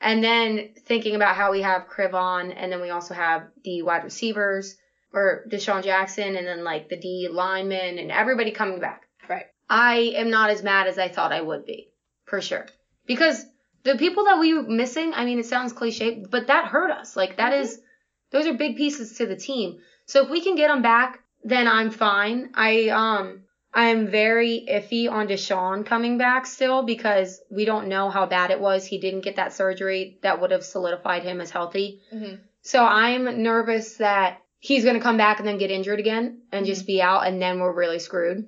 And 0.00 0.22
then 0.22 0.70
thinking 0.86 1.14
about 1.14 1.36
how 1.36 1.52
we 1.52 1.62
have 1.62 1.86
Cre'Von, 1.88 2.52
and 2.56 2.70
then 2.70 2.82
we 2.82 2.90
also 2.90 3.14
have 3.14 3.44
the 3.64 3.82
wide 3.82 4.04
receivers, 4.04 4.76
or 5.12 5.44
DeSean 5.48 5.84
Jackson, 5.84 6.36
and 6.36 6.46
then 6.46 6.64
like 6.64 6.88
the 6.88 6.96
D 6.96 7.28
linemen, 7.30 7.98
and 7.98 8.10
everybody 8.10 8.50
coming 8.50 8.80
back. 8.80 9.02
Right. 9.28 9.46
I 9.70 10.12
am 10.16 10.30
not 10.30 10.50
as 10.50 10.62
mad 10.62 10.88
as 10.88 10.98
I 10.98 11.08
thought 11.08 11.32
I 11.32 11.40
would 11.40 11.64
be, 11.64 11.92
for 12.24 12.40
sure. 12.40 12.66
Because 13.06 13.44
the 13.84 13.96
people 13.96 14.24
that 14.24 14.38
we 14.38 14.54
were 14.54 14.62
missing, 14.62 15.12
I 15.14 15.24
mean, 15.24 15.38
it 15.38 15.46
sounds 15.46 15.72
cliche, 15.72 16.24
but 16.28 16.48
that 16.48 16.66
hurt 16.66 16.90
us. 16.90 17.16
Like, 17.16 17.36
that 17.36 17.52
is, 17.52 17.80
those 18.30 18.46
are 18.46 18.54
big 18.54 18.76
pieces 18.76 19.16
to 19.18 19.26
the 19.26 19.36
team. 19.36 19.78
So 20.06 20.24
if 20.24 20.30
we 20.30 20.42
can 20.42 20.56
get 20.56 20.68
them 20.68 20.82
back, 20.82 21.20
then 21.44 21.68
I'm 21.68 21.90
fine. 21.90 22.50
I, 22.54 22.88
um, 22.88 23.42
I'm 23.74 24.08
very 24.08 24.66
iffy 24.70 25.10
on 25.10 25.28
DeSean 25.28 25.86
coming 25.86 26.18
back 26.18 26.46
still 26.46 26.82
because 26.82 27.40
we 27.50 27.64
don't 27.64 27.88
know 27.88 28.10
how 28.10 28.26
bad 28.26 28.50
it 28.50 28.60
was. 28.60 28.84
He 28.84 28.98
didn't 28.98 29.22
get 29.22 29.36
that 29.36 29.54
surgery 29.54 30.18
that 30.22 30.40
would 30.40 30.50
have 30.50 30.64
solidified 30.64 31.22
him 31.22 31.40
as 31.40 31.50
healthy. 31.50 32.00
Mm-hmm. 32.12 32.36
So 32.60 32.84
I'm 32.84 33.42
nervous 33.42 33.96
that 33.96 34.42
he's 34.58 34.84
going 34.84 34.96
to 34.96 35.02
come 35.02 35.16
back 35.16 35.38
and 35.38 35.48
then 35.48 35.58
get 35.58 35.70
injured 35.70 36.00
again 36.00 36.42
and 36.52 36.66
just 36.66 36.86
be 36.86 37.00
out, 37.00 37.26
and 37.26 37.40
then 37.40 37.60
we're 37.60 37.72
really 37.72 37.98
screwed. 37.98 38.46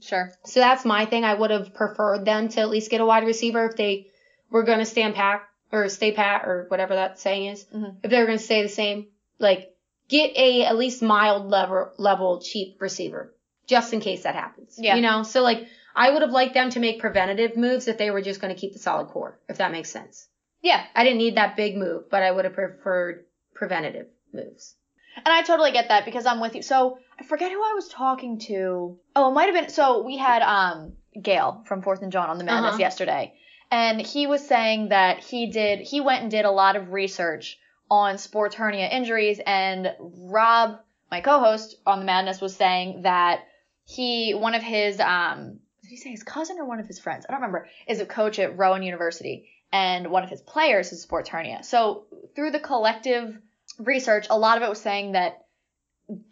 Sure. 0.00 0.32
So 0.44 0.60
that's 0.60 0.84
my 0.84 1.06
thing. 1.06 1.24
I 1.24 1.34
would 1.34 1.50
have 1.50 1.72
preferred 1.72 2.24
them 2.24 2.48
to 2.48 2.60
at 2.60 2.68
least 2.68 2.90
get 2.90 3.00
a 3.00 3.06
wide 3.06 3.24
receiver 3.24 3.66
if 3.66 3.76
they 3.76 4.08
were 4.50 4.64
going 4.64 4.80
to 4.80 4.84
stand 4.84 5.14
pat 5.14 5.42
or 5.72 5.88
stay 5.88 6.12
pat 6.12 6.42
or 6.44 6.66
whatever 6.68 6.94
that 6.94 7.18
saying 7.18 7.46
is. 7.46 7.64
Mhm. 7.64 7.96
If 8.02 8.10
they 8.10 8.18
were 8.18 8.26
going 8.26 8.38
to 8.38 8.44
stay 8.44 8.62
the 8.62 8.68
same, 8.68 9.06
like 9.38 9.74
get 10.08 10.36
a 10.36 10.64
at 10.64 10.76
least 10.76 11.00
mild 11.00 11.48
level 11.48 11.92
level 11.96 12.40
cheap 12.40 12.80
receiver 12.80 13.33
just 13.66 13.92
in 13.92 14.00
case 14.00 14.22
that 14.24 14.34
happens. 14.34 14.76
Yeah. 14.78 14.96
You 14.96 15.02
know, 15.02 15.22
so 15.22 15.42
like 15.42 15.66
I 15.96 16.10
would 16.10 16.22
have 16.22 16.30
liked 16.30 16.54
them 16.54 16.70
to 16.70 16.80
make 16.80 17.00
preventative 17.00 17.56
moves 17.56 17.88
if 17.88 17.98
they 17.98 18.10
were 18.10 18.22
just 18.22 18.40
going 18.40 18.54
to 18.54 18.60
keep 18.60 18.72
the 18.72 18.78
solid 18.78 19.08
core, 19.08 19.38
if 19.48 19.58
that 19.58 19.72
makes 19.72 19.90
sense. 19.90 20.28
Yeah. 20.62 20.82
I 20.94 21.04
didn't 21.04 21.18
need 21.18 21.36
that 21.36 21.56
big 21.56 21.76
move, 21.76 22.10
but 22.10 22.22
I 22.22 22.30
would 22.30 22.44
have 22.44 22.54
preferred 22.54 23.24
preventative 23.54 24.06
moves. 24.32 24.74
And 25.16 25.28
I 25.28 25.42
totally 25.42 25.70
get 25.70 25.88
that 25.88 26.04
because 26.04 26.26
I'm 26.26 26.40
with 26.40 26.56
you. 26.56 26.62
So 26.62 26.98
I 27.18 27.22
forget 27.24 27.52
who 27.52 27.62
I 27.62 27.72
was 27.74 27.88
talking 27.88 28.40
to. 28.40 28.98
Oh, 29.14 29.30
it 29.30 29.34
might 29.34 29.44
have 29.44 29.54
been. 29.54 29.68
So 29.68 30.02
we 30.02 30.16
had 30.16 30.42
um 30.42 30.94
Gail 31.20 31.62
from 31.66 31.82
Fourth 31.82 32.02
and 32.02 32.10
John 32.10 32.30
on 32.30 32.38
the 32.38 32.44
Madness 32.44 32.70
Uh-huh. 32.70 32.78
yesterday, 32.80 33.34
and 33.70 34.00
he 34.00 34.26
was 34.26 34.44
saying 34.44 34.88
that 34.88 35.20
he 35.20 35.52
did. 35.52 35.78
He 35.78 36.00
went 36.00 36.22
and 36.22 36.30
did 36.32 36.44
a 36.44 36.50
lot 36.50 36.74
of 36.74 36.90
research 36.90 37.56
on 37.88 38.18
sports 38.18 38.56
hernia 38.56 38.88
injuries, 38.88 39.38
and 39.46 39.94
Rob, 40.00 40.80
my 41.12 41.20
co-host 41.20 41.76
on 41.86 42.00
the 42.00 42.04
Madness, 42.04 42.40
was 42.40 42.56
saying 42.56 43.02
that 43.02 43.44
he 43.84 44.32
one 44.34 44.54
of 44.54 44.62
his 44.62 44.98
um 45.00 45.58
did 45.82 45.90
he 45.90 45.96
say 45.96 46.10
his 46.10 46.22
cousin 46.22 46.58
or 46.58 46.64
one 46.64 46.80
of 46.80 46.86
his 46.86 46.98
friends? 46.98 47.26
I 47.28 47.32
don't 47.32 47.42
remember. 47.42 47.68
Is 47.86 48.00
a 48.00 48.06
coach 48.06 48.38
at 48.38 48.56
Rowan 48.56 48.82
University, 48.82 49.48
and 49.72 50.10
one 50.10 50.24
of 50.24 50.30
his 50.30 50.40
players 50.40 50.90
has 50.90 51.02
sports 51.02 51.28
hernia. 51.28 51.62
So 51.62 52.04
through 52.34 52.52
the 52.52 52.60
collective 52.60 53.38
research, 53.78 54.26
a 54.30 54.38
lot 54.38 54.56
of 54.56 54.62
it 54.62 54.68
was 54.70 54.80
saying 54.80 55.12
that 55.12 55.44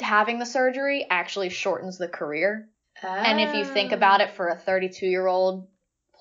having 0.00 0.38
the 0.38 0.46
surgery 0.46 1.06
actually 1.08 1.50
shortens 1.50 1.98
the 1.98 2.08
career. 2.08 2.68
And 3.02 3.40
if 3.40 3.54
you 3.54 3.64
think 3.64 3.92
about 3.92 4.20
it 4.20 4.30
for 4.30 4.48
a 4.48 4.56
32 4.56 5.06
year 5.06 5.26
old 5.26 5.66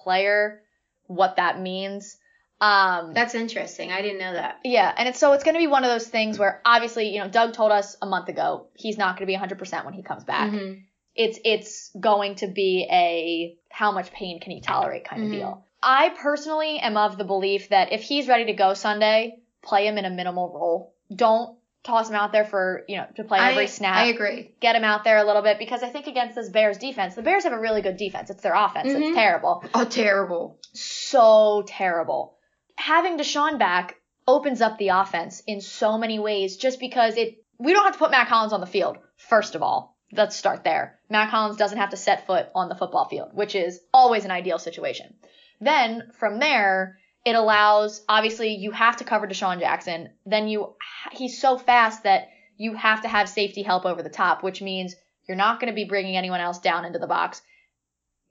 player, 0.04 0.62
what 1.06 1.36
that 1.36 1.60
means. 1.60 2.17
Um, 2.60 3.13
That's 3.13 3.34
interesting. 3.34 3.91
I 3.91 4.02
didn't 4.02 4.20
know 4.20 4.34
that. 4.34 4.60
yeah, 4.63 4.94
and 4.96 5.08
it's 5.10 5.20
so 5.20 5.34
it's 5.34 5.44
going 5.44 5.56
to 5.56 5.60
be 5.60 5.67
one 5.67 5.84
of 5.84 5.89
those 5.89 6.08
things 6.08 6.38
where 6.38 6.62
obviously, 6.65 7.10
you 7.10 7.20
know, 7.20 7.28
Doug 7.28 7.54
told 7.54 7.72
us 7.72 7.98
a 8.02 8.06
month 8.06 8.30
ago 8.30 8.67
he's 8.76 8.98
not 8.98 9.17
going 9.17 9.28
to 9.28 9.48
be 9.50 9.56
100% 9.56 9.86
when 9.86 9.94
he 9.94 10.04
comes 10.04 10.24
back. 10.24 10.52
Mhm. 10.52 10.84
It's 11.15 11.39
it's 11.43 11.91
going 12.00 12.36
to 12.36 12.47
be 12.47 12.88
a 12.91 13.58
how 13.69 13.91
much 13.91 14.12
pain 14.12 14.39
can 14.39 14.52
he 14.52 14.62
tolerate 14.62 15.06
kind 15.06 15.24
of 15.24 15.30
Mhm. 15.30 15.32
deal. 15.34 15.65
I 15.84 16.10
personally 16.10 16.78
am 16.80 16.95
of 16.97 17.17
the 17.17 17.24
belief 17.24 17.69
that 17.69 17.91
if 17.91 18.02
he's 18.04 18.28
ready 18.28 18.45
to 18.45 18.54
go 18.54 18.74
Sunday, 18.74 19.39
play 19.63 19.88
him 19.88 19.97
in 19.97 20.06
a 20.06 20.10
minimal 20.10 20.50
role. 20.54 20.93
Don't 21.13 21.58
toss 21.84 22.10
him 22.10 22.15
out 22.15 22.32
there 22.32 22.45
for, 22.45 22.84
you 22.88 22.97
know, 22.97 23.08
to 23.15 23.24
play 23.24 23.39
every 23.39 23.63
I, 23.63 23.65
snap 23.65 23.95
I 23.97 24.06
agree. 24.06 24.52
get 24.60 24.76
him 24.76 24.84
out 24.84 25.04
there 25.04 25.17
a 25.17 25.24
little 25.24 25.41
bit 25.41 25.58
because 25.58 25.82
I 25.82 25.89
think 25.89 26.06
against 26.06 26.36
this 26.36 26.50
Bears 26.50 26.78
defense, 26.78 27.15
the 27.15 27.24
Bears 27.24 27.43
have 27.43 27.54
a 27.54 27.60
really 27.60 27.82
good 27.82 27.97
defense. 27.97 28.30
It's 28.30 28.43
their 28.43 28.54
offense. 28.54 28.89
Mhm. 28.93 29.02
It's 29.02 29.15
terrible. 29.15 29.63
Oh, 29.74 29.86
terrible. 29.86 30.60
So 30.74 31.63
terrible. 31.67 32.36
Having 32.76 33.17
DeSean 33.17 33.58
back 33.58 33.95
opens 34.28 34.62
up 34.62 34.78
the 34.78 34.89
offense 34.89 35.41
in 35.47 35.62
so 35.62 35.97
many 35.97 36.19
ways 36.19 36.58
just 36.58 36.80
because 36.80 37.17
it 37.17 37.43
we 37.58 37.74
don't 37.74 37.84
have 37.84 37.93
to 37.93 38.00
put 38.00 38.12
Mack 38.12 38.28
Hollins 38.28 38.54
on 38.54 38.60
the 38.62 38.65
field, 38.67 38.97
first 39.17 39.56
of 39.56 39.62
all. 39.63 39.91
Let's 40.13 40.36
start 40.36 40.63
there. 40.63 41.00
Mack 41.10 41.30
Hollins 41.30 41.58
doesn't 41.58 41.78
have 41.78 41.91
to 41.91 41.97
set 41.97 42.28
foot 42.28 42.47
on 42.54 42.69
the 42.69 42.76
football 42.76 43.06
field, 43.08 43.30
which 43.34 43.56
is 43.56 43.80
always 43.93 44.26
an 44.26 44.32
ideal 44.32 44.60
situation. 44.60 45.13
Then 45.60 46.12
from 46.19 46.39
there, 46.39 46.97
it 47.26 47.36
allows 47.36 48.04
obviously 48.10 48.56
you 48.56 48.71
have 48.71 48.97
to 48.97 49.04
cover 49.04 49.28
DeSean 49.28 49.60
Jackson. 49.60 50.10
Then 50.26 50.47
you 50.47 50.76
he's 51.12 51.39
so 51.39 51.58
fast 51.58 52.04
that 52.04 52.30
you 52.58 52.74
have 52.76 53.02
to 53.04 53.08
have 53.08 53.30
safety 53.30 53.62
help 53.63 53.86
over 53.86 54.04
the 54.04 54.10
top, 54.10 54.43
which 54.43 54.62
means 54.62 54.95
you're 55.28 55.38
not 55.38 55.60
going 55.60 55.71
to 55.71 55.76
be 55.76 55.86
bringing 55.86 56.17
anyone 56.17 56.41
else 56.41 56.60
down 56.60 56.84
into 56.86 57.00
the 57.00 57.08
box. 57.08 57.41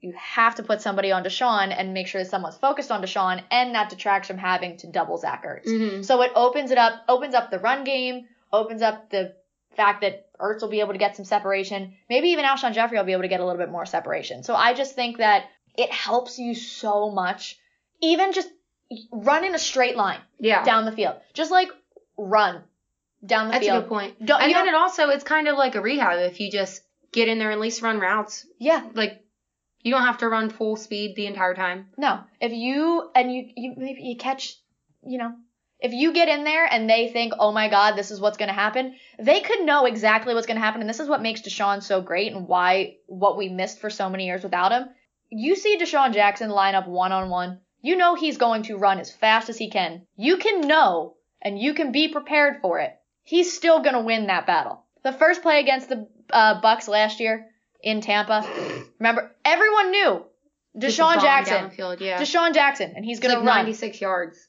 You 0.01 0.13
have 0.17 0.55
to 0.55 0.63
put 0.63 0.81
somebody 0.81 1.11
on 1.11 1.23
DeSean 1.23 1.73
and 1.77 1.93
make 1.93 2.07
sure 2.07 2.21
that 2.23 2.29
someone's 2.29 2.57
focused 2.57 2.91
on 2.91 3.01
DeSean, 3.03 3.43
and 3.51 3.75
that 3.75 3.89
detracts 3.89 4.27
from 4.27 4.37
having 4.37 4.77
to 4.77 4.87
double 4.87 5.17
Zach 5.17 5.45
Ertz. 5.45 5.67
Mhm. 5.67 6.05
So 6.05 6.21
it 6.23 6.31
opens 6.35 6.71
it 6.71 6.77
up, 6.77 7.03
opens 7.07 7.35
up 7.35 7.51
the 7.51 7.59
run 7.59 7.83
game, 7.83 8.27
opens 8.51 8.81
up 8.81 9.09
the 9.09 9.35
fact 9.75 10.01
that 10.01 10.27
Ertz 10.39 10.61
will 10.61 10.69
be 10.69 10.79
able 10.81 10.93
to 10.93 10.99
get 10.99 11.15
some 11.15 11.25
separation. 11.25 11.93
Maybe 12.09 12.29
even 12.29 12.45
Alshon 12.45 12.73
Jeffery 12.73 12.97
will 12.97 13.05
be 13.05 13.13
able 13.13 13.21
to 13.23 13.27
get 13.27 13.39
a 13.39 13.45
little 13.45 13.59
bit 13.59 13.69
more 13.71 13.85
separation. 13.85 14.43
So 14.43 14.55
I 14.55 14.73
just 14.73 14.95
think 14.95 15.17
that 15.17 15.45
it 15.77 15.91
helps 15.91 16.37
you 16.39 16.53
so 16.55 17.09
much. 17.11 17.57
Even 18.01 18.33
just 18.33 18.49
run 19.11 19.45
in 19.45 19.55
a 19.55 19.59
straight 19.59 19.95
line 19.95 20.19
Yeah. 20.39 20.63
down 20.63 20.85
the 20.85 20.91
field. 20.91 21.15
Just 21.33 21.51
like 21.51 21.69
run 22.17 22.63
down 23.25 23.47
the 23.47 23.53
That's 23.53 23.65
field. 23.65 23.77
a 23.77 23.81
good 23.81 23.89
point. 23.89 24.25
Don't- 24.25 24.41
and 24.41 24.53
then 24.53 24.67
it 24.67 24.73
also 24.75 25.09
it's 25.09 25.23
kind 25.23 25.47
of 25.47 25.55
like 25.57 25.75
a 25.75 25.81
rehab 25.81 26.19
if 26.19 26.39
you 26.39 26.51
just 26.51 26.83
get 27.11 27.27
in 27.27 27.39
there 27.39 27.49
and 27.51 27.57
at 27.57 27.61
least 27.61 27.81
run 27.81 27.99
routes. 27.99 28.45
Yeah. 28.59 28.83
Like 28.93 29.23
you 29.81 29.91
don't 29.91 30.03
have 30.03 30.17
to 30.19 30.27
run 30.29 30.49
full 30.49 30.75
speed 30.75 31.15
the 31.15 31.27
entire 31.27 31.53
time. 31.55 31.87
No. 31.97 32.19
If 32.39 32.51
you 32.51 33.09
and 33.15 33.31
you 33.33 33.49
you 33.55 33.73
maybe 33.77 34.01
you 34.01 34.17
catch, 34.17 34.55
you 35.05 35.17
know, 35.19 35.33
if 35.81 35.93
you 35.93 36.13
get 36.13 36.29
in 36.29 36.43
there 36.43 36.65
and 36.65 36.89
they 36.89 37.09
think, 37.09 37.33
"Oh 37.39 37.51
my 37.51 37.67
god, 37.67 37.95
this 37.95 38.11
is 38.11 38.21
what's 38.21 38.37
going 38.37 38.49
to 38.49 38.53
happen." 38.53 38.95
They 39.19 39.41
could 39.41 39.61
know 39.61 39.85
exactly 39.85 40.33
what's 40.33 40.47
going 40.47 40.59
to 40.59 40.63
happen 40.63 40.81
and 40.81 40.89
this 40.89 40.99
is 40.99 41.09
what 41.09 41.21
makes 41.21 41.41
DeSean 41.41 41.81
so 41.81 42.01
great 42.01 42.33
and 42.33 42.47
why 42.47 42.97
what 43.07 43.37
we 43.37 43.49
missed 43.49 43.79
for 43.79 43.89
so 43.89 44.09
many 44.09 44.25
years 44.25 44.43
without 44.43 44.71
him. 44.71 44.89
You 45.29 45.55
see 45.55 45.77
DeSean 45.77 46.13
Jackson 46.13 46.49
line 46.49 46.75
up 46.75 46.87
one-on-one. 46.87 47.59
You 47.81 47.95
know 47.95 48.15
he's 48.15 48.37
going 48.37 48.63
to 48.63 48.77
run 48.77 48.99
as 48.99 49.11
fast 49.11 49.49
as 49.49 49.57
he 49.57 49.69
can. 49.69 50.05
You 50.15 50.37
can 50.37 50.61
know 50.61 51.15
and 51.41 51.57
you 51.57 51.73
can 51.73 51.91
be 51.91 52.09
prepared 52.09 52.61
for 52.61 52.79
it. 52.79 52.93
He's 53.23 53.53
still 53.53 53.81
going 53.81 53.95
to 53.95 54.01
win 54.01 54.27
that 54.27 54.45
battle. 54.45 54.83
The 55.03 55.13
first 55.13 55.41
play 55.41 55.59
against 55.59 55.89
the 55.89 56.07
uh, 56.29 56.61
Bucks 56.61 56.87
last 56.87 57.19
year 57.19 57.47
in 57.81 58.01
Tampa, 58.01 58.45
remember 58.99 59.31
everyone 59.43 59.91
knew 59.91 60.25
DeSean 60.77 61.21
Jackson. 61.21 61.55
down 61.55 61.69
the 61.69 61.75
field, 61.75 62.01
yeah. 62.01 62.21
DeSean 62.21 62.53
Jackson, 62.53 62.93
and 62.95 63.03
he's 63.03 63.17
It's 63.17 63.27
gonna 63.27 63.39
run. 63.39 63.45
96 63.45 63.99
yards. 63.99 64.47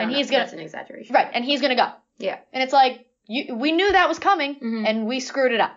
And 0.00 0.10
know, 0.10 0.16
he's 0.16 0.30
gonna- 0.30 0.44
That's 0.44 0.52
an 0.52 0.60
exaggeration. 0.60 1.14
Right, 1.14 1.28
and 1.32 1.44
he's 1.44 1.60
gonna 1.60 1.76
go. 1.76 1.88
Yeah. 2.18 2.38
And 2.52 2.62
it's 2.62 2.72
like 2.72 3.06
you, 3.26 3.54
we 3.54 3.72
knew 3.72 3.92
that 3.92 4.08
was 4.08 4.18
coming, 4.18 4.56
Mhm. 4.56 4.86
and 4.88 5.06
we 5.06 5.20
screwed 5.20 5.52
it 5.52 5.60
up 5.60 5.72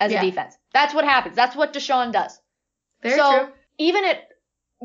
as 0.00 0.12
Yeah. 0.12 0.22
a 0.22 0.24
defense. 0.24 0.56
That's 0.72 0.92
what 0.94 1.04
happens. 1.04 1.36
That's 1.36 1.54
what 1.56 1.72
DeSean 1.72 2.12
does. 2.12 2.40
Very 3.02 3.16
so 3.16 3.38
true. 3.44 3.52
even 3.78 4.04
at 4.04 4.28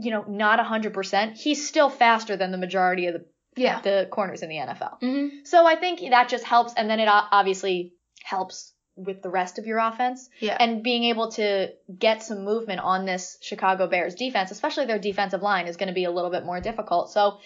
you 0.01 0.11
know 0.11 0.23
not 0.27 0.59
hundred 0.59 0.93
percent, 0.93 1.35
he's 1.37 1.67
still 1.67 1.89
faster 1.89 2.35
than 2.37 2.51
the 2.51 2.57
majority 2.57 3.07
of 3.07 3.13
the 3.15 3.25
Yeah. 3.55 3.81
the 3.81 4.07
corners 4.11 4.41
in 4.43 4.49
the 4.49 4.57
NFL. 4.57 4.99
hmm 4.99 5.27
So 5.43 5.65
I 5.65 5.75
think 5.75 5.99
that 6.11 6.29
just 6.29 6.43
helps, 6.45 6.73
and 6.75 6.89
then 6.89 6.99
it 6.99 7.07
obviously 7.09 7.93
helps 8.23 8.73
with 8.95 9.21
the 9.21 9.29
rest 9.29 9.57
of 9.57 9.65
your 9.65 9.79
offense. 9.79 10.29
Yeah. 10.39 10.57
And 10.59 10.83
being 10.83 11.05
able 11.05 11.31
to 11.31 11.71
get 11.97 12.21
some 12.21 12.43
movement 12.43 12.81
on 12.81 13.05
this 13.05 13.37
Chicago 13.41 13.87
Bears 13.87 14.13
defense, 14.13 14.51
especially 14.51 14.85
their 14.85 14.99
defensive 14.99 15.41
line, 15.41 15.67
is 15.67 15.77
going 15.77 15.87
to 15.87 15.93
be 15.93 16.03
a 16.03 16.11
little 16.11 16.29
bit 16.29 16.43
more 16.45 16.59
difficult. 16.59 17.09
So 17.09 17.39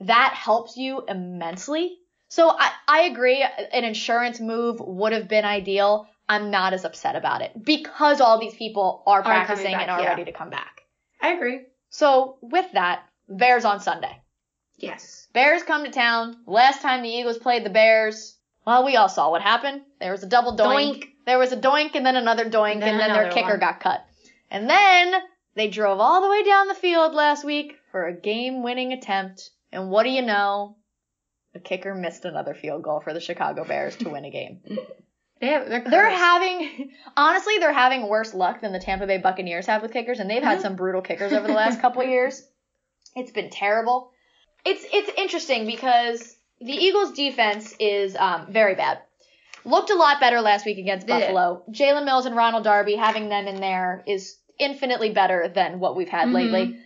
that 0.00 0.34
helps 0.34 0.76
you 0.76 1.04
immensely. 1.08 1.98
So 2.28 2.50
I, 2.50 2.70
I 2.86 3.00
agree, 3.02 3.44
an 3.72 3.84
insurance 3.84 4.38
move 4.38 4.80
would 4.80 5.12
have 5.12 5.28
been 5.28 5.44
ideal. 5.44 6.06
I'm 6.28 6.50
not 6.50 6.74
as 6.74 6.84
upset 6.84 7.16
about 7.16 7.40
it 7.40 7.52
because 7.64 8.20
all 8.20 8.38
these 8.38 8.54
people 8.54 9.02
are 9.06 9.22
practicing 9.22 9.72
back, 9.72 9.82
and 9.82 9.90
are 9.90 10.02
yeah. 10.02 10.08
ready 10.10 10.24
to 10.26 10.32
come 10.32 10.50
back. 10.50 10.82
I 11.22 11.32
agree. 11.32 11.62
So 11.88 12.36
with 12.42 12.70
that, 12.72 13.02
Bears 13.28 13.64
on 13.64 13.80
Sunday. 13.80 14.20
Yes. 14.76 15.26
Bears 15.32 15.62
come 15.62 15.84
to 15.84 15.90
town. 15.90 16.36
Last 16.46 16.82
time 16.82 17.02
the 17.02 17.08
Eagles 17.08 17.38
played 17.38 17.64
the 17.64 17.70
Bears, 17.70 18.36
well, 18.66 18.84
we 18.84 18.96
all 18.96 19.08
saw 19.08 19.30
what 19.30 19.42
happened. 19.42 19.80
There 20.00 20.12
was 20.12 20.22
a 20.22 20.28
double 20.28 20.56
doink. 20.56 20.98
Doink. 20.98 21.04
There 21.26 21.38
was 21.38 21.52
a 21.52 21.56
doink 21.56 21.94
and 21.94 22.04
then 22.04 22.16
another 22.16 22.44
doink, 22.44 22.74
And 22.74 22.82
then 22.82 22.90
and 22.94 23.00
then 23.00 23.12
their 23.14 23.30
kicker 23.30 23.50
one. 23.50 23.60
got 23.60 23.80
cut. 23.80 24.04
And 24.50 24.68
then 24.68 25.14
they 25.54 25.68
drove 25.68 26.00
all 26.00 26.22
the 26.22 26.28
way 26.28 26.44
down 26.44 26.68
the 26.68 26.74
field 26.74 27.14
last 27.14 27.44
week 27.44 27.76
for 27.90 28.06
a 28.06 28.14
game 28.14 28.62
winning 28.62 28.92
attempt. 28.92 29.50
And 29.72 29.90
what 29.90 30.04
do 30.04 30.10
you 30.10 30.22
know? 30.22 30.76
The 31.52 31.60
kicker 31.60 31.94
missed 31.94 32.24
another 32.24 32.54
field 32.54 32.82
goal 32.82 33.00
for 33.00 33.12
the 33.12 33.20
Chicago 33.20 33.64
Bears 33.64 33.96
to 33.96 34.10
win 34.10 34.24
a 34.24 34.30
game. 34.30 34.60
They 35.40 35.48
have, 35.48 35.68
they're 35.68 35.84
They're 35.88 36.10
having, 36.10 36.90
honestly, 37.16 37.58
they're 37.58 37.72
having 37.72 38.08
worse 38.08 38.34
luck 38.34 38.60
than 38.60 38.72
the 38.72 38.80
Tampa 38.80 39.06
Bay 39.06 39.18
Buccaneers 39.18 39.66
have 39.66 39.82
with 39.82 39.92
kickers, 39.92 40.18
and 40.18 40.28
they've 40.28 40.42
had 40.42 40.60
some 40.60 40.74
brutal 40.74 41.00
kickers 41.00 41.32
over 41.32 41.46
the 41.46 41.54
last 41.54 41.80
couple 41.80 42.02
years. 42.02 42.42
It's 43.14 43.30
been 43.30 43.48
terrible. 43.48 44.10
It's 44.64 44.84
it's 44.92 45.10
interesting 45.16 45.64
because 45.66 46.36
the 46.60 46.72
Eagles' 46.72 47.12
defense 47.12 47.72
is 47.78 48.16
um, 48.16 48.52
very 48.52 48.74
bad. 48.74 48.98
Looked 49.64 49.90
a 49.90 49.94
lot 49.94 50.18
better 50.18 50.40
last 50.40 50.66
week 50.66 50.78
against 50.78 51.06
Did? 51.06 51.20
Buffalo. 51.20 51.62
Jalen 51.70 52.04
Mills 52.04 52.26
and 52.26 52.34
Ronald 52.34 52.64
Darby 52.64 52.96
having 52.96 53.28
them 53.28 53.46
in 53.46 53.60
there 53.60 54.02
is 54.06 54.38
infinitely 54.58 55.12
better 55.12 55.48
than 55.54 55.78
what 55.78 55.94
we've 55.96 56.08
had 56.08 56.28
Mhm. 56.28 56.32
lately. 56.32 56.78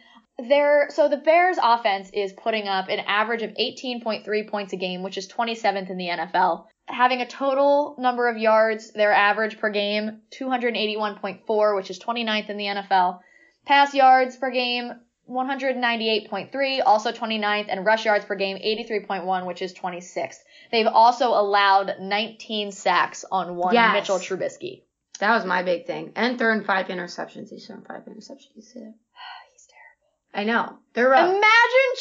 They're, 0.49 0.89
so 0.91 1.09
the 1.09 1.17
Bears 1.17 1.59
offense 1.63 2.11
is 2.13 2.33
putting 2.33 2.69
up 2.69 2.89
an 2.89 3.01
average 3.01 3.43
of 3.43 3.51
18.3 3.51 4.49
points 4.51 4.73
a 4.73 4.77
game, 4.77 5.03
which 5.03 5.19
is 5.19 5.29
27th 5.29 5.91
in 5.91 5.97
the 5.97 6.09
NFL. 6.09 6.67
Having 6.87 7.21
a 7.21 7.29
total 7.29 7.95
number 7.99 8.29
of 8.29 8.37
yards, 8.37 8.93
their 8.93 9.13
average 9.13 9.59
per 9.59 9.71
game, 9.71 10.21
281.4, 10.33 11.77
which 11.77 11.91
is 11.91 11.99
29th 11.99 12.51
in 12.51 12.57
the 12.57 12.65
NFL. 12.65 13.21
Pass 13.65 13.95
yards 13.95 14.37
per 14.37 14.51
game, 14.51 14.93
198.3, 15.31 16.83
also 16.85 17.13
29th, 17.13 17.67
and 17.69 17.87
rush 17.87 18.05
yards 18.05 18.25
per 18.25 18.35
game, 18.35 18.57
83.1, 18.57 19.47
which 19.47 19.63
is 19.63 19.73
26th. 19.73 20.39
They've 20.71 20.87
also 20.87 21.29
allowed 21.29 21.97
19 22.01 22.73
sacks 22.73 23.25
on 23.31 23.57
one 23.57 23.75
Yes. 23.75 23.95
Mitchell 23.95 24.19
Trubisky. 24.19 24.83
That 25.21 25.35
was 25.37 25.45
my 25.45 25.63
big 25.63 25.87
thing. 25.87 26.13
And 26.17 26.39
throwing 26.39 26.65
five 26.65 26.87
interceptions. 26.87 27.51
He's 27.51 27.67
throwing 27.67 27.85
five 27.85 28.03
interceptions. 28.07 28.57
You 28.57 28.63
see 28.63 28.81
that? 28.81 28.95
He's 29.53 29.69
I 30.35 30.45
know. 30.45 30.79
They're 30.95 31.09
rough. 31.09 31.29
Imagine 31.29 31.43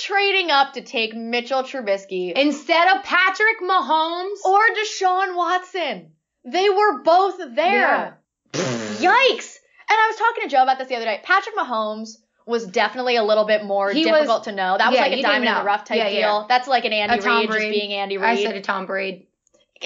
trading 0.01 0.51
up 0.51 0.73
to 0.73 0.81
take 0.81 1.13
Mitchell 1.15 1.63
Trubisky 1.63 2.33
Instead 2.33 2.95
of 2.97 3.03
Patrick 3.03 3.59
Mahomes. 3.61 4.43
or 4.45 4.59
Deshaun 4.77 5.35
Watson. 5.35 6.11
They 6.45 6.69
were 6.69 7.01
both 7.03 7.37
there. 7.37 8.17
Yeah. 8.53 8.59
Yikes! 8.61 9.57
And 9.89 9.97
I 9.99 10.07
was 10.07 10.15
talking 10.17 10.43
to 10.43 10.49
Joe 10.49 10.63
about 10.63 10.77
this 10.77 10.87
the 10.87 10.95
other 10.95 11.05
day. 11.05 11.19
Patrick 11.23 11.55
Mahomes 11.55 12.17
was 12.45 12.65
definitely 12.67 13.15
a 13.17 13.23
little 13.23 13.45
bit 13.45 13.63
more 13.63 13.91
He 13.91 14.03
difficult 14.03 14.39
was- 14.39 14.45
to 14.45 14.51
know. 14.51 14.77
That 14.77 14.89
was 14.89 14.95
yeah, 14.95 15.01
like 15.03 15.13
a 15.19 15.21
diamond 15.21 15.45
in 15.49 15.55
the 15.55 15.63
rough 15.63 15.85
type 15.85 15.97
Yeah, 15.97 16.09
deal. 16.09 16.19
yeah. 16.19 16.45
That's 16.49 16.67
like 16.67 16.85
an 16.85 16.93
Andy 16.93 17.25
Reid 17.25 17.47
just 17.47 17.59
being 17.59 17.93
Andy 17.93 18.17
Reid. 18.17 18.25
I 18.29 18.43
said 18.43 18.55
a 18.55 18.61
Tom 18.61 18.85
Braid. 18.87 19.27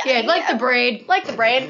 Yeah, 0.06 0.22
like 0.26 0.48
the 0.50 0.56
braid. 0.56 1.08
like 1.08 1.26
the 1.26 1.34
braid. 1.34 1.70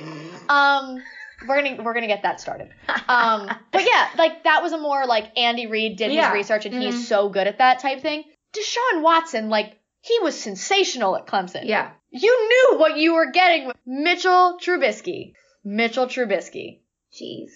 Um, 0.50 1.02
we're 1.48 1.62
gonna 1.62 1.84
we're 1.84 1.94
gonna 1.94 2.08
get 2.08 2.24
that 2.24 2.40
started. 2.42 2.70
Um, 3.08 3.48
but 3.72 3.84
yeah, 3.86 4.10
like 4.18 4.46
that 4.46 4.64
was 4.64 4.72
a 4.72 4.80
more 4.80 5.06
like 5.06 5.38
Andy 5.38 5.68
Reid 5.68 5.96
did 5.98 6.12
Yeah. 6.12 6.30
his 6.30 6.34
research 6.34 6.66
and 6.66 6.74
Mhm. 6.74 6.82
he's 6.82 7.08
so 7.08 7.30
good 7.30 7.46
at 7.46 7.60
that 7.60 7.80
type 7.80 8.02
thing. 8.02 8.24
Deshaun 8.54 9.02
Watson, 9.04 9.50
like 9.50 9.78
he 10.02 10.18
was 10.22 10.40
sensational 10.40 11.16
at 11.16 11.28
Clemson. 11.28 11.66
Yeah. 11.66 11.92
You 12.10 12.48
knew 12.50 12.80
what 12.80 12.98
you 12.98 13.14
were 13.14 13.30
getting 13.32 13.68
with 13.68 13.76
Mitchell 13.86 14.58
Trubisky. 14.60 15.34
Mitchell 15.64 16.08
Trubisky. 16.08 16.80
Jeez. 17.14 17.52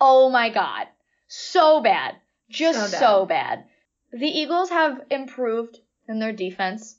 Oh 0.00 0.30
my 0.30 0.50
god. 0.50 0.86
So 1.26 1.80
bad. 1.80 2.14
Just 2.50 2.92
So 2.92 2.98
so 2.98 3.26
bad. 3.26 3.64
The 4.12 4.28
Eagles 4.28 4.70
have 4.70 5.00
improved 5.10 5.78
in 6.08 6.20
their 6.20 6.32
defense 6.32 6.96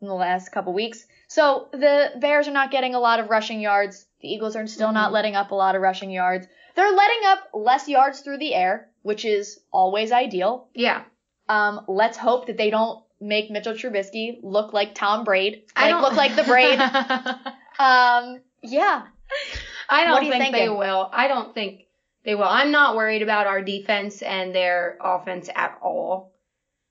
in 0.00 0.06
the 0.06 0.14
last 0.14 0.50
couple 0.52 0.72
weeks. 0.74 1.06
So 1.28 1.68
the 1.72 2.12
Bears 2.20 2.46
are 2.46 2.52
not 2.52 2.70
getting 2.70 2.94
a 2.94 3.00
lot 3.00 3.18
of 3.18 3.30
rushing 3.30 3.60
yards. 3.60 4.06
The 4.22 4.28
Eagles 4.28 4.56
are 4.56 4.66
still 4.66 4.92
not 4.92 5.10
Mhm. 5.10 5.14
letting 5.14 5.36
up 5.36 5.50
a 5.50 5.54
lot 5.54 5.74
of 5.74 5.82
rushing 5.82 6.10
yards. 6.10 6.46
They're 6.74 6.92
letting 6.92 7.26
up 7.26 7.48
less 7.52 7.88
yards 7.88 8.20
through 8.20 8.38
the 8.38 8.54
air, 8.54 8.88
which 9.02 9.24
is 9.24 9.60
always 9.72 10.12
ideal. 10.12 10.68
Yeah. 10.74 11.02
Um, 11.48 11.84
let's 11.88 12.16
hope 12.16 12.46
that 12.46 12.56
they 12.56 12.70
don't 12.70 13.02
make 13.20 13.50
Mitchell 13.50 13.74
Trubisky 13.74 14.38
look 14.42 14.72
like 14.72 14.94
Tom 14.94 15.24
Braid. 15.24 15.64
I 15.76 15.88
don't 15.88 16.02
look 16.02 16.14
like 16.14 16.34
the 16.36 16.44
braid. 16.44 16.78
um, 17.78 18.40
yeah. 18.62 19.02
I 19.88 20.04
don't 20.04 20.30
think 20.30 20.54
they 20.54 20.68
will. 20.68 21.08
I 21.12 21.28
don't 21.28 21.52
think 21.54 21.82
they 22.24 22.34
will. 22.34 22.44
I'm 22.44 22.70
not 22.70 22.96
worried 22.96 23.22
about 23.22 23.46
our 23.46 23.62
defense 23.62 24.22
and 24.22 24.54
their 24.54 24.98
offense 25.00 25.48
at 25.54 25.78
all. 25.82 26.32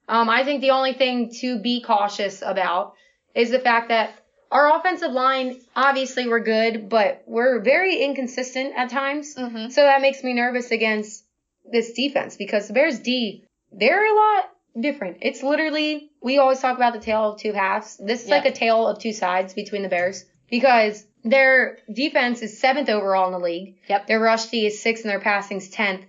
Um, 0.07 0.29
I 0.29 0.43
think 0.43 0.61
the 0.61 0.71
only 0.71 0.93
thing 0.93 1.31
to 1.39 1.59
be 1.59 1.81
cautious 1.81 2.41
about 2.41 2.93
is 3.33 3.49
the 3.51 3.59
fact 3.59 3.89
that 3.89 4.11
our 4.51 4.77
offensive 4.77 5.11
line, 5.11 5.59
obviously 5.75 6.27
we're 6.27 6.41
good, 6.43 6.89
but 6.89 7.23
we're 7.25 7.59
very 7.61 8.03
inconsistent 8.03 8.73
at 8.75 8.89
times. 8.89 9.35
Mm-hmm. 9.35 9.69
So 9.69 9.81
that 9.83 10.01
makes 10.01 10.23
me 10.23 10.33
nervous 10.33 10.71
against 10.71 11.23
this 11.71 11.93
defense 11.93 12.35
because 12.35 12.67
the 12.67 12.73
Bears 12.73 12.99
D, 12.99 13.45
they're 13.71 14.05
a 14.05 14.15
lot 14.15 14.49
different. 14.79 15.17
It's 15.21 15.41
literally, 15.41 16.11
we 16.21 16.37
always 16.37 16.59
talk 16.59 16.75
about 16.75 16.93
the 16.93 16.99
tale 16.99 17.33
of 17.33 17.39
two 17.39 17.53
halves. 17.53 17.97
This 17.97 18.23
is 18.23 18.29
Yeah. 18.29 18.35
like 18.35 18.45
a 18.45 18.51
tale 18.51 18.87
of 18.87 18.99
two 18.99 19.13
sides 19.13 19.53
between 19.53 19.83
the 19.83 19.89
Bears 19.89 20.25
because 20.49 21.05
their 21.23 21.77
defense 21.91 22.41
is 22.41 22.59
seventh 22.59 22.89
overall 22.89 23.27
in 23.27 23.31
the 23.33 23.39
league. 23.39 23.77
Yep. 23.87 24.07
Their 24.07 24.19
rush 24.19 24.47
D 24.47 24.65
is 24.65 24.81
sixth 24.81 25.05
and 25.05 25.11
their 25.11 25.19
passing's 25.21 25.69
tenth. 25.69 26.05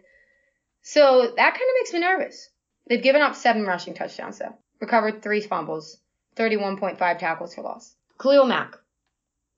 So 0.82 1.22
that 1.36 1.36
kind 1.36 1.54
of 1.54 1.74
makes 1.80 1.92
me 1.92 2.00
nervous. 2.00 2.48
They've 2.88 3.02
given 3.02 3.22
up 3.22 3.36
seven 3.36 3.64
rushing 3.64 3.94
touchdowns 3.94 4.38
though. 4.38 4.56
Recovered 4.80 5.22
three 5.22 5.40
fumbles, 5.40 5.98
31.5 6.36 6.98
tackles 7.18 7.54
for 7.54 7.62
loss. 7.62 7.94
Khalil 8.22 8.46
Mack. 8.46 8.76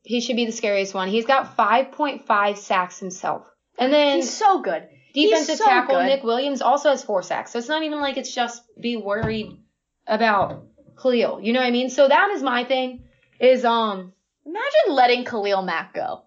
He 0.02 0.20
should 0.20 0.36
be 0.36 0.46
the 0.46 0.52
scariest 0.52 0.94
one. 0.94 1.08
He's 1.08 1.26
got 1.26 1.56
5.5 1.56 2.56
sacks 2.56 2.98
himself. 2.98 3.42
And 3.78 3.92
then 3.92 4.16
He's 4.16 4.34
so 4.34 4.62
good. 4.62 4.88
defensive 5.12 5.58
so 5.58 5.64
tackle 5.64 5.96
good. 5.96 6.06
Nick 6.06 6.24
Williams 6.24 6.62
also 6.62 6.90
has 6.90 7.02
four 7.02 7.22
sacks. 7.22 7.52
So 7.52 7.58
it's 7.58 7.68
not 7.68 7.82
even 7.82 8.00
like 8.00 8.16
it's 8.16 8.34
just 8.34 8.62
be 8.80 8.96
worried 8.96 9.58
about 10.06 10.66
Khalil. 11.00 11.40
You 11.42 11.52
know 11.52 11.60
what 11.60 11.66
I 11.66 11.70
mean? 11.72 11.90
So 11.90 12.08
that 12.08 12.30
is 12.30 12.42
my 12.42 12.64
thing. 12.64 13.04
Is 13.38 13.64
um 13.64 14.12
Imagine 14.46 14.94
letting 14.94 15.24
Khalil 15.24 15.62
Mack 15.62 15.94
go. 15.94 16.22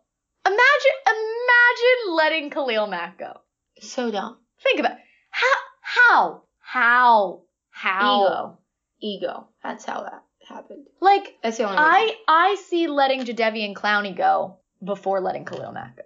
Imagine, 0.45 0.97
imagine 1.07 2.15
letting 2.15 2.49
Khalil 2.49 2.87
Mack 2.87 3.17
go. 3.19 3.33
so 3.79 4.11
dumb. 4.11 4.37
Think 4.61 4.79
about 4.79 4.93
it. 4.93 4.97
how, 5.29 5.55
how, 5.81 6.43
how, 6.59 7.41
how. 7.69 8.25
Ego. 8.25 8.57
Ego. 8.99 9.47
That's 9.63 9.85
how 9.85 10.01
that 10.03 10.23
happened. 10.47 10.85
Like 11.01 11.37
That's 11.43 11.57
the 11.57 11.63
only 11.63 11.77
reason. 11.77 11.91
I, 11.91 12.15
I 12.27 12.55
see 12.67 12.87
letting 12.87 13.21
Jadeveon 13.25 13.73
Clowney 13.73 14.15
go 14.15 14.57
before 14.83 15.21
letting 15.21 15.45
Khalil 15.45 15.71
Mack 15.71 15.97
go. 15.97 16.03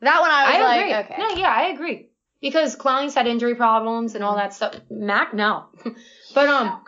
That 0.00 0.20
one 0.20 0.30
I 0.30 0.44
was 0.44 0.54
I 0.54 0.60
like, 0.62 0.80
agree. 0.80 0.94
okay, 0.94 1.22
No, 1.22 1.40
yeah, 1.40 1.54
I 1.54 1.62
agree. 1.68 2.08
Because 2.40 2.76
Clowney's 2.76 3.14
had 3.14 3.26
injury 3.28 3.54
problems 3.54 4.14
and 4.16 4.24
all 4.24 4.36
that 4.36 4.52
stuff. 4.52 4.74
Mac, 4.90 5.32
no. 5.32 5.66
but 6.34 6.48
um, 6.48 6.82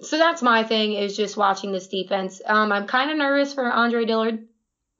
so 0.00 0.16
that's 0.16 0.40
my 0.42 0.64
thing 0.64 0.94
is 0.94 1.16
just 1.16 1.36
watching 1.36 1.70
this 1.72 1.88
defense. 1.88 2.40
Um, 2.46 2.72
I'm 2.72 2.86
kind 2.86 3.10
of 3.10 3.18
nervous 3.18 3.52
for 3.52 3.70
Andre 3.70 4.06
Dillard. 4.06 4.46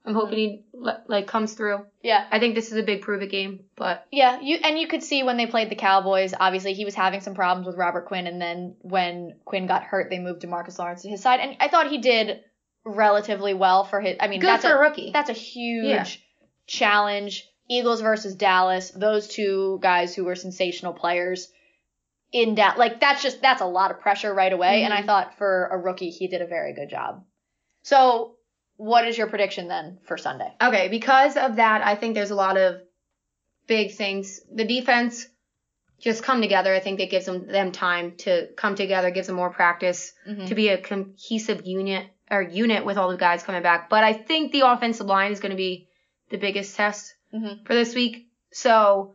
I'm 0.07 0.15
hoping 0.15 0.39
he 0.39 0.65
like 1.07 1.27
comes 1.27 1.55
through. 1.55 1.87
yeah. 2.03 2.27
I 2.31 2.39
think 2.39 2.55
this 2.55 2.71
is 2.71 2.77
a 2.77 2.83
big 2.83 3.01
prove 3.03 3.23
it 3.23 3.31
game, 3.31 3.65
but 3.75 4.07
Yeah, 4.13 4.39
you 4.43 4.59
and 4.63 4.79
you 4.79 4.87
could 4.87 5.03
see 5.03 5.23
when 5.23 5.37
they 5.39 5.47
played 5.47 5.71
the 5.71 5.77
Cowboys. 5.77 6.35
Obviously, 6.39 6.75
he 6.75 6.85
was 6.85 6.95
having 6.95 7.21
some 7.23 7.35
problems 7.35 7.67
with 7.67 7.77
Robert 7.77 8.07
Quinn, 8.07 8.27
and 8.27 8.41
then 8.41 8.77
when 8.83 9.37
Quinn 9.47 9.67
got 9.67 9.83
hurt, 9.83 10.11
they 10.11 10.19
moved 10.19 10.43
Demarcus 10.43 10.79
Lawrence 10.79 11.03
to 11.03 11.09
his 11.09 11.23
side, 11.23 11.41
and 11.41 11.57
I 11.59 11.69
thought 11.69 11.91
he 11.91 11.99
did 11.99 12.41
relatively 12.85 13.55
well 13.55 13.85
for 13.85 14.01
his. 14.01 14.17
I 14.21 14.29
mean, 14.29 14.41
good 14.41 14.49
that's 14.49 14.65
for 14.67 14.73
a, 14.73 14.77
a 14.77 14.81
rookie. 14.81 15.11
that's 15.13 15.31
a 15.31 15.35
huge 15.35 15.85
Yeah. 15.89 16.05
challenge. 16.67 17.49
Eagles 17.67 18.03
versus 18.03 18.35
Dallas, 18.35 18.91
those 18.91 19.27
two 19.27 19.79
guys 19.81 20.15
who 20.15 20.25
were 20.27 20.35
sensational 20.35 20.93
players 20.93 21.51
in 22.31 22.55
Dallas. 22.55 22.77
Like 22.79 23.01
that's 23.01 23.23
just 23.23 23.41
that's 23.41 23.63
a 23.63 23.67
lot 23.67 23.91
of 23.91 24.01
pressure 24.01 24.35
right 24.35 24.53
away. 24.53 24.83
And 24.83 24.93
I 24.93 25.01
Mhm. 25.01 25.07
thought 25.07 25.39
for 25.39 25.69
a 25.73 25.79
rookie, 25.79 26.11
he 26.11 26.29
did 26.29 26.43
a 26.43 26.47
very 26.47 26.75
good 26.75 26.91
job. 26.91 27.25
So, 27.83 28.37
what 28.77 29.07
is 29.07 29.17
your 29.17 29.29
prediction 29.29 29.69
then 29.69 29.99
for 30.05 30.17
Sunday? 30.17 30.53
Okay, 30.61 30.89
because 30.89 31.37
of 31.37 31.57
that, 31.57 31.83
I 31.83 31.95
think 31.95 32.15
there's 32.15 32.31
a 32.31 32.35
lot 32.35 32.57
of 32.57 32.81
big 33.67 33.95
things. 33.95 34.41
The 34.53 34.65
defense 34.65 35.27
just 36.01 36.23
come 36.23 36.43
together. 36.43 36.75
I 36.75 36.81
think 36.81 36.99
that 36.99 37.11
gives 37.11 37.27
them 37.27 37.47
them 37.47 37.73
time 37.73 38.17
to 38.19 38.49
come 38.57 38.75
together, 38.75 39.11
gives 39.11 39.29
them 39.29 39.37
more 39.37 39.51
practice 39.51 40.13
Mhm. 40.27 40.49
to 40.49 40.55
be 40.55 40.69
a 40.69 40.79
cohesive 40.79 41.65
unit 41.65 42.07
or 42.31 42.43
unit 42.43 42.85
with 42.85 42.99
all 42.99 43.09
the 43.11 43.17
guys 43.17 43.43
coming 43.43 43.63
back. 43.63 43.89
But 43.89 44.05
I 44.05 44.13
think 44.13 44.53
the 44.53 44.61
offensive 44.67 45.07
line 45.07 45.33
is 45.33 45.41
going 45.41 45.51
to 45.51 45.57
be 45.57 45.89
the 46.31 46.39
biggest 46.39 46.77
test 46.77 47.15
Mhm. 47.33 47.65
for 47.67 47.75
this 47.75 47.95
week. 47.95 48.29
So 48.51 49.15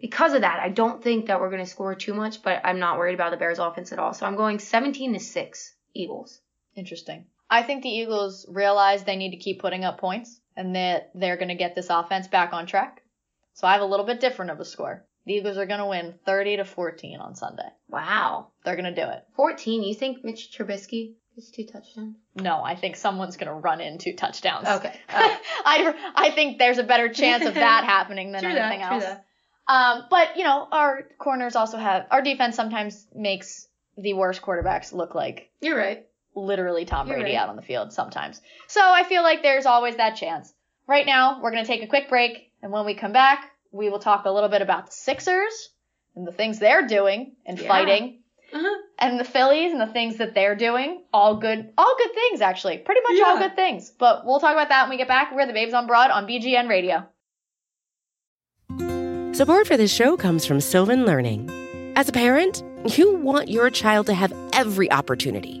because 0.00 0.34
of 0.34 0.42
that, 0.42 0.60
I 0.60 0.68
don't 0.68 1.02
think 1.02 1.26
that 1.26 1.40
we're 1.40 1.50
going 1.50 1.64
to 1.64 1.70
score 1.70 1.94
too 1.94 2.12
much, 2.12 2.42
but 2.42 2.60
I'm 2.64 2.78
not 2.78 2.98
worried 2.98 3.14
about 3.14 3.30
the 3.30 3.36
Bears 3.36 3.58
offense 3.58 3.92
at 3.92 3.98
all. 3.98 4.12
So 4.12 4.26
I'm 4.26 4.36
going 4.36 4.58
17 4.58 5.12
to 5.14 5.20
6 5.20 5.74
Eagles. 5.94 6.40
Interesting. 6.74 7.26
I 7.50 7.62
think 7.62 7.82
the 7.82 7.90
Eagles 7.90 8.46
realize 8.48 9.04
they 9.04 9.16
need 9.16 9.30
to 9.30 9.36
keep 9.36 9.60
putting 9.60 9.84
up 9.84 9.98
points 9.98 10.40
and 10.56 10.74
that 10.74 11.10
they're 11.14 11.36
going 11.36 11.48
to 11.48 11.54
get 11.54 11.74
this 11.74 11.90
offense 11.90 12.28
back 12.28 12.52
on 12.52 12.66
track. 12.66 13.02
So 13.54 13.66
I 13.66 13.72
have 13.72 13.82
a 13.82 13.86
little 13.86 14.06
bit 14.06 14.20
different 14.20 14.50
of 14.50 14.60
a 14.60 14.64
score. 14.64 15.06
The 15.26 15.34
Eagles 15.34 15.56
are 15.58 15.66
going 15.66 15.80
to 15.80 15.86
win 15.86 16.14
30 16.24 16.58
to 16.58 16.64
14 16.64 17.20
on 17.20 17.34
Sunday. 17.34 17.68
Wow. 17.88 18.48
They're 18.64 18.76
going 18.76 18.94
to 18.94 19.04
do 19.04 19.08
it. 19.08 19.24
14. 19.34 19.82
You 19.82 19.94
think 19.94 20.24
Mitch 20.24 20.56
Trubisky 20.56 21.14
gets 21.34 21.50
two 21.50 21.64
touchdowns? 21.64 22.16
No, 22.34 22.62
I 22.62 22.76
think 22.76 22.96
someone's 22.96 23.36
going 23.36 23.48
to 23.48 23.54
run 23.54 23.80
in 23.80 23.98
two 23.98 24.14
touchdowns. 24.14 24.68
Okay. 24.68 24.94
Oh. 25.08 25.40
I, 25.64 26.12
I 26.14 26.30
think 26.30 26.58
there's 26.58 26.78
a 26.78 26.84
better 26.84 27.08
chance 27.08 27.44
of 27.44 27.54
that 27.54 27.84
happening 27.86 28.32
than 28.32 28.42
True 28.42 28.52
that, 28.52 28.72
anything 28.72 28.86
true 28.86 28.96
else. 28.96 29.04
that. 29.04 29.24
Um, 29.68 30.04
but 30.10 30.36
you 30.36 30.44
know, 30.44 30.68
our 30.70 31.02
corners 31.18 31.56
also 31.56 31.76
have 31.76 32.06
our 32.10 32.22
defense 32.22 32.54
sometimes 32.54 33.06
makes 33.14 33.66
the 33.96 34.14
worst 34.14 34.42
quarterbacks 34.42 34.92
look 34.92 35.14
like 35.14 35.50
You're 35.60 35.76
right. 35.76 36.05
Literally 36.36 36.84
Tom 36.84 37.08
You're 37.08 37.16
Brady 37.16 37.34
right. 37.34 37.42
out 37.42 37.48
on 37.48 37.56
the 37.56 37.62
field 37.62 37.92
sometimes. 37.92 38.40
So 38.68 38.80
I 38.80 39.02
feel 39.04 39.22
like 39.22 39.42
there's 39.42 39.66
always 39.66 39.96
that 39.96 40.16
chance. 40.16 40.52
Right 40.86 41.06
now, 41.06 41.40
we're 41.42 41.50
going 41.50 41.64
to 41.64 41.68
take 41.68 41.82
a 41.82 41.88
quick 41.88 42.08
break, 42.08 42.52
and 42.62 42.70
when 42.70 42.84
we 42.86 42.94
come 42.94 43.12
back, 43.12 43.50
we 43.72 43.88
will 43.90 43.98
talk 43.98 44.24
a 44.24 44.30
little 44.30 44.48
bit 44.48 44.62
about 44.62 44.86
the 44.86 44.92
Sixers 44.92 45.70
and 46.14 46.26
the 46.26 46.32
things 46.32 46.58
they're 46.60 46.86
doing 46.86 47.34
and 47.44 47.58
Yeah. 47.58 47.66
fighting, 47.68 48.22
Uh-huh. 48.52 48.76
and 49.00 49.18
the 49.18 49.24
Phillies 49.24 49.72
and 49.72 49.80
the 49.80 49.86
things 49.92 50.18
that 50.18 50.34
they're 50.34 50.54
doing. 50.54 51.02
All 51.12 51.36
good, 51.36 51.72
all 51.76 51.96
good 51.98 52.14
things 52.14 52.40
actually. 52.40 52.78
Pretty 52.78 53.00
much 53.08 53.20
all 53.26 53.38
good 53.38 53.56
things. 53.56 53.90
But 53.90 54.24
we'll 54.24 54.38
talk 54.38 54.52
about 54.52 54.68
that 54.68 54.84
when 54.84 54.90
we 54.90 54.96
get 54.98 55.08
back. 55.08 55.34
We're 55.34 55.46
the 55.46 55.52
Babes 55.52 55.74
on 55.74 55.86
Broad 55.88 56.10
on 56.12 56.26
BGN 56.28 56.68
Radio. 56.68 57.04
Support 59.34 59.66
for 59.66 59.76
this 59.76 59.92
show 59.92 60.16
comes 60.16 60.46
from 60.46 60.60
Sylvan 60.60 61.04
Learning. 61.04 61.50
As 61.96 62.08
a 62.08 62.12
parent, 62.12 62.62
you 62.96 63.16
want 63.16 63.48
your 63.48 63.68
child 63.70 64.06
to 64.06 64.14
have 64.14 64.32
every 64.52 64.90
opportunity, 64.90 65.60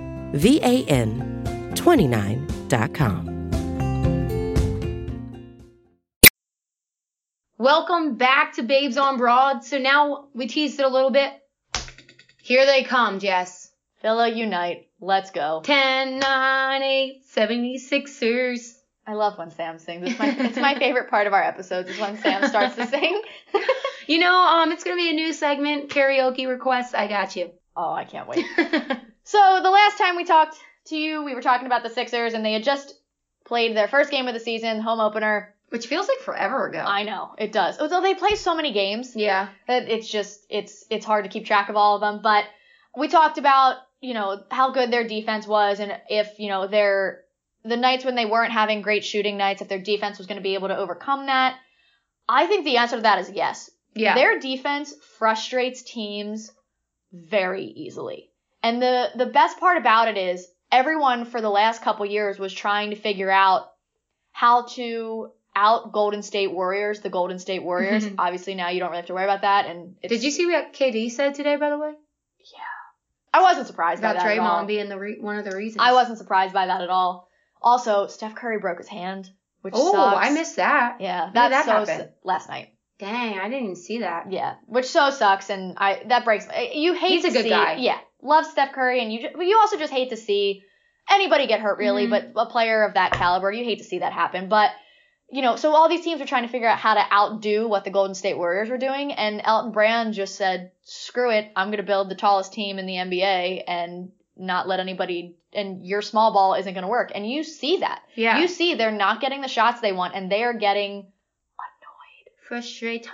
V 0.33 0.59
A 0.63 0.85
N 0.85 1.71
29.com. 1.75 3.27
Welcome 7.57 8.15
back 8.15 8.53
to 8.53 8.63
Babes 8.63 8.97
on 8.97 9.17
Broad. 9.17 9.63
So 9.63 9.77
now 9.77 10.29
we 10.33 10.47
teased 10.47 10.79
it 10.79 10.85
a 10.85 10.89
little 10.89 11.11
bit. 11.11 11.31
Here 12.41 12.65
they 12.65 12.83
come, 12.83 13.19
Jess. 13.19 13.71
Phila 14.01 14.29
Unite. 14.29 14.87
Let's 14.99 15.29
go. 15.31 15.61
10, 15.63 16.19
9, 16.19 16.81
8, 16.81 17.23
76ers. 17.31 18.73
I 19.05 19.13
love 19.13 19.37
when 19.37 19.51
Sam 19.51 19.77
sings. 19.79 20.09
It's 20.09 20.19
my, 20.19 20.35
it's 20.39 20.57
my 20.57 20.77
favorite 20.77 21.09
part 21.09 21.27
of 21.27 21.33
our 21.33 21.43
episodes 21.43 21.89
is 21.89 21.99
when 21.99 22.17
Sam 22.17 22.47
starts 22.47 22.75
to 22.75 22.87
sing. 22.87 23.21
You 24.07 24.19
know, 24.19 24.35
um, 24.35 24.71
it's 24.73 24.83
gonna 24.83 24.97
be 24.97 25.09
a 25.09 25.13
new 25.13 25.31
segment, 25.31 25.89
karaoke 25.89 26.45
request. 26.45 26.93
I 26.95 27.07
got 27.07 27.35
you. 27.37 27.51
oh, 27.77 27.93
I 27.93 28.03
can't 28.03 28.27
wait. 28.27 28.45
So 29.31 29.61
the 29.63 29.69
last 29.69 29.97
time 29.97 30.17
we 30.17 30.25
talked 30.25 30.57
to 30.87 30.97
you, 30.97 31.23
we 31.23 31.33
were 31.33 31.41
talking 31.41 31.65
about 31.65 31.83
the 31.83 31.89
Sixers, 31.89 32.33
and 32.33 32.45
they 32.45 32.51
had 32.51 32.65
just 32.65 32.93
played 33.45 33.77
their 33.77 33.87
first 33.87 34.11
game 34.11 34.27
of 34.27 34.33
the 34.33 34.41
season, 34.41 34.81
home 34.81 34.99
opener. 34.99 35.55
Which 35.69 35.87
feels 35.87 36.09
like 36.09 36.19
forever 36.19 36.67
ago. 36.67 36.79
I 36.79 37.03
know 37.03 37.33
it 37.37 37.53
does. 37.53 37.79
Although 37.79 38.01
they 38.01 38.13
play 38.13 38.35
so 38.35 38.53
many 38.55 38.73
games 38.73 39.15
yeah. 39.15 39.47
that 39.69 39.87
it's 39.87 40.09
just 40.09 40.45
it's 40.49 40.83
it's 40.89 41.05
hard 41.05 41.23
to 41.23 41.29
keep 41.29 41.45
track 41.45 41.69
of 41.69 41.77
all 41.77 41.95
of 41.95 42.01
them. 42.01 42.19
But 42.21 42.43
we 42.97 43.07
talked 43.07 43.37
about 43.37 43.77
you 44.01 44.13
know 44.13 44.43
how 44.51 44.71
good 44.71 44.91
their 44.91 45.07
defense 45.07 45.47
was, 45.47 45.79
and 45.79 45.97
if 46.09 46.37
you 46.37 46.49
know 46.49 46.67
their 46.67 47.21
the 47.63 47.77
nights 47.77 48.03
when 48.03 48.15
they 48.15 48.25
weren't 48.25 48.51
having 48.51 48.81
great 48.81 49.05
shooting 49.05 49.37
nights, 49.37 49.61
if 49.61 49.69
their 49.69 49.79
defense 49.79 50.17
was 50.17 50.27
going 50.27 50.39
to 50.39 50.43
be 50.43 50.55
able 50.55 50.67
to 50.67 50.77
overcome 50.77 51.27
that. 51.27 51.57
I 52.27 52.47
think 52.47 52.65
the 52.65 52.77
answer 52.77 52.97
to 52.97 53.03
that 53.03 53.19
is 53.19 53.29
yes. 53.29 53.71
Yeah. 53.95 54.15
Their 54.15 54.39
defense 54.39 54.93
frustrates 55.17 55.83
teams 55.83 56.51
very 57.13 57.63
easily. 57.63 58.30
And 58.63 58.81
the 58.81 59.09
the 59.15 59.25
best 59.25 59.59
part 59.59 59.77
about 59.77 60.07
it 60.07 60.17
is 60.17 60.47
everyone 60.71 61.25
for 61.25 61.41
the 61.41 61.49
last 61.49 61.81
couple 61.81 62.05
years 62.05 62.37
was 62.39 62.53
trying 62.53 62.91
to 62.91 62.95
figure 62.95 63.29
out 63.31 63.71
how 64.31 64.65
to 64.67 65.31
out 65.55 65.91
Golden 65.91 66.21
State 66.23 66.51
Warriors, 66.51 67.01
the 67.01 67.09
Golden 67.09 67.39
State 67.39 67.63
Warriors. 67.63 68.05
Obviously 68.17 68.55
now 68.55 68.69
you 68.69 68.79
don't 68.79 68.89
really 68.91 69.01
have 69.01 69.07
to 69.07 69.13
worry 69.13 69.25
about 69.25 69.41
that 69.41 69.65
and 69.65 69.95
it's, 70.01 70.11
Did 70.13 70.23
you 70.23 70.31
see 70.31 70.45
what 70.45 70.73
KD 70.73 71.11
said 71.11 71.35
today, 71.35 71.55
by 71.57 71.69
the 71.69 71.77
way? 71.77 71.91
Yeah. 72.39 72.59
I 73.33 73.41
wasn't 73.41 73.67
surprised 73.67 74.01
by 74.01 74.11
About 74.11 74.23
that 74.23 74.31
at 74.31 74.39
all. 74.39 74.63
Draymond 74.63 74.67
being 74.67 74.89
the 74.89 74.97
re- 74.97 75.19
one 75.19 75.37
of 75.37 75.45
the 75.45 75.55
reasons. 75.55 75.81
I 75.81 75.93
wasn't 75.93 76.17
surprised 76.17 76.53
by 76.53 76.65
that 76.67 76.81
at 76.81 76.89
all. 76.89 77.27
Also, 77.61 78.07
Steph 78.07 78.35
Curry 78.35 78.59
broke 78.59 78.77
his 78.79 78.87
hand, 78.87 79.29
which 79.61 79.73
Oh, 79.77 79.91
sucks. 79.93 80.25
I 80.25 80.29
missed 80.31 80.55
that. 80.57 80.97
Yeah, 80.99 81.29
that's 81.33 81.65
that 81.65 81.87
so 81.87 81.93
su- 81.93 82.09
last 82.23 82.49
night. 82.49 82.73
Dang, 82.99 83.39
I 83.39 83.43
didn't 83.49 83.63
even 83.63 83.75
see 83.75 83.99
that. 83.99 84.31
Yeah, 84.31 84.55
which 84.67 84.85
so 84.85 85.09
sucks, 85.11 85.49
and 85.49 85.75
I 85.77 86.03
that 86.07 86.25
breaks. 86.25 86.45
You 86.73 86.93
hate 86.93 87.09
He's 87.09 87.23
to 87.23 87.29
a 87.29 87.31
good 87.31 87.43
see, 87.43 87.49
guy. 87.49 87.75
Yeah, 87.75 87.97
love 88.21 88.45
Steph 88.45 88.73
Curry, 88.73 89.01
and 89.01 89.11
you 89.11 89.21
ju- 89.21 89.43
you 89.43 89.57
also 89.59 89.77
just 89.77 89.91
hate 89.93 90.09
to 90.09 90.17
see 90.17 90.63
anybody 91.09 91.47
get 91.47 91.59
hurt, 91.59 91.77
really. 91.77 92.07
Mhm. 92.07 92.33
But 92.33 92.41
a 92.41 92.45
player 92.45 92.83
of 92.83 92.93
that 92.95 93.11
caliber, 93.13 93.51
you 93.51 93.63
hate 93.63 93.79
to 93.79 93.83
see 93.83 93.99
that 93.99 94.13
happen. 94.13 94.47
But 94.49 94.71
you 95.33 95.41
know, 95.41 95.55
so 95.55 95.73
all 95.73 95.87
these 95.87 96.03
teams 96.03 96.19
are 96.19 96.25
trying 96.25 96.43
to 96.45 96.49
figure 96.51 96.67
out 96.67 96.77
how 96.77 96.93
to 96.93 97.13
outdo 97.13 97.65
what 97.67 97.85
the 97.85 97.89
Golden 97.89 98.13
State 98.15 98.37
Warriors 98.37 98.69
were 98.69 98.77
doing, 98.77 99.13
and 99.13 99.41
Elton 99.43 99.71
Brand 99.71 100.13
just 100.13 100.35
said, 100.35 100.71
"Screw 100.83 101.31
it, 101.31 101.49
I'm 101.55 101.67
going 101.67 101.77
to 101.77 101.83
build 101.83 102.09
the 102.09 102.15
tallest 102.15 102.51
team 102.51 102.77
in 102.79 102.85
the 102.85 102.97
NBA 102.97 103.63
and 103.65 104.11
not 104.35 104.67
let 104.67 104.79
anybody." 104.81 105.37
And 105.53 105.85
your 105.85 106.01
small 106.01 106.31
ball 106.33 106.53
isn't 106.55 106.73
going 106.73 106.83
to 106.83 106.87
work, 106.89 107.11
and 107.15 107.29
you 107.29 107.43
see 107.43 107.77
that. 107.77 108.01
Yeah. 108.15 108.39
You 108.39 108.47
see 108.49 108.75
they're 108.75 108.91
not 108.91 109.21
getting 109.21 109.39
the 109.41 109.47
shots 109.47 109.79
they 109.81 109.91
want, 109.93 110.15
and 110.15 110.29
they 110.31 110.43
are 110.43 110.53
getting 110.53 110.91
annoyed, 111.59 112.29
Frustrated. 112.47 113.09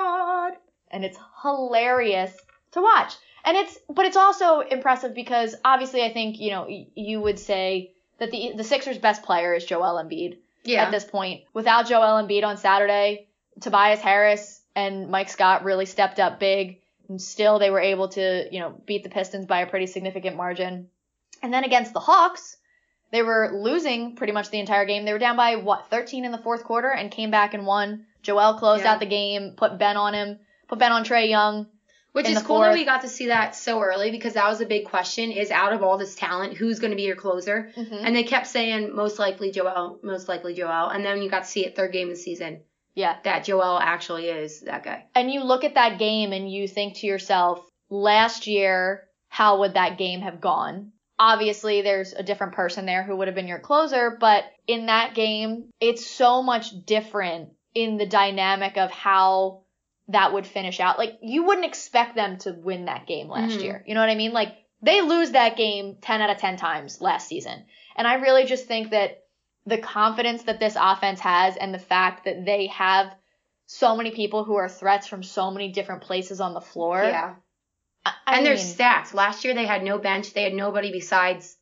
and 0.92 1.04
it's 1.06 1.18
hilarious 1.44 2.36
to 2.72 2.82
watch. 2.82 3.14
And 3.48 3.56
it's 3.56 3.78
but 3.90 4.06
it's 4.06 4.18
also 4.18 4.60
impressive 4.60 5.14
because 5.16 5.56
obviously 5.64 6.04
I 6.04 6.12
think 6.12 6.38
you 6.40 6.52
know 6.52 6.68
you 6.96 7.22
would 7.22 7.40
say 7.40 7.92
that 8.20 8.30
the 8.30 8.52
the 8.58 8.64
Sixers' 8.66 8.98
best 8.98 9.24
player 9.24 9.54
is 9.54 9.64
Joel 9.64 10.04
Embiid 10.04 10.38
Yeah. 10.66 10.84
at 10.84 10.92
this 10.92 11.06
point. 11.06 11.44
Without 11.54 11.88
Joel 11.88 12.22
Embiid 12.22 12.44
on 12.44 12.58
Saturday, 12.58 13.28
Tobias 13.62 14.02
Harris 14.02 14.62
and 14.76 15.10
Mike 15.10 15.30
Scott 15.30 15.64
really 15.64 15.86
stepped 15.86 16.20
up 16.20 16.40
big, 16.42 16.82
and 17.08 17.22
still 17.22 17.58
they 17.58 17.70
were 17.70 17.80
able 17.80 18.10
to 18.10 18.48
you 18.52 18.60
know 18.60 18.76
beat 18.86 19.04
the 19.04 19.10
Pistons 19.10 19.46
by 19.46 19.62
a 19.62 19.68
pretty 19.68 19.88
significant 19.88 20.36
margin. 20.36 20.90
And 21.42 21.54
then 21.54 21.64
against 21.64 21.94
the 21.94 22.02
Hawks, 22.02 22.58
they 23.12 23.22
were 23.22 23.52
losing 23.54 24.18
pretty 24.18 24.34
much 24.34 24.50
the 24.50 24.60
entire 24.60 24.84
game. 24.86 25.06
They 25.06 25.14
were 25.14 25.20
down 25.20 25.38
by 25.38 25.56
what 25.56 25.90
13 25.90 26.26
in 26.26 26.34
the 26.34 26.38
fourth 26.38 26.66
quarter 26.66 26.90
and 26.90 27.10
came 27.12 27.32
back 27.32 27.54
and 27.54 27.66
won. 27.66 28.08
Joel 28.24 28.56
closed 28.56 28.84
Yeah. 28.84 28.94
out 28.94 29.00
the 29.00 29.06
game, 29.06 29.54
put 29.56 29.78
Ben 29.78 29.96
on 29.96 30.14
him, 30.14 30.40
put 30.68 30.80
Ben 30.80 30.92
on 30.92 31.06
Trae 31.06 31.30
Young. 31.30 31.68
Which 32.18 32.28
is 32.30 32.42
cool 32.42 32.62
that 32.62 32.74
we 32.74 32.84
got 32.84 33.02
to 33.02 33.08
see 33.10 33.28
that 33.28 33.56
so 33.56 33.80
early 33.82 34.12
because 34.12 34.34
that 34.34 34.48
was 34.50 34.60
a 34.60 34.66
big 34.66 34.86
question 34.86 35.32
is 35.32 35.52
out 35.52 35.72
of 35.74 35.84
all 35.84 35.98
this 35.98 36.16
talent, 36.16 36.58
who's 36.58 36.80
going 36.80 36.92
to 36.92 36.98
be 36.98 37.04
your 37.04 37.16
closer? 37.16 37.72
Mhm. 37.78 38.02
And 38.04 38.16
they 38.16 38.24
kept 38.24 38.48
saying 38.48 38.94
most 38.96 39.20
likely 39.20 39.52
Joel, 39.52 40.00
most 40.04 40.28
likely 40.28 40.54
Joel. 40.54 40.90
And 40.90 41.06
then 41.06 41.22
you 41.22 41.30
got 41.30 41.44
to 41.44 41.50
see 41.50 41.66
it 41.66 41.76
third 41.76 41.94
game 41.94 42.10
of 42.10 42.16
the 42.16 42.22
season 42.22 42.64
Yeah. 42.96 43.18
that 43.24 43.44
Joel 43.46 43.80
actually 43.80 44.28
is 44.30 44.62
that 44.62 44.84
guy. 44.84 45.06
And 45.16 45.32
you 45.32 45.44
look 45.44 45.64
at 45.64 45.76
that 45.76 46.00
game 46.00 46.34
and 46.34 46.52
you 46.52 46.68
think 46.68 46.98
to 46.98 47.08
yourself, 47.08 47.64
last 47.90 48.48
year, 48.48 49.08
how 49.30 49.60
would 49.60 49.76
that 49.76 49.98
game 49.98 50.22
have 50.22 50.42
gone? 50.42 50.92
Obviously, 51.20 51.82
there's 51.82 52.14
a 52.14 52.24
different 52.24 52.54
person 52.54 52.86
there 52.86 53.04
who 53.04 53.16
would 53.16 53.28
have 53.28 53.36
been 53.36 53.48
your 53.48 53.60
closer, 53.60 54.18
but 54.20 54.44
in 54.68 54.86
that 54.88 55.16
game, 55.16 55.70
it's 55.80 56.06
so 56.06 56.44
much 56.44 56.68
different 56.86 57.50
in 57.74 57.98
the 57.98 58.06
dynamic 58.06 58.78
of 58.78 58.92
how 58.92 59.62
that 60.10 60.34
would 60.34 60.48
finish 60.48 60.80
out. 60.80 60.98
Like 60.98 61.18
you 61.22 61.44
wouldn't 61.44 61.66
expect 61.66 62.16
them 62.16 62.38
to 62.40 62.52
win 62.54 62.86
that 62.86 63.08
game 63.08 63.28
last 63.30 63.58
Mhm. 63.58 63.64
year. 63.64 63.84
You 63.86 63.94
know 63.94 64.00
what 64.02 64.10
I 64.10 64.16
mean? 64.16 64.32
Like 64.34 64.56
they 64.82 65.02
lose 65.02 65.32
that 65.32 65.58
game 65.58 65.98
10 66.02 66.22
out 66.22 66.30
of 66.30 66.38
10 66.38 66.58
times 66.58 67.02
last 67.02 67.28
season. 67.28 67.66
And 67.96 68.08
I 68.08 68.16
really 68.16 68.46
just 68.46 68.68
think 68.68 68.92
that 68.92 69.24
the 69.66 69.78
confidence 69.78 70.44
that 70.44 70.60
this 70.60 70.78
offense 70.80 71.20
has 71.20 71.58
and 71.58 71.74
the 71.74 71.80
fact 71.80 72.26
that 72.26 72.46
they 72.46 72.68
have 72.68 73.14
so 73.66 73.98
many 73.98 74.12
people 74.12 74.46
who 74.46 74.56
are 74.56 74.70
threats 74.70 75.08
from 75.08 75.24
so 75.24 75.52
many 75.52 75.72
different 75.74 76.04
places 76.04 76.40
on 76.40 76.54
the 76.54 76.62
floor. 76.62 77.04
Yeah. 77.04 77.36
I, 78.06 78.14
I 78.26 78.38
and 78.38 78.46
they're 78.46 78.56
stacked. 78.58 79.14
Last 79.14 79.44
year 79.44 79.54
they 79.54 79.66
had 79.66 79.84
no 79.84 79.98
bench. 79.98 80.34
They 80.34 80.44
had 80.44 80.54
nobody 80.54 80.92
besides 80.92 81.58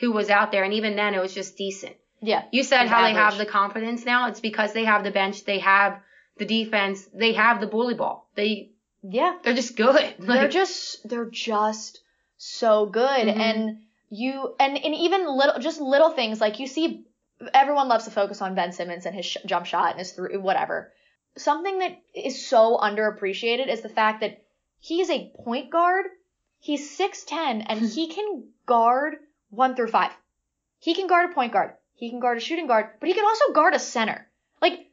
who 0.00 0.12
was 0.12 0.28
out 0.28 0.52
there, 0.52 0.62
and 0.64 0.74
even 0.74 0.94
then 0.94 1.14
it 1.14 1.20
was 1.20 1.32
just 1.34 1.56
decent. 1.56 1.96
yeah. 2.20 2.42
You 2.52 2.62
said 2.64 2.86
how 2.88 3.02
they 3.04 3.14
have 3.14 3.38
the 3.38 3.46
confidence 3.46 4.04
now. 4.04 4.28
It's 4.28 4.40
because 4.40 4.72
they 4.74 4.84
have 4.84 5.02
the 5.04 5.10
bench. 5.10 5.44
They 5.44 5.60
have 5.60 6.00
the 6.38 6.44
defense. 6.46 7.04
They 7.12 7.32
have 7.34 7.60
the 7.60 7.66
bully 7.66 7.94
ball. 7.94 8.28
They 8.34 8.70
Yeah. 9.02 9.36
they're 9.42 9.54
just 9.54 9.76
good. 9.76 10.14
they're 10.18 10.48
just 10.48 11.08
they're 11.08 11.30
just 11.30 12.00
so 12.36 12.86
good 12.86 13.26
Mhm. 13.26 13.36
and 13.38 13.78
you 14.10 14.54
and, 14.58 14.76
and 14.76 14.94
even 14.94 15.26
little 15.26 15.58
just 15.60 15.80
little 15.80 16.10
things 16.10 16.40
like 16.40 16.58
you 16.60 16.66
see 16.66 17.04
everyone 17.54 17.88
loves 17.88 18.04
to 18.04 18.10
focus 18.10 18.40
on 18.42 18.54
Ben 18.54 18.72
Simmons 18.72 19.06
and 19.06 19.14
his 19.14 19.26
sh- 19.26 19.36
jump 19.46 19.66
shot 19.66 19.90
and 19.90 19.98
his 19.98 20.12
through 20.12 20.40
whatever 20.40 20.92
something 21.36 21.78
that 21.80 21.98
is 22.14 22.46
so 22.46 22.78
underappreciated 22.78 23.68
is 23.68 23.80
the 23.80 23.88
fact 23.88 24.20
that 24.20 24.42
he's 24.80 25.10
a 25.10 25.30
point 25.44 25.70
guard 25.70 26.06
he's 26.60 26.96
6'10 26.98 27.64
and 27.68 27.80
he 27.80 28.08
can 28.08 28.44
guard 28.66 29.16
1 29.50 29.74
through 29.76 29.88
5 29.88 30.10
he 30.80 30.94
can 30.94 31.06
guard 31.06 31.30
a 31.30 31.34
point 31.34 31.52
guard 31.52 31.72
he 31.94 32.10
can 32.10 32.20
guard 32.20 32.38
a 32.38 32.40
shooting 32.40 32.66
guard 32.66 32.86
but 33.00 33.08
he 33.08 33.14
can 33.14 33.24
also 33.24 33.52
guard 33.52 33.74
a 33.74 33.78
center 33.78 34.14
like 34.14 34.27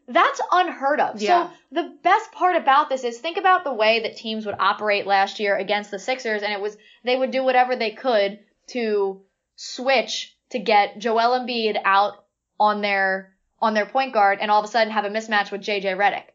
that's 0.08 0.42
unheard 0.52 1.00
of 1.00 1.22
Yeah. 1.22 1.48
so 1.48 1.54
the 1.72 1.96
best 2.04 2.32
part 2.32 2.56
about 2.56 2.90
this 2.90 3.04
is 3.04 3.18
think 3.18 3.38
about 3.38 3.64
the 3.64 3.74
way 3.74 4.02
that 4.02 4.18
teams 4.18 4.46
would 4.46 4.56
operate 4.60 5.08
last 5.08 5.40
year 5.40 5.56
against 5.56 5.92
the 5.92 6.00
Sixers, 6.00 6.44
and 6.44 6.54
it 6.54 6.62
was 6.62 6.78
they 7.04 7.16
would 7.16 7.32
do 7.32 7.44
whatever 7.44 7.76
they 7.76 7.92
could 7.92 8.40
to 8.68 9.22
switch 9.56 10.36
to 10.50 10.60
get 10.60 11.00
Joel 11.00 11.40
Embiid 11.40 11.80
out 11.84 12.24
on 12.60 12.82
their 12.82 13.34
on 13.62 13.74
their 13.74 13.86
point 13.86 14.14
guard, 14.14 14.40
and 14.42 14.52
all 14.52 14.60
of 14.60 14.66
a 14.66 14.72
sudden 14.72 14.92
have 14.94 15.06
a 15.06 15.10
mismatch 15.10 15.52
with 15.52 15.62
JJ 15.62 15.96
Redick. 15.98 16.26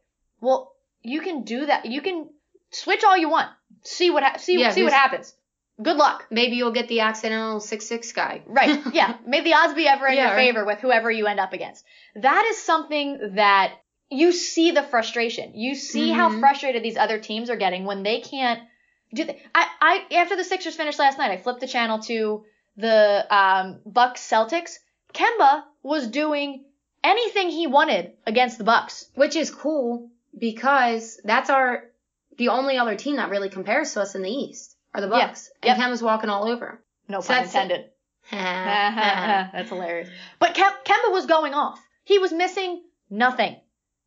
Well, 0.41 0.73
you 1.03 1.21
can 1.21 1.45
do 1.45 1.67
that. 1.67 1.87
You 1.87 2.01
can 2.01 2.29
switch 2.71 3.05
all 3.05 3.17
you 3.17 3.29
want. 3.29 3.49
See 3.83 4.11
what 4.11 4.23
ha- 4.23 4.37
see 4.39 4.59
Yeah, 4.61 4.71
see 4.71 4.83
what 4.83 4.93
happens. 4.93 5.35
Good 5.83 5.97
luck. 5.97 6.27
maybe 6.31 6.57
you'll 6.57 6.73
get 6.73 6.89
the 6.89 7.01
accidental 7.01 7.61
six 7.61 7.87
six 7.87 8.13
guy. 8.13 8.43
Right. 8.47 8.81
Yeah. 8.93 9.17
May 9.27 9.43
the 9.43 9.55
odds 9.55 9.75
be 9.75 9.87
ever 9.89 10.07
in 10.07 10.15
Yeah, 10.17 10.27
your 10.29 10.37
right. 10.37 10.47
favor 10.49 10.65
with 10.65 10.79
whoever 10.81 11.11
you 11.11 11.27
end 11.27 11.41
up 11.41 11.53
against. 11.53 11.85
That 12.17 12.45
is 12.51 12.59
something 12.63 13.35
that 13.37 13.73
you 14.11 14.33
see 14.33 14.73
the 14.73 14.83
frustration. 14.83 15.53
You 15.55 15.75
see 15.75 16.11
how 16.11 16.29
Mhm. 16.31 16.41
frustrated 16.41 16.83
these 16.83 16.97
other 16.97 17.19
teams 17.19 17.49
are 17.51 17.57
getting 17.57 17.85
when 17.85 18.03
they 18.03 18.21
can't 18.21 18.61
do 19.15 19.25
th- 19.25 19.39
I, 19.55 19.67
I 19.81 20.15
after 20.17 20.37
the 20.37 20.45
Sixers 20.45 20.77
finished 20.77 20.99
last 20.99 21.19
night, 21.19 21.31
I 21.31 21.37
flipped 21.37 21.61
the 21.61 21.67
channel 21.69 21.99
to 22.01 22.45
the 22.77 23.27
um, 23.35 23.81
Bucks 23.87 24.21
Celtics. 24.29 24.79
Kemba 25.15 25.65
was 25.83 26.07
doing 26.09 26.65
anything 27.03 27.51
he 27.51 27.67
wanted 27.67 28.13
against 28.27 28.59
the 28.59 28.65
Bucks. 28.65 29.09
which 29.15 29.35
is 29.37 29.51
cool 29.51 30.11
because 30.39 31.21
that's 31.25 31.51
our 31.51 31.85
the 32.39 32.49
only 32.49 32.79
other 32.79 32.97
team 32.97 33.17
that 33.17 33.31
really 33.31 33.49
compares 33.49 33.93
to 33.95 34.01
us 34.03 34.15
in 34.15 34.23
the 34.23 34.31
East 34.31 34.77
are 34.95 35.01
the 35.01 35.09
Yeah. 35.09 35.27
Bucks. 35.29 35.51
Yep. 35.63 35.77
And 35.79 35.83
Kemba's 35.83 36.03
walking 36.03 36.31
all 36.31 36.49
over. 36.49 36.83
No 37.09 37.21
So 37.21 37.29
pun 37.29 37.45
that's- 37.45 37.55
intended. 37.55 37.91
That's 38.31 39.69
hilarious. 39.69 40.09
But 40.39 40.55
Kem- 40.55 40.73
Kemba 40.85 41.13
was 41.13 41.27
going 41.27 41.55
off. 41.55 41.81
He 42.05 42.19
was 42.19 42.33
missing 42.33 42.83
nothing. 43.09 43.57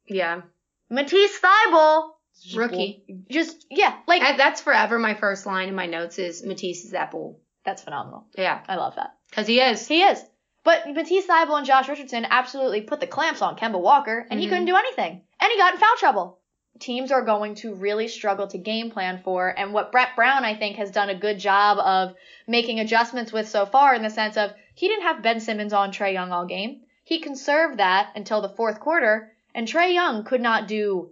yeah, 0.07 0.41
Matisse 0.89 1.39
Thybulle, 1.39 2.11
rookie. 2.55 3.03
just 3.29 3.65
yeah, 3.69 3.95
like 4.07 4.21
That- 4.21 4.37
That's 4.37 4.61
forever 4.61 4.99
my 4.99 5.13
first 5.15 5.45
line 5.45 5.69
in 5.69 5.75
my 5.75 5.85
notes 5.87 6.19
is 6.19 6.43
Matisse 6.43 6.85
is 6.85 6.91
that 6.91 7.11
bull. 7.11 7.39
that's 7.65 7.81
phenomenal. 7.83 8.27
Yeah, 8.37 8.61
I 8.67 8.75
love 8.75 8.95
that. 8.95 9.15
because 9.29 9.47
he 9.47 9.59
is. 9.61 9.87
He 9.87 10.03
is. 10.03 10.23
But 10.63 10.87
Matisse 10.93 11.25
Thybulle 11.27 11.57
and 11.57 11.65
Josh 11.65 11.89
Richardson 11.89 12.25
absolutely 12.29 12.81
put 12.81 12.99
the 13.01 13.07
clamps 13.07 13.41
on 13.41 13.57
Kemba 13.57 13.79
Walker, 13.81 14.25
and 14.29 14.39
he 14.39 14.45
Mhm. 14.45 14.49
couldn't 14.49 14.65
do 14.65 14.75
anything. 14.77 15.21
And 15.41 15.51
he 15.51 15.57
got 15.57 15.73
in 15.73 15.79
foul 15.79 15.95
trouble. 15.97 16.39
Teams 16.79 17.11
are 17.11 17.23
going 17.23 17.55
to 17.55 17.75
really 17.75 18.07
struggle 18.07 18.47
to 18.47 18.57
game 18.57 18.91
plan 18.91 19.21
for, 19.23 19.47
and 19.47 19.73
what 19.73 19.91
Brett 19.91 20.15
Brown, 20.15 20.43
I 20.43 20.55
think, 20.55 20.77
has 20.77 20.91
done 20.91 21.09
a 21.09 21.15
good 21.15 21.39
job 21.39 21.77
of 21.77 22.15
making 22.47 22.79
adjustments 22.79 23.31
with 23.31 23.47
so 23.47 23.65
far 23.65 23.93
in 23.93 24.01
the 24.01 24.09
sense 24.09 24.37
of 24.37 24.51
he 24.73 24.87
didn't 24.87 25.03
have 25.03 25.21
Ben 25.21 25.39
Simmons 25.39 25.73
on 25.73 25.91
Trae 25.91 26.13
Young 26.13 26.31
all 26.31 26.45
game. 26.45 26.81
He 27.03 27.19
conserved 27.19 27.79
that 27.79 28.11
until 28.15 28.41
the 28.41 28.49
fourth 28.49 28.79
quarter, 28.79 29.31
and 29.53 29.67
Trae 29.67 29.93
Young 29.93 30.23
could 30.23 30.41
not 30.41 30.67
do 30.67 31.11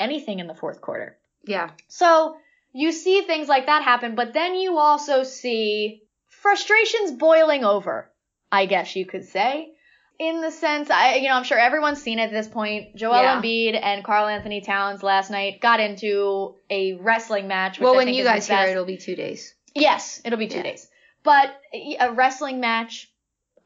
anything 0.00 0.38
in 0.38 0.46
the 0.46 0.54
fourth 0.54 0.80
quarter. 0.80 1.18
Yeah, 1.44 1.70
So 1.88 2.36
you 2.72 2.92
see 2.92 3.22
things 3.22 3.48
like 3.48 3.66
that 3.66 3.82
happen, 3.82 4.14
but 4.14 4.32
then 4.32 4.54
you 4.54 4.78
also 4.78 5.24
see 5.24 6.02
frustrations 6.28 7.12
boiling 7.12 7.64
over, 7.64 8.10
I 8.50 8.66
guess 8.66 8.96
you 8.96 9.04
could 9.06 9.24
say. 9.24 9.72
In 10.22 10.40
the 10.40 10.52
sense, 10.52 10.88
I, 10.88 11.16
you 11.16 11.28
know, 11.28 11.34
I'm 11.34 11.42
sure 11.42 11.58
everyone's 11.58 12.00
seen 12.00 12.20
it 12.20 12.26
at 12.26 12.30
this 12.30 12.46
point. 12.46 12.94
Joel 12.94 13.22
Yeah. 13.22 13.40
Embiid 13.40 13.76
and 13.82 14.04
Karl-Anthony 14.04 14.60
Towns 14.60 15.02
last 15.02 15.32
night 15.32 15.60
got 15.60 15.80
into 15.80 16.54
a 16.70 16.94
wrestling 16.94 17.48
match. 17.48 17.78
Which 17.78 17.84
well, 17.84 17.94
I 17.94 17.96
when 17.96 18.14
you 18.14 18.22
guys 18.22 18.46
hear 18.46 18.56
best- 18.56 18.68
it, 18.68 18.72
it'll 18.72 18.84
be 18.84 18.98
two 18.98 19.16
days. 19.16 19.52
Yes, 19.74 20.20
it'll 20.24 20.38
be 20.38 20.46
two 20.46 20.58
Yeah. 20.58 20.62
days. 20.62 20.88
But 21.24 21.50
a 21.98 22.12
wrestling 22.12 22.60
match 22.60 23.10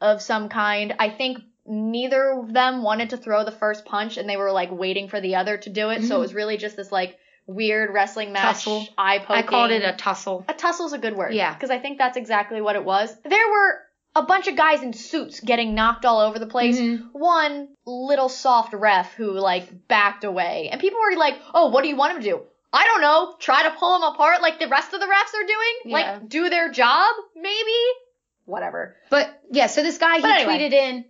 of 0.01 0.19
some 0.19 0.49
kind. 0.49 0.95
I 0.97 1.09
think 1.09 1.37
neither 1.67 2.31
of 2.31 2.51
them 2.53 2.81
wanted 2.81 3.11
to 3.11 3.17
throw 3.17 3.43
the 3.43 3.51
first 3.51 3.85
punch 3.85 4.17
and 4.17 4.27
they 4.27 4.37
were 4.37 4.51
like 4.51 4.71
waiting 4.71 5.09
for 5.09 5.21
the 5.21 5.35
other 5.35 5.57
to 5.57 5.69
do 5.69 5.89
it. 5.89 6.01
So 6.01 6.05
mm-hmm. 6.05 6.13
it 6.13 6.19
was 6.19 6.33
really 6.33 6.57
just 6.57 6.75
this 6.75 6.91
like 6.91 7.17
weird 7.45 7.93
wrestling 7.93 8.31
match, 8.31 8.63
Tussle. 8.63 8.87
eye 8.97 9.19
poking. 9.19 9.35
I 9.35 9.41
called 9.43 9.71
it 9.71 9.83
a 9.83 9.93
tussle. 9.93 10.43
a 10.49 10.53
tussle's 10.53 10.93
a 10.93 10.97
good 10.97 11.15
word. 11.15 11.33
Yeah. 11.33 11.53
Because 11.53 11.69
I 11.69 11.77
think 11.77 11.97
that's 11.99 12.17
exactly 12.17 12.61
what 12.61 12.75
it 12.75 12.83
was. 12.83 13.15
There 13.23 13.47
were 13.51 13.79
a 14.15 14.23
bunch 14.23 14.47
of 14.47 14.55
guys 14.55 14.81
in 14.81 14.93
suits 14.93 15.39
getting 15.39 15.75
knocked 15.75 16.05
all 16.05 16.19
over 16.19 16.39
the 16.39 16.47
place. 16.47 16.79
Mhm. 16.79 17.09
One 17.13 17.67
little 17.85 18.29
soft 18.29 18.73
ref 18.73 19.13
who 19.13 19.31
like 19.31 19.87
backed 19.87 20.23
away. 20.23 20.69
And 20.71 20.81
people 20.81 20.99
were 20.99 21.15
like, 21.17 21.35
oh, 21.53 21.69
what 21.69 21.83
do 21.83 21.87
you 21.89 21.95
want 21.95 22.15
him 22.15 22.21
to 22.23 22.29
do? 22.29 22.41
I 22.73 22.83
don't 22.85 23.01
know. 23.01 23.35
Try 23.39 23.63
to 23.63 23.71
pull 23.71 23.95
him 23.95 24.03
apart 24.03 24.41
like 24.41 24.59
the 24.59 24.67
rest 24.67 24.93
of 24.93 24.99
the 24.99 25.05
refs 25.05 25.33
are 25.35 25.45
doing? 25.45 25.73
Yeah. 25.85 25.93
Like 25.93 26.29
do 26.29 26.49
their 26.49 26.71
job, 26.71 27.13
maybe? 27.35 27.77
Whatever. 28.45 28.95
But 29.09 29.41
yeah, 29.51 29.67
so 29.67 29.83
this 29.83 29.97
guy 29.97 30.17
he 30.17 30.23
anyway. 30.25 30.57
tweeted 30.57 30.73
in 30.73 31.05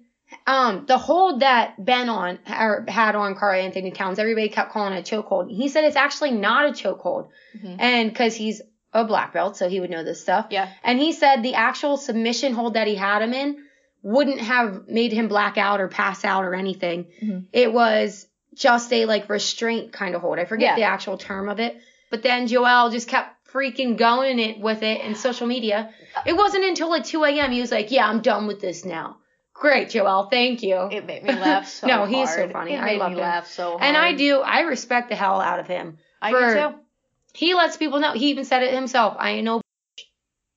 um 0.46 0.86
the 0.88 0.98
hold 0.98 1.40
that 1.40 1.84
Ben 1.84 2.10
on 2.10 2.40
or 2.50 2.84
had 2.88 3.16
on 3.16 3.36
Karl-Anthony 3.36 3.92
Towns. 3.92 4.20
Everybody 4.20 4.50
kept 4.50 4.72
calling 4.74 4.94
it 4.94 5.10
a 5.12 5.16
chokehold. 5.24 5.50
He 5.50 5.70
said 5.70 5.86
it's 5.86 5.96
actually 5.96 6.32
not 6.32 6.66
a 6.70 6.72
chokehold, 6.74 7.30
Mhm. 7.58 7.78
and 7.80 8.10
because 8.10 8.36
he's 8.36 8.62
a 8.98 9.06
black 9.06 9.34
belt, 9.34 9.56
so 9.58 9.70
he 9.70 9.80
would 9.80 9.90
know 9.90 10.04
this 10.04 10.22
stuff. 10.22 10.48
Yeah. 10.50 10.68
And 10.84 11.00
he 11.00 11.12
said 11.14 11.42
the 11.44 11.54
actual 11.56 11.98
submission 11.98 12.54
hold 12.54 12.74
that 12.76 12.88
he 12.88 12.96
had 12.96 13.22
him 13.22 13.34
in 13.34 13.64
wouldn't 14.04 14.40
have 14.42 14.88
made 14.88 15.12
him 15.12 15.28
black 15.28 15.58
out 15.58 15.80
or 15.82 15.88
pass 15.88 16.24
out 16.26 16.44
or 16.44 16.54
anything. 16.56 17.08
Mhm. 17.22 17.46
It 17.52 17.72
was 17.74 18.28
just 18.56 18.92
a 18.94 19.06
like 19.06 19.30
restraint 19.30 19.92
kind 19.94 20.16
of 20.16 20.22
hold. 20.22 20.40
I 20.40 20.46
forget 20.46 20.70
Yeah. 20.72 20.76
the 20.76 20.84
actual 20.84 21.18
term 21.18 21.50
of 21.50 21.60
it. 21.60 21.78
But 22.10 22.24
then 22.24 22.48
Joel 22.48 22.90
just 22.90 23.08
kept 23.08 23.30
freaking 23.54 23.98
going 23.98 24.40
it 24.40 24.60
with 24.60 24.84
it 24.84 25.02
in 25.02 25.16
social 25.16 25.48
media. 25.48 25.90
It 26.26 26.34
wasn't 26.36 26.64
until 26.66 26.90
like 26.90 27.06
2 27.06 27.24
a.m. 27.24 27.52
he 27.52 27.62
was 27.62 27.72
like, 27.72 27.92
"Yeah, 27.92 28.08
I'm 28.08 28.22
done 28.22 28.48
with 28.48 28.60
this 28.62 28.84
now." 28.86 29.18
Great, 29.54 29.90
Joel. 29.90 30.28
Thank 30.30 30.62
you. 30.64 30.88
It 30.92 31.06
made 31.06 31.24
me 31.24 31.34
laugh 31.34 31.68
so 31.78 31.88
No, 31.88 32.06
he's 32.06 32.32
so 32.34 32.48
funny. 32.50 32.74
It 32.74 32.80
I 32.80 32.94
love 32.94 33.12
him. 33.14 33.18
laugh 33.20 33.48
so 33.48 33.72
hard. 33.72 33.82
and 33.84 33.98
I 33.98 34.14
do. 34.14 34.40
I 34.42 34.62
respect 34.62 35.10
the 35.10 35.16
hell 35.16 35.42
out 35.42 35.60
of 35.60 35.68
him. 35.68 35.98
I 36.22 36.32
do 36.32 36.38
too. 36.54 36.76
He 37.38 37.54
lets 37.54 37.78
people 37.78 38.00
know. 38.00 38.14
He 38.14 38.32
even 38.32 38.46
said 38.46 38.64
it 38.64 38.74
himself. 38.74 39.16
I 39.20 39.32
ain't 39.32 39.46
no. 39.46 39.62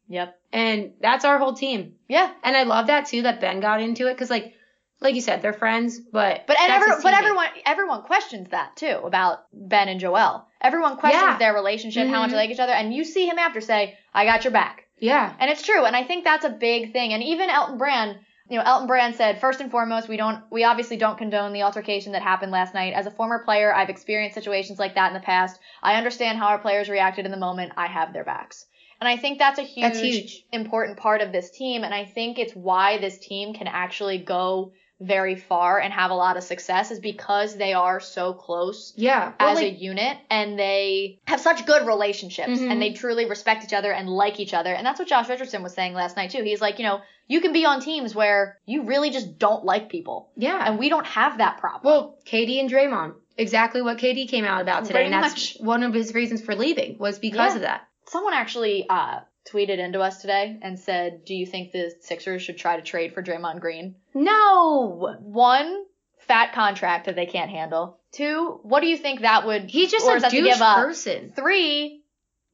Yep. 0.09 0.35
And 0.51 0.93
that's 1.01 1.27
our 1.27 1.39
whole 1.39 1.53
team. 1.53 1.97
Yeah. 2.09 2.33
And 2.43 2.57
I 2.57 2.63
love 2.63 2.87
that 2.87 3.07
too 3.07 3.23
that 3.23 3.39
Ben 3.41 3.61
got 3.61 3.83
into 3.83 4.09
it 4.09 4.15
because 4.15 4.31
like, 4.31 4.55
like 4.99 5.15
you 5.15 5.21
said, 5.21 5.43
they're 5.43 5.53
friends. 5.53 6.01
But 6.01 6.47
But 6.47 6.59
and 6.59 6.73
every, 6.73 6.93
but 7.03 7.13
everyone 7.13 7.47
everyone 7.67 8.03
questions 8.03 8.49
that 8.51 8.77
too 8.77 8.99
about 9.05 9.41
Ben 9.53 9.89
and 9.89 10.01
Joel. 10.01 10.47
Everyone 10.63 10.97
questions 10.97 11.23
Yeah. 11.23 11.39
their 11.39 11.55
relationship, 11.55 12.09
how 12.09 12.21
much 12.21 12.31
they 12.31 12.37
mm-hmm. 12.37 12.37
like 12.37 12.51
each 12.51 12.61
other, 12.61 12.73
and 12.73 12.95
you 12.95 13.05
see 13.05 13.27
him 13.29 13.39
after 13.39 13.61
say, 13.61 13.99
"I 14.15 14.25
got 14.25 14.45
your 14.45 14.53
back," 14.53 14.87
Yeah. 14.99 15.35
and 15.39 15.51
it's 15.51 15.63
true. 15.63 15.85
And 15.85 15.95
I 15.95 16.05
think 16.05 16.25
that's 16.25 16.47
a 16.47 16.51
big 16.51 16.93
thing. 16.95 17.13
And 17.13 17.23
even 17.23 17.51
Elton 17.51 17.77
Brand, 17.77 18.17
you 18.51 18.59
know, 18.59 18.65
Elton 18.65 18.87
Brand 18.89 19.15
said, 19.15 19.41
first 19.41 19.61
and 19.61 19.71
foremost, 19.71 20.09
we 20.09 20.17
don't, 20.17 20.43
we 20.51 20.65
obviously 20.65 20.97
don't 20.97 21.17
condone 21.17 21.53
the 21.53 21.63
altercation 21.63 22.13
that 22.13 22.23
happened 22.23 22.51
last 22.51 22.75
night. 22.75 22.93
As 22.93 23.07
a 23.07 23.11
former 23.11 23.39
player, 23.45 23.73
I've 23.73 23.89
experienced 23.91 24.35
situations 24.35 24.79
like 24.79 24.97
that 24.97 25.09
in 25.09 25.15
the 25.15 25.21
past. 25.25 25.61
I 25.83 25.95
understand 25.95 26.39
how 26.39 26.49
our 26.49 26.59
players 26.59 26.89
reacted 26.89 27.25
in 27.25 27.31
the 27.31 27.37
moment. 27.39 27.73
I 27.77 27.87
have 27.87 28.13
their 28.13 28.25
backs. 28.25 28.67
And 29.01 29.09
I 29.09 29.17
think 29.17 29.39
that's 29.39 29.59
a 29.59 29.63
huge, 29.63 29.83
That's 29.85 30.01
huge. 30.01 30.45
important 30.53 30.99
part 30.99 31.23
of 31.23 31.33
this 31.33 31.51
team. 31.51 31.85
And 31.85 31.95
I 31.95 32.05
think 32.05 32.39
it's 32.39 32.53
why 32.53 32.99
this 32.99 33.19
team 33.19 33.55
can 33.55 33.67
actually 33.69 34.19
go 34.19 34.73
very 35.01 35.35
far 35.37 35.79
and 35.81 35.91
have 35.95 36.11
a 36.11 36.15
lot 36.15 36.37
of 36.37 36.43
success 36.43 36.91
is 36.91 37.01
because 37.01 37.57
they 37.57 37.73
are 37.73 38.01
so 38.01 38.35
close 38.35 38.93
Yeah. 38.97 39.33
Well, 39.41 39.49
as 39.49 39.57
like, 39.57 39.73
a 39.73 39.75
unit 39.75 40.19
and 40.29 40.59
they 40.59 41.21
have 41.27 41.41
such 41.41 41.65
good 41.65 41.87
relationships 41.87 42.59
Mhm. 42.61 42.71
and 42.71 42.83
they 42.83 42.93
truly 42.93 43.25
respect 43.25 43.65
each 43.65 43.73
other 43.73 43.93
and 43.93 44.11
like 44.11 44.39
each 44.41 44.53
other. 44.53 44.75
And 44.75 44.85
that's 44.87 44.99
what 44.99 45.09
Josh 45.09 45.31
Richardson 45.31 45.63
was 45.63 45.73
saying 45.73 45.95
last 45.95 46.19
night 46.19 46.31
too. 46.33 46.43
He's 46.43 46.61
like, 46.61 46.79
you 46.79 46.85
know, 46.85 47.01
you 47.31 47.41
can 47.41 47.53
be 47.53 47.65
on 47.65 47.81
teams 47.81 48.15
where 48.15 48.59
you 48.67 48.83
really 48.83 49.11
just 49.11 49.39
don't 49.39 49.65
like 49.65 49.89
people. 49.89 50.31
yeah. 50.37 50.63
And 50.67 50.79
we 50.79 50.89
don't 50.89 51.07
have 51.07 51.39
that 51.39 51.59
problem. 51.59 51.83
well, 51.91 52.19
KD 52.27 52.61
and 52.61 52.69
Draymond. 52.71 53.15
exactly 53.39 53.81
what 53.83 53.99
KD 53.99 54.29
came 54.29 54.45
out 54.45 54.61
about 54.61 54.85
today, 54.85 55.05
and 55.05 55.13
that's 55.15 55.59
much. 55.59 55.65
one 55.65 55.83
of 55.85 55.95
his 55.95 56.13
reasons 56.13 56.43
for 56.43 56.55
leaving 56.55 56.99
was 56.99 57.19
because 57.19 57.53
Yeah. 57.53 57.57
of 57.57 57.63
that. 57.63 57.81
Someone 58.07 58.35
actually 58.35 58.87
uh, 58.89 59.21
tweeted 59.51 59.79
into 59.79 60.01
us 60.01 60.21
today 60.21 60.59
and 60.61 60.79
said, 60.79 61.25
"Do 61.25 61.35
you 61.35 61.47
think 61.47 61.71
the 61.73 61.93
Sixers 62.01 62.43
should 62.43 62.59
try 62.59 62.77
to 62.77 62.83
trade 62.83 63.15
for 63.15 63.23
Draymond 63.23 63.61
Green?" 63.61 63.95
No, 64.13 65.17
One, 65.21 65.85
fat 66.27 66.53
contract 66.53 67.07
that 67.07 67.15
they 67.17 67.27
can't 67.27 67.51
handle. 67.51 67.99
Two, 68.13 68.59
what 68.65 68.81
do 68.81 68.89
you 68.89 68.97
think 68.97 69.21
that 69.21 69.47
would? 69.47 69.71
he's 69.71 69.93
just 69.93 70.05
a 70.09 70.19
douche 70.29 70.33
give 70.55 70.61
up? 70.61 70.79
person. 70.79 71.33
Three, 71.37 72.03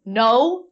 no. 0.05 0.65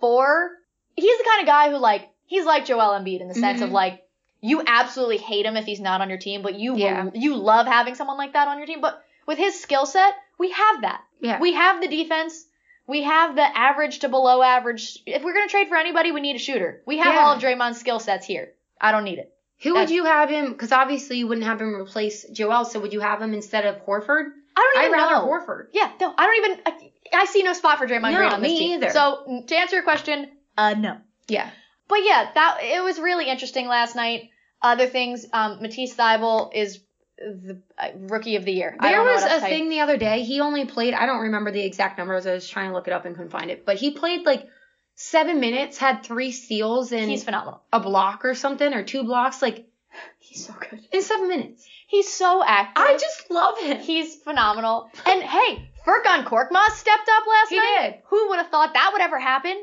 Four, 0.00 0.50
he's 0.96 1.18
the 1.18 1.24
kind 1.28 1.40
of 1.42 1.46
guy 1.46 1.70
who 1.70 1.76
like 1.76 2.08
he's 2.30 2.44
like 2.46 2.64
Joel 2.64 2.98
Embiid 2.98 3.20
in 3.20 3.28
the 3.28 3.34
sense 3.34 3.60
of 3.60 3.70
Mhm. 3.70 3.72
like 3.72 4.02
you 4.40 4.62
absolutely 4.66 5.18
hate 5.18 5.44
him 5.44 5.56
if 5.56 5.64
he's 5.66 5.80
not 5.80 6.00
on 6.00 6.08
your 6.08 6.18
team, 6.18 6.40
but 6.42 6.54
you 6.54 6.76
Yeah. 6.76 7.04
will, 7.04 7.12
you 7.14 7.34
love 7.34 7.66
having 7.66 7.94
someone 7.94 8.16
like 8.16 8.32
that 8.32 8.48
on 8.48 8.56
your 8.56 8.66
team. 8.66 8.80
But 8.80 9.02
with 9.26 9.36
his 9.36 9.60
skill 9.60 9.84
set, 9.84 10.14
we 10.38 10.50
have 10.50 10.80
that. 10.82 11.02
Yeah, 11.20 11.38
We 11.40 11.52
have 11.52 11.80
the 11.82 11.88
defense. 11.88 12.46
We 12.86 13.02
have 13.02 13.36
the 13.36 13.42
average 13.58 13.98
to 14.00 14.08
below 14.08 14.42
average. 14.42 14.98
If 15.06 15.22
we're 15.22 15.34
gonna 15.34 15.48
trade 15.48 15.68
for 15.68 15.76
anybody, 15.76 16.12
we 16.12 16.20
need 16.20 16.36
a 16.36 16.38
shooter. 16.38 16.82
We 16.86 16.98
have 16.98 17.14
Yeah. 17.14 17.20
all 17.26 17.32
of 17.34 17.42
Draymond's 17.42 17.78
skill 17.78 17.98
sets 18.00 18.26
here. 18.26 18.52
I 18.80 18.92
don't 18.92 19.04
need 19.04 19.18
it. 19.18 19.32
who 19.62 19.74
would 19.74 19.90
you 19.90 20.04
have 20.06 20.30
him? 20.30 20.52
Because 20.52 20.72
obviously 20.72 21.18
you 21.18 21.26
wouldn't 21.28 21.46
have 21.46 21.60
him 21.60 21.74
replace 21.74 22.24
Joel, 22.30 22.64
so 22.64 22.80
would 22.80 22.94
you 22.94 23.00
have 23.00 23.20
him 23.20 23.34
instead 23.34 23.66
of 23.66 23.84
Horford? 23.84 24.24
I 24.56 24.60
don't 24.74 24.84
even 24.84 24.94
I'd 24.94 25.02
rather 25.02 25.14
know. 25.16 25.30
Horford. 25.30 25.66
Yeah, 25.72 25.90
no, 26.00 26.14
I 26.16 26.26
don't 26.26 26.36
even. 26.46 26.60
I, 26.64 26.92
I 27.22 27.24
see 27.26 27.42
no 27.42 27.52
spot 27.52 27.76
for 27.76 27.86
Draymond 27.86 28.12
No, 28.12 28.16
Green 28.20 28.32
on 28.32 28.40
this 28.40 28.50
me 28.52 28.58
team. 28.58 28.72
either. 28.78 28.88
So 28.90 29.42
to 29.48 29.54
answer 29.56 29.76
your 29.76 29.82
question, 29.82 30.30
uh, 30.56 30.72
no. 30.78 30.96
Yeah, 31.28 31.50
But 31.90 31.98
yeah, 32.04 32.30
that 32.34 32.58
it 32.62 32.82
was 32.82 32.98
really 32.98 33.26
interesting 33.28 33.66
last 33.68 33.94
night. 33.94 34.30
Other 34.62 34.86
things, 34.86 35.26
um, 35.32 35.60
Matisse 35.60 35.94
Thybulle 35.94 36.54
is 36.54 36.80
the 37.18 37.60
uh, 37.78 37.88
rookie 37.98 38.36
of 38.36 38.44
the 38.46 38.52
year. 38.52 38.76
There 38.80 39.02
was 39.02 39.22
a 39.22 39.24
else 39.24 39.34
to 39.34 39.40
tell 39.40 39.50
you. 39.50 39.54
thing 39.56 39.68
the 39.68 39.80
other 39.80 39.96
day. 39.98 40.22
He 40.22 40.40
only 40.40 40.64
played. 40.64 40.94
I 40.94 41.04
don't 41.06 41.20
remember 41.22 41.50
the 41.50 41.60
exact 41.62 41.98
numbers. 41.98 42.26
I 42.26 42.32
was 42.32 42.48
trying 42.48 42.68
to 42.70 42.74
look 42.74 42.86
it 42.86 42.92
up 42.94 43.04
and 43.04 43.14
couldn't 43.14 43.30
find 43.30 43.50
it. 43.50 43.66
But 43.66 43.76
he 43.76 43.90
played 43.90 44.24
like 44.24 44.48
seven 44.94 45.40
minutes, 45.40 45.76
had 45.78 46.02
three 46.02 46.30
steals 46.32 46.92
and 46.92 47.10
He's 47.10 47.24
phenomenal. 47.24 47.62
a 47.72 47.80
block 47.80 48.24
or 48.24 48.34
something, 48.34 48.72
or 48.72 48.82
two 48.82 49.02
blocks, 49.04 49.42
like 49.42 49.66
He's 50.18 50.46
so 50.46 50.54
good. 50.58 50.80
in 50.92 51.02
seven 51.02 51.28
minutes. 51.28 51.66
He's 51.86 52.12
so 52.12 52.42
active. 52.46 52.84
I 52.86 52.92
just 52.98 53.30
love 53.30 53.58
him. 53.58 53.78
He's 53.80 54.14
phenomenal. 54.16 54.90
And 55.06 55.22
hey, 55.22 55.70
Furkan 55.86 56.24
Korkmaz 56.24 56.70
stepped 56.72 57.08
up 57.08 57.24
last 57.26 57.48
He 57.48 57.56
night. 57.56 57.78
did. 57.82 57.94
Who 58.10 58.28
would 58.28 58.38
have 58.38 58.48
thought 58.50 58.74
that 58.74 58.90
would 58.92 59.02
ever 59.02 59.18
happen? 59.18 59.56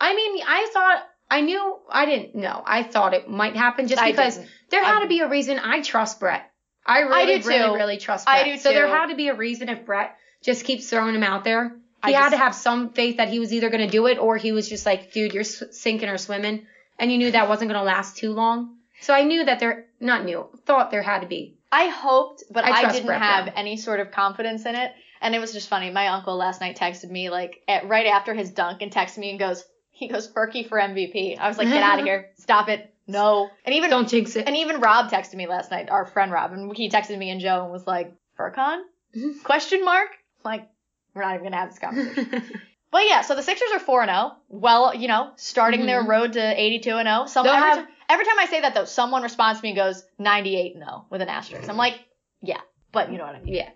I 0.00 0.14
mean, 0.14 0.42
I 0.46 0.68
thought 0.72 1.06
I 1.36 1.40
knew. 1.40 1.76
I 1.90 2.06
didn't 2.06 2.34
know. 2.34 2.62
I 2.64 2.82
thought 2.82 3.14
it 3.14 3.28
might 3.28 3.56
happen 3.56 3.88
just 3.88 4.00
I 4.02 4.10
because 4.10 4.36
didn't. 4.36 4.50
there 4.70 4.84
had 4.84 4.98
I- 4.98 5.02
to 5.02 5.08
be 5.08 5.20
a 5.20 5.28
reason. 5.28 5.58
I 5.58 5.80
trust 5.82 6.20
Brett. 6.20 6.50
I 6.86 7.00
really, 7.00 7.40
do 7.40 7.48
really, 7.48 7.64
too. 7.70 7.74
really 7.74 7.96
trust 7.96 8.26
Brett. 8.26 8.36
I 8.40 8.44
do 8.44 8.58
So 8.58 8.70
there 8.72 8.86
had 8.88 9.06
to 9.06 9.14
be 9.16 9.28
a 9.28 9.34
reason 9.34 9.68
if 9.70 9.86
Brett 9.86 10.16
just 10.42 10.64
keeps 10.64 10.88
throwing 10.90 11.14
him 11.14 11.22
out 11.22 11.42
there. 11.44 11.76
I 12.02 12.08
He 12.08 12.12
had 12.14 12.24
just- 12.24 12.32
to 12.32 12.38
have 12.38 12.54
some 12.54 12.90
faith 12.90 13.16
that 13.16 13.28
he 13.30 13.38
was 13.38 13.52
either 13.54 13.70
going 13.70 13.80
to 13.86 13.90
do 13.90 14.06
it 14.06 14.18
or 14.18 14.36
he 14.36 14.52
was 14.52 14.68
just 14.68 14.84
like, 14.84 15.12
dude, 15.12 15.32
you're 15.32 15.44
sinking 15.44 16.08
or 16.10 16.18
swimming. 16.18 16.66
And 16.98 17.10
you 17.10 17.18
knew 17.18 17.30
that 17.32 17.48
wasn't 17.48 17.70
going 17.70 17.80
to 17.80 17.84
last 17.84 18.18
too 18.18 18.32
long. 18.32 18.76
So 19.00 19.12
I 19.14 19.22
knew 19.24 19.44
that 19.46 19.58
there, 19.60 19.86
not 20.00 20.24
knew, 20.24 20.46
thought 20.66 20.90
there 20.90 21.02
had 21.02 21.20
to 21.22 21.26
be. 21.26 21.56
I 21.72 21.88
hoped, 21.88 22.44
but 22.50 22.64
I 22.64 22.70
I, 22.70 22.92
didn't 22.92 23.06
Brett 23.06 23.20
have 23.20 23.52
any 23.56 23.76
sort 23.76 23.98
of 24.00 24.12
confidence 24.12 24.64
in 24.66 24.74
it. 24.76 24.92
And 25.20 25.34
it 25.34 25.40
was 25.40 25.52
just 25.52 25.68
funny. 25.68 25.90
My 25.90 26.08
uncle 26.08 26.36
last 26.36 26.60
night 26.60 26.76
texted 26.76 27.10
me 27.10 27.30
like 27.30 27.62
at, 27.66 27.88
right 27.88 28.06
after 28.06 28.34
his 28.34 28.50
dunk 28.50 28.82
and 28.82 28.92
texted 28.92 29.18
me 29.18 29.30
and 29.30 29.38
goes, 29.38 29.64
he 29.94 30.08
goes 30.08 30.28
Furky 30.28 30.68
for 30.68 30.78
MVP. 30.78 31.38
I 31.38 31.48
was 31.48 31.56
like, 31.56 31.68
get 31.68 31.82
out 31.82 31.98
of 32.00 32.04
here, 32.10 32.30
stop 32.36 32.68
it, 32.68 32.92
no. 33.06 33.48
And 33.64 33.74
even 33.74 33.90
Don't 33.90 34.08
jinx 34.08 34.36
it. 34.36 34.46
and 34.46 34.56
even 34.56 34.80
Rob 34.80 35.10
texted 35.10 35.34
me 35.34 35.46
last 35.46 35.70
night, 35.70 35.88
our 35.90 36.04
friend 36.06 36.30
Rob, 36.32 36.52
and 36.52 36.76
he 36.76 36.90
texted 36.90 37.16
me 37.18 37.30
and 37.30 37.40
Joe 37.40 37.62
and 37.64 37.72
was 37.72 37.86
like, 37.86 38.12
Furkan? 38.38 38.82
Mm-hmm. 39.16 39.38
Question 39.44 39.84
mark? 39.84 40.08
Like, 40.44 40.68
we're 41.14 41.22
not 41.22 41.34
even 41.34 41.44
gonna 41.44 41.56
have 41.56 41.70
this 41.70 41.78
conversation. 41.78 42.42
But 42.90 43.06
yeah, 43.08 43.22
so 43.22 43.34
the 43.34 43.42
Sixers 43.42 43.70
are 43.72 43.80
4 43.80 44.04
0. 44.06 44.32
Well, 44.48 44.94
you 44.94 45.08
know, 45.08 45.32
starting 45.34 45.84
their 45.84 46.04
Mhm. 46.04 46.08
road 46.08 46.32
to 46.34 46.60
82 46.60 46.90
and 46.96 47.08
0. 47.08 47.26
Some, 47.26 47.44
every, 47.44 47.58
have- 47.58 47.86
ti- 47.88 47.92
every 48.08 48.24
time 48.24 48.38
I 48.38 48.46
say 48.46 48.60
that, 48.60 48.72
though, 48.76 48.84
someone 48.84 49.24
responds 49.24 49.58
to 49.58 49.64
me 49.64 49.70
and 49.70 49.76
goes 49.76 50.04
98 50.20 50.76
and 50.76 50.84
0 50.84 51.06
with 51.10 51.20
an 51.20 51.28
asterisk. 51.28 51.68
I'm 51.68 51.76
like, 51.76 51.98
yeah, 52.40 52.60
but 52.92 53.10
you 53.10 53.18
know 53.18 53.24
what 53.24 53.34
I 53.34 53.40
mean. 53.40 53.52
yeah. 53.54 53.70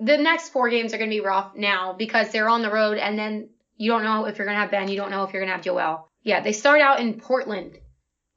The 0.00 0.16
next 0.18 0.48
four 0.48 0.70
games 0.70 0.92
are 0.92 0.98
going 0.98 1.08
to 1.08 1.14
be 1.14 1.20
rough 1.20 1.54
now 1.54 1.92
because 1.92 2.30
they're 2.32 2.48
on 2.48 2.62
the 2.62 2.70
road 2.72 2.98
and 2.98 3.16
then 3.16 3.50
you 3.76 3.90
don't 3.90 4.02
know 4.04 4.26
if 4.26 4.38
you're 4.38 4.46
going 4.46 4.56
to 4.56 4.60
have 4.62 4.70
Ben. 4.70 4.88
You 4.88 4.96
don't 4.96 5.10
know 5.10 5.24
if 5.24 5.32
you're 5.32 5.42
going 5.42 5.50
to 5.50 5.54
have 5.56 5.64
Joel. 5.64 6.10
Yeah, 6.22 6.40
they 6.40 6.52
start 6.52 6.80
out 6.80 7.00
in 7.00 7.20
Portland. 7.20 7.78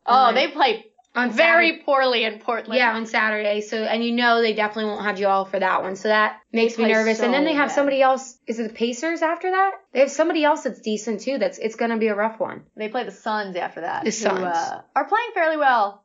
Oh, 0.06 0.14
on- 0.14 0.36
they 0.36 0.48
play 0.48 0.86
on 1.16 1.32
very 1.32 1.70
Saturday. 1.70 1.84
poorly 1.84 2.24
in 2.26 2.40
Portland. 2.40 2.78
Yeah, 2.78 2.94
on 2.96 3.06
Saturday. 3.06 3.62
So, 3.62 3.78
and 3.82 4.04
you 4.04 4.12
know 4.12 4.42
they 4.42 4.54
definitely 4.54 4.92
won't 4.92 5.04
have 5.06 5.18
Joel 5.18 5.46
for 5.46 5.60
that 5.60 5.82
one. 5.82 5.96
So 5.96 6.10
that 6.10 6.40
makes 6.54 6.78
me 6.78 6.88
nervous. 6.88 7.20
and 7.20 7.34
then 7.34 7.44
they 7.44 7.54
have 7.54 7.70
bad. 7.70 7.76
somebody 7.76 8.02
else. 8.02 8.38
Is 8.46 8.60
it 8.60 8.68
the 8.68 8.74
Pacers 8.74 9.22
after 9.22 9.50
that? 9.50 9.72
They 9.94 10.02
have 10.02 10.12
somebody 10.12 10.44
else 10.44 10.64
that's 10.64 10.80
decent 10.82 11.22
too. 11.22 11.38
That's 11.40 11.58
it's 11.58 11.76
going 11.76 11.92
to 11.92 11.98
be 11.98 12.08
a 12.08 12.16
rough 12.16 12.40
one. 12.40 12.64
They 12.76 12.90
play 12.90 13.04
the 13.04 13.12
Suns 13.12 13.56
after 13.56 13.82
that. 13.82 14.04
The 14.04 14.10
who, 14.10 14.12
Suns. 14.12 14.44
uh, 14.44 14.82
are 14.96 15.08
playing 15.08 15.30
fairly 15.34 15.58
well. 15.58 16.04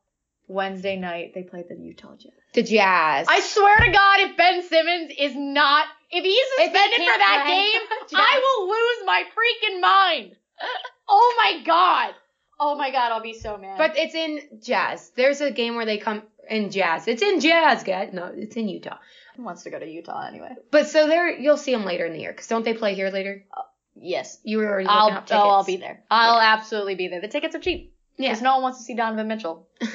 Wednesday 0.48 0.96
night, 0.96 1.32
they 1.34 1.42
played 1.42 1.66
the 1.68 1.76
Utah 1.76 2.14
Jazz. 2.16 2.32
The 2.54 2.62
Jazz. 2.62 3.26
I 3.28 3.40
swear 3.40 3.78
to 3.78 3.92
God, 3.92 4.20
if 4.20 4.36
Ben 4.36 4.62
Simmons 4.62 5.12
is 5.18 5.32
not, 5.36 5.86
if 6.12 6.24
he's 6.24 6.34
he 6.34 6.64
suspended 6.64 6.98
for 6.98 7.04
can't 7.04 7.20
that 7.20 7.44
play. 7.46 7.54
game, 7.54 8.20
I 8.20 8.40
will 8.44 8.68
lose 8.68 9.06
my 9.06 9.24
freaking 9.32 9.80
mind. 9.80 10.36
Oh 11.08 11.34
my 11.38 11.62
God. 11.64 12.14
Oh 12.60 12.76
my 12.76 12.90
God, 12.90 13.12
I'll 13.12 13.22
be 13.22 13.32
so 13.32 13.56
mad. 13.56 13.78
But 13.78 13.96
it's 13.96 14.14
in 14.14 14.60
Jazz. 14.62 15.10
There's 15.16 15.40
a 15.40 15.50
game 15.50 15.74
where 15.74 15.86
they 15.86 15.98
come 15.98 16.22
in 16.48 16.70
Jazz. 16.70 17.08
It's 17.08 17.22
in 17.22 17.40
Jazz, 17.40 17.82
guys. 17.82 18.10
No, 18.12 18.30
it's 18.34 18.56
in 18.56 18.68
Utah. 18.68 18.98
who 19.36 19.42
wants 19.42 19.64
to 19.64 19.70
go 19.70 19.78
to 19.78 19.88
Utah 19.88 20.26
anyway? 20.26 20.54
But 20.70 20.88
so 20.88 21.08
there, 21.08 21.30
you'll 21.30 21.56
see 21.56 21.72
them 21.72 21.84
later 21.84 22.06
in 22.06 22.12
the 22.12 22.20
year. 22.20 22.32
Cause 22.32 22.46
don't 22.46 22.64
they 22.64 22.74
play 22.74 22.94
here 22.94 23.10
later? 23.10 23.44
Uh, 23.52 23.62
yes. 23.96 24.38
You 24.44 24.58
were 24.58 24.66
already 24.66 24.84
looking 24.84 24.98
I'll, 24.98 25.08
up 25.08 25.14
oh, 25.14 25.26
tickets. 25.26 25.32
I'll 25.32 25.64
be 25.64 25.76
there. 25.76 26.04
I'll 26.10 26.40
absolutely 26.40 26.94
be 26.94 27.08
there. 27.08 27.20
The 27.20 27.28
tickets 27.28 27.56
are 27.56 27.60
cheap. 27.60 27.94
Yeah. 28.16 28.28
Because 28.28 28.42
no 28.42 28.54
one 28.54 28.62
wants 28.62 28.78
to 28.78 28.84
see 28.84 28.94
Donovan 28.94 29.28
Mitchell. 29.28 29.68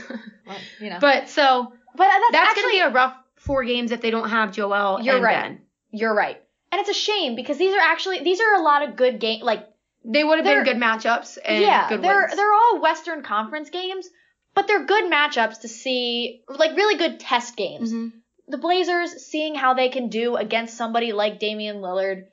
Well, 0.47 0.57
you 0.79 0.89
know. 0.89 0.99
but 1.01 1.27
so 1.27 1.73
but 1.97 2.07
that's, 2.07 2.31
that's 2.31 2.49
actually, 2.51 2.79
gonna 2.79 2.85
be 2.85 2.91
a 2.91 2.93
rough 2.93 3.17
four 3.35 3.65
games 3.65 3.91
if 3.91 3.99
they 3.99 4.11
don't 4.11 4.29
have 4.29 4.53
Joel. 4.53 5.01
You're 5.01 5.15
and 5.15 5.23
right. 5.25 5.41
Ben. 5.41 5.61
You're 5.91 6.13
right. 6.13 6.41
And 6.71 6.79
it's 6.81 6.89
a 6.89 6.93
shame 6.93 7.35
because 7.35 7.57
these 7.57 7.73
are 7.73 7.79
actually, 7.79 8.23
these 8.23 8.39
are 8.41 8.55
a 8.55 8.61
lot 8.61 8.87
of 8.87 8.95
good 8.95 9.19
game, 9.19 9.41
like, 9.41 9.67
They 10.03 10.23
would 10.23 10.37
have 10.37 10.45
been 10.45 10.63
good 10.63 10.77
matchups 10.77 11.37
and 11.43 11.61
yeah, 11.61 11.89
good 11.89 12.01
they're 12.01 12.21
wins. 12.27 12.35
they're 12.35 12.53
all 12.53 12.81
Western 12.81 13.23
Conference 13.23 13.69
games, 13.69 14.07
but 14.53 14.67
they're 14.67 14.85
good 14.85 15.05
matchups 15.11 15.61
to 15.61 15.67
see, 15.67 16.41
like 16.47 16.75
really 16.75 16.97
good 16.97 17.19
test 17.19 17.55
games. 17.55 17.93
Mhm. 17.93 18.11
The 18.49 18.57
Blazers 18.57 19.25
seeing 19.25 19.55
how 19.55 19.73
they 19.73 19.89
can 19.89 20.07
do 20.09 20.35
against 20.35 20.77
somebody 20.77 21.11
like 21.13 21.39
Damian 21.39 21.77
Lillard, 21.77 22.27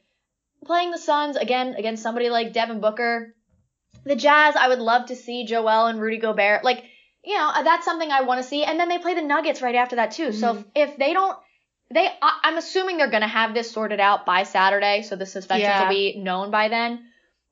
playing 0.65 0.91
the 0.93 0.99
Suns 0.99 1.37
again 1.37 1.75
against 1.77 2.03
somebody 2.03 2.31
like 2.31 2.53
Devin 2.53 2.81
Booker. 2.81 3.35
The 4.05 4.17
Jazz, 4.17 4.55
I 4.57 4.69
would 4.69 4.79
love 4.81 5.07
to 5.07 5.17
see 5.17 5.45
Joel 5.45 5.87
and 5.87 6.01
Rudy 6.01 6.19
Gobert. 6.19 6.63
Like, 6.65 6.85
you 7.25 7.37
know, 7.37 7.51
that's 7.65 7.85
something 7.85 8.11
I 8.11 8.21
want 8.23 8.43
to 8.43 8.47
see. 8.49 8.63
And 8.65 8.79
then 8.79 8.89
they 8.89 8.99
play 8.99 9.15
the 9.15 9.23
Nuggets 9.23 9.63
right 9.63 9.75
after 9.75 9.97
that 9.97 10.11
too. 10.13 10.31
So 10.33 10.57
if, 10.75 10.91
if 10.91 10.97
they 10.99 11.13
don't, 11.15 11.37
they, 11.95 12.09
I'm 12.21 12.57
assuming 12.59 12.97
they're 12.99 13.11
gonna 13.11 13.27
have 13.29 13.55
this 13.55 13.71
sorted 13.71 14.01
out 14.01 14.27
by 14.27 14.43
Saturday, 14.43 15.03
so 15.03 15.17
the 15.17 15.27
suspensions 15.27 15.69
Yeah. 15.69 15.83
will 15.83 15.95
be 15.95 16.17
known 16.19 16.51
by 16.51 16.69
then. 16.69 16.97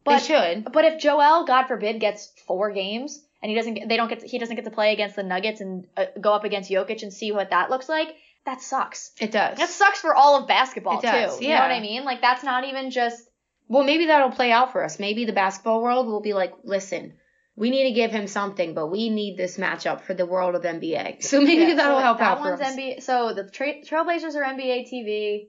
They 0.05 0.15
But 0.15 0.23
should. 0.23 0.73
but 0.73 0.85
if 0.85 1.01
Joel, 1.01 1.45
God 1.47 1.67
forbid, 1.69 2.01
gets 2.01 2.33
four 2.47 2.73
games 2.73 3.25
and 3.43 3.51
he 3.51 3.57
doesn't, 3.57 3.75
get, 3.75 3.89
they 3.89 3.97
don't 3.97 4.09
get, 4.09 4.21
to, 4.21 4.27
he 4.27 4.39
doesn't 4.39 4.57
get 4.57 4.65
to 4.65 4.71
play 4.71 4.93
against 4.93 5.17
the 5.17 5.23
Nuggets 5.23 5.61
and 5.61 5.87
uh, 5.97 6.07
go 6.21 6.33
up 6.33 6.45
against 6.45 6.71
Jokic 6.71 7.03
and 7.03 7.13
see 7.13 7.31
what 7.33 7.51
that 7.51 7.71
looks 7.71 7.89
like. 7.89 8.09
That 8.45 8.61
sucks. 8.61 9.13
It 9.21 9.31
does. 9.31 9.57
That 9.59 9.69
sucks 9.69 10.01
for 10.01 10.15
all 10.15 10.41
of 10.41 10.49
basketball 10.49 10.99
It 10.99 11.03
does, 11.03 11.39
too. 11.39 11.45
You 11.45 11.51
know 11.55 11.61
what. 11.61 11.71
I 11.71 11.79
mean? 11.81 12.05
Like 12.05 12.21
that's 12.21 12.43
not 12.43 12.65
even 12.65 12.91
just. 12.91 13.23
Well, 13.69 13.85
maybe 13.85 14.07
that'll 14.07 14.33
play 14.33 14.51
out 14.51 14.73
for 14.73 14.83
us. 14.85 14.99
Maybe 14.99 15.25
the 15.25 15.33
basketball 15.33 15.81
world 15.83 16.07
will 16.09 16.21
be 16.21 16.33
like, 16.35 16.53
listen, 16.65 17.15
we 17.57 17.71
need 17.71 17.85
to 17.89 17.93
give 17.93 18.11
him 18.11 18.27
something, 18.27 18.75
but 18.75 18.87
we 18.89 19.11
need 19.11 19.37
this 19.37 19.57
matchup 19.59 20.01
for 20.03 20.15
the 20.15 20.27
world 20.27 20.55
of 20.55 20.63
NBA. 20.63 21.23
So 21.31 21.41
maybe 21.41 21.63
Yeah, 21.63 21.75
that'll 21.75 21.99
so 21.99 22.03
help 22.03 22.19
that 22.19 22.25
out 22.33 22.39
for 22.43 22.51
one's 22.51 22.61
us. 22.61 22.75
NBA. 22.77 23.03
So 23.03 23.35
the 23.35 23.49
tra- 23.51 23.83
Trailblazers 23.83 24.35
are 24.35 24.43
NBA 24.45 24.91
TV. 24.93 25.49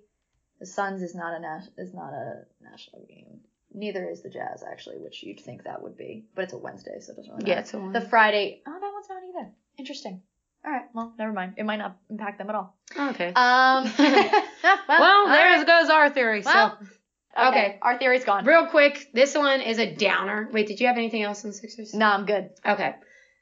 The 0.60 0.66
Suns 0.66 1.02
is 1.02 1.16
not 1.16 1.34
a 1.36 1.40
nas- 1.40 1.70
is 1.78 1.94
not 1.94 2.14
a 2.14 2.44
national 2.62 3.06
game. 3.10 3.40
Neither 3.74 4.08
is 4.08 4.22
the 4.22 4.30
Jazz 4.30 4.64
actually, 4.70 4.98
which 5.00 5.24
you'd 5.24 5.40
think 5.40 5.64
that 5.64 5.82
would 5.82 5.98
be, 5.98 6.26
but 6.36 6.44
it's 6.44 6.54
a 6.54 6.58
Wednesday, 6.58 7.00
so 7.00 7.12
it 7.14 7.16
doesn't 7.16 7.32
really 7.32 7.44
matter. 7.44 7.52
Yeah, 7.52 7.60
it's 7.60 7.74
a 7.74 7.80
one. 7.80 7.92
The 7.92 8.02
Friday. 8.02 8.62
Oh, 8.68 8.78
that 8.80 8.92
one's 8.94 9.10
not 9.10 9.24
either. 9.28 9.52
Interesting. 9.80 10.22
All 10.66 10.72
right. 10.72 10.86
Well, 10.94 11.14
never 11.18 11.34
mind. 11.34 11.56
It 11.58 11.66
might 11.66 11.78
not 11.78 11.98
impact 12.10 12.38
them 12.38 12.50
at 12.50 12.56
all. 12.56 12.78
okay. 12.98 13.30
Um. 13.30 13.34
well, 13.36 13.84
well, 14.88 15.28
there 15.28 15.58
right. 15.58 15.66
goes 15.68 15.90
our 15.90 16.10
theory. 16.12 16.42
Well, 16.46 16.78
so, 16.80 16.88
okay. 17.38 17.48
okay. 17.48 17.80
Our 17.82 17.98
theory's 17.98 18.24
gone. 18.24 18.46
real 18.46 18.68
quick, 18.68 19.10
this 19.14 19.36
one 19.36 19.62
is 19.62 19.80
a 19.80 19.94
downer. 19.94 20.50
Wait, 20.52 20.68
did 20.68 20.80
you 20.80 20.88
have 20.88 20.98
anything 20.98 21.24
else 21.24 21.44
on 21.44 21.52
the 21.52 21.58
Sixers? 21.58 21.94
No, 21.94 22.08
I'm 22.08 22.26
good. 22.26 22.50
Okay. 22.66 22.96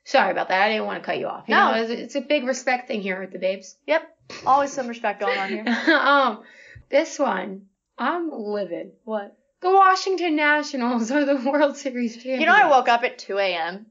Sorry 0.04 0.32
about 0.32 0.50
that. 0.50 0.62
I 0.62 0.70
didn't 0.70 0.86
want 0.86 1.02
to 1.02 1.06
cut 1.06 1.20
you 1.20 1.28
off. 1.28 1.46
You 1.48 1.56
No. 1.56 1.72
know, 1.72 1.84
it's, 1.84 2.16
a 2.16 2.22
big 2.22 2.46
respect 2.46 2.88
thing 2.88 3.02
here 3.02 3.20
with 3.20 3.32
the 3.32 3.40
babes. 3.40 3.76
Yep. 3.86 4.18
Always 4.46 4.72
some 4.72 4.88
respect 4.88 5.20
going 5.20 5.38
on 5.38 5.50
here. 5.50 5.66
um, 5.96 6.44
this 6.90 7.20
one, 7.20 7.68
I'm 7.98 8.32
livid. 8.32 8.94
What? 9.04 9.38
The 9.62 9.70
Washington 9.70 10.36
Nationals 10.36 11.12
are 11.12 11.24
the 11.24 11.36
World 11.50 11.78
Series 11.78 12.16
champions. 12.16 12.42
You 12.42 12.48
know, 12.48 12.56
I 12.56 12.70
woke 12.70 12.88
up 12.88 13.04
at 13.04 13.20
2 13.20 13.38
a.m. 13.38 13.86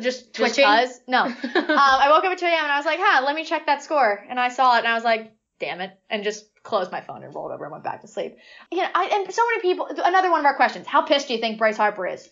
Just 0.00 0.32
Twitching? 0.32 0.64
Just. 0.64 1.06
No. 1.08 1.24
um, 1.24 1.34
I 1.44 2.08
woke 2.10 2.24
up 2.24 2.32
at 2.32 2.38
2 2.38 2.46
a.m. 2.46 2.62
and 2.64 2.72
I 2.72 2.76
was 2.78 2.86
like, 2.86 3.00
huh, 3.02 3.24
let 3.24 3.34
me 3.34 3.44
check 3.44 3.66
that 3.66 3.82
score. 3.82 4.24
And 4.28 4.40
I 4.40 4.48
saw 4.48 4.76
it 4.76 4.78
and 4.80 4.88
I 4.88 4.94
was 4.94 5.04
like, 5.04 5.32
damn 5.58 5.80
it. 5.80 5.90
And 6.08 6.24
just 6.24 6.46
closed 6.62 6.92
my 6.92 7.00
phone 7.00 7.22
and 7.24 7.34
rolled 7.34 7.52
over 7.52 7.64
and 7.64 7.72
went 7.72 7.84
back 7.84 8.02
to 8.02 8.08
sleep. 8.08 8.36
You 8.70 8.78
know, 8.82 8.88
I, 8.94 9.06
and 9.06 9.32
so 9.34 9.42
many 9.50 9.62
people. 9.62 9.86
Another 10.04 10.30
one 10.30 10.40
of 10.40 10.46
our 10.46 10.56
questions: 10.56 10.86
How 10.86 11.02
pissed 11.02 11.28
do 11.28 11.34
you 11.34 11.40
think 11.40 11.58
Bryce 11.58 11.76
Harper 11.76 12.06
is? 12.06 12.28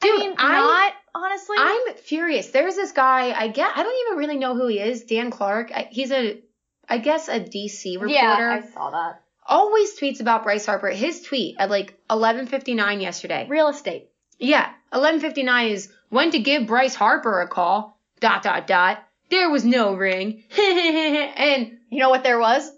Dude, 0.00 0.14
I 0.14 0.18
mean, 0.18 0.34
I'm- 0.38 0.64
not 0.64 0.92
honestly. 1.14 1.56
I'm 1.58 1.94
furious. 1.96 2.48
There's 2.50 2.74
this 2.74 2.92
guy. 2.92 3.32
I 3.32 3.48
get. 3.48 3.70
I 3.76 3.82
don't 3.82 4.06
even 4.06 4.18
really 4.18 4.38
know 4.38 4.54
who 4.54 4.66
he 4.66 4.78
is. 4.80 5.04
Dan 5.04 5.30
Clark. 5.30 5.70
I, 5.74 5.88
he's 5.90 6.10
a, 6.10 6.40
I 6.88 6.98
guess 6.98 7.28
a 7.28 7.38
DC 7.40 7.94
reporter. 7.94 8.12
yeah, 8.14 8.60
I 8.64 8.66
saw 8.72 8.90
that. 8.90 9.22
Always 9.46 9.98
tweets 9.98 10.20
about 10.20 10.44
Bryce 10.44 10.64
Harper. 10.64 10.88
His 10.88 11.22
tweet 11.22 11.56
at 11.58 11.70
like 11.70 11.98
11:59 12.08 13.02
yesterday. 13.02 13.46
Real 13.48 13.68
estate. 13.68 14.08
Yeah, 14.38 14.70
11:59 14.92 15.70
is 15.70 15.92
when 16.08 16.30
to 16.30 16.38
give 16.38 16.66
Bryce 16.66 16.94
Harper 16.94 17.40
a 17.42 17.48
call. 17.48 17.98
Dot 18.20 18.42
dot 18.42 18.66
dot. 18.66 19.02
There 19.28 19.50
was 19.50 19.64
no 19.64 19.94
ring. 19.94 20.44
and 20.58 21.78
You 21.90 21.98
know 22.00 22.10
what 22.10 22.22
there 22.22 22.38
was? 22.38 22.70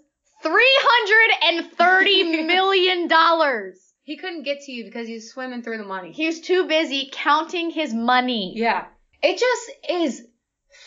Three 0.43 0.77
hundred 0.81 1.59
and 1.59 1.71
thirty 1.73 2.23
million 2.45 3.07
dollars. 3.07 3.79
he 4.03 4.17
couldn't 4.17 4.43
get 4.43 4.61
to 4.63 4.71
you 4.71 4.83
because 4.85 5.07
he's 5.07 5.31
swimming 5.31 5.61
through 5.63 5.77
the 5.77 5.85
money. 5.85 6.11
He 6.11 6.27
was 6.27 6.41
too 6.41 6.67
busy 6.67 7.09
counting 7.11 7.69
his 7.71 7.93
money. 7.93 8.53
Yeah. 8.55 8.85
It 9.21 9.39
just 9.39 9.71
is 9.89 10.27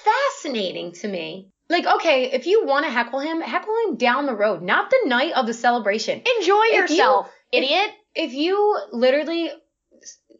fascinating 0.04 0.92
to 0.92 1.08
me. 1.08 1.48
Like, 1.68 1.86
okay, 1.86 2.30
if 2.30 2.46
you 2.46 2.64
want 2.66 2.84
to 2.84 2.90
heckle 2.92 3.18
him, 3.18 3.40
heckle 3.40 3.74
him 3.86 3.96
down 3.96 4.26
the 4.26 4.36
road, 4.36 4.62
not 4.62 4.90
the 4.90 5.02
night 5.06 5.32
of 5.32 5.46
the 5.46 5.54
celebration. 5.54 6.22
Enjoy 6.38 6.62
If 6.66 6.90
yourself, 6.90 7.30
if- 7.50 7.64
idiot. 7.64 7.90
If 8.14 8.32
you 8.32 8.78
literally 8.92 9.50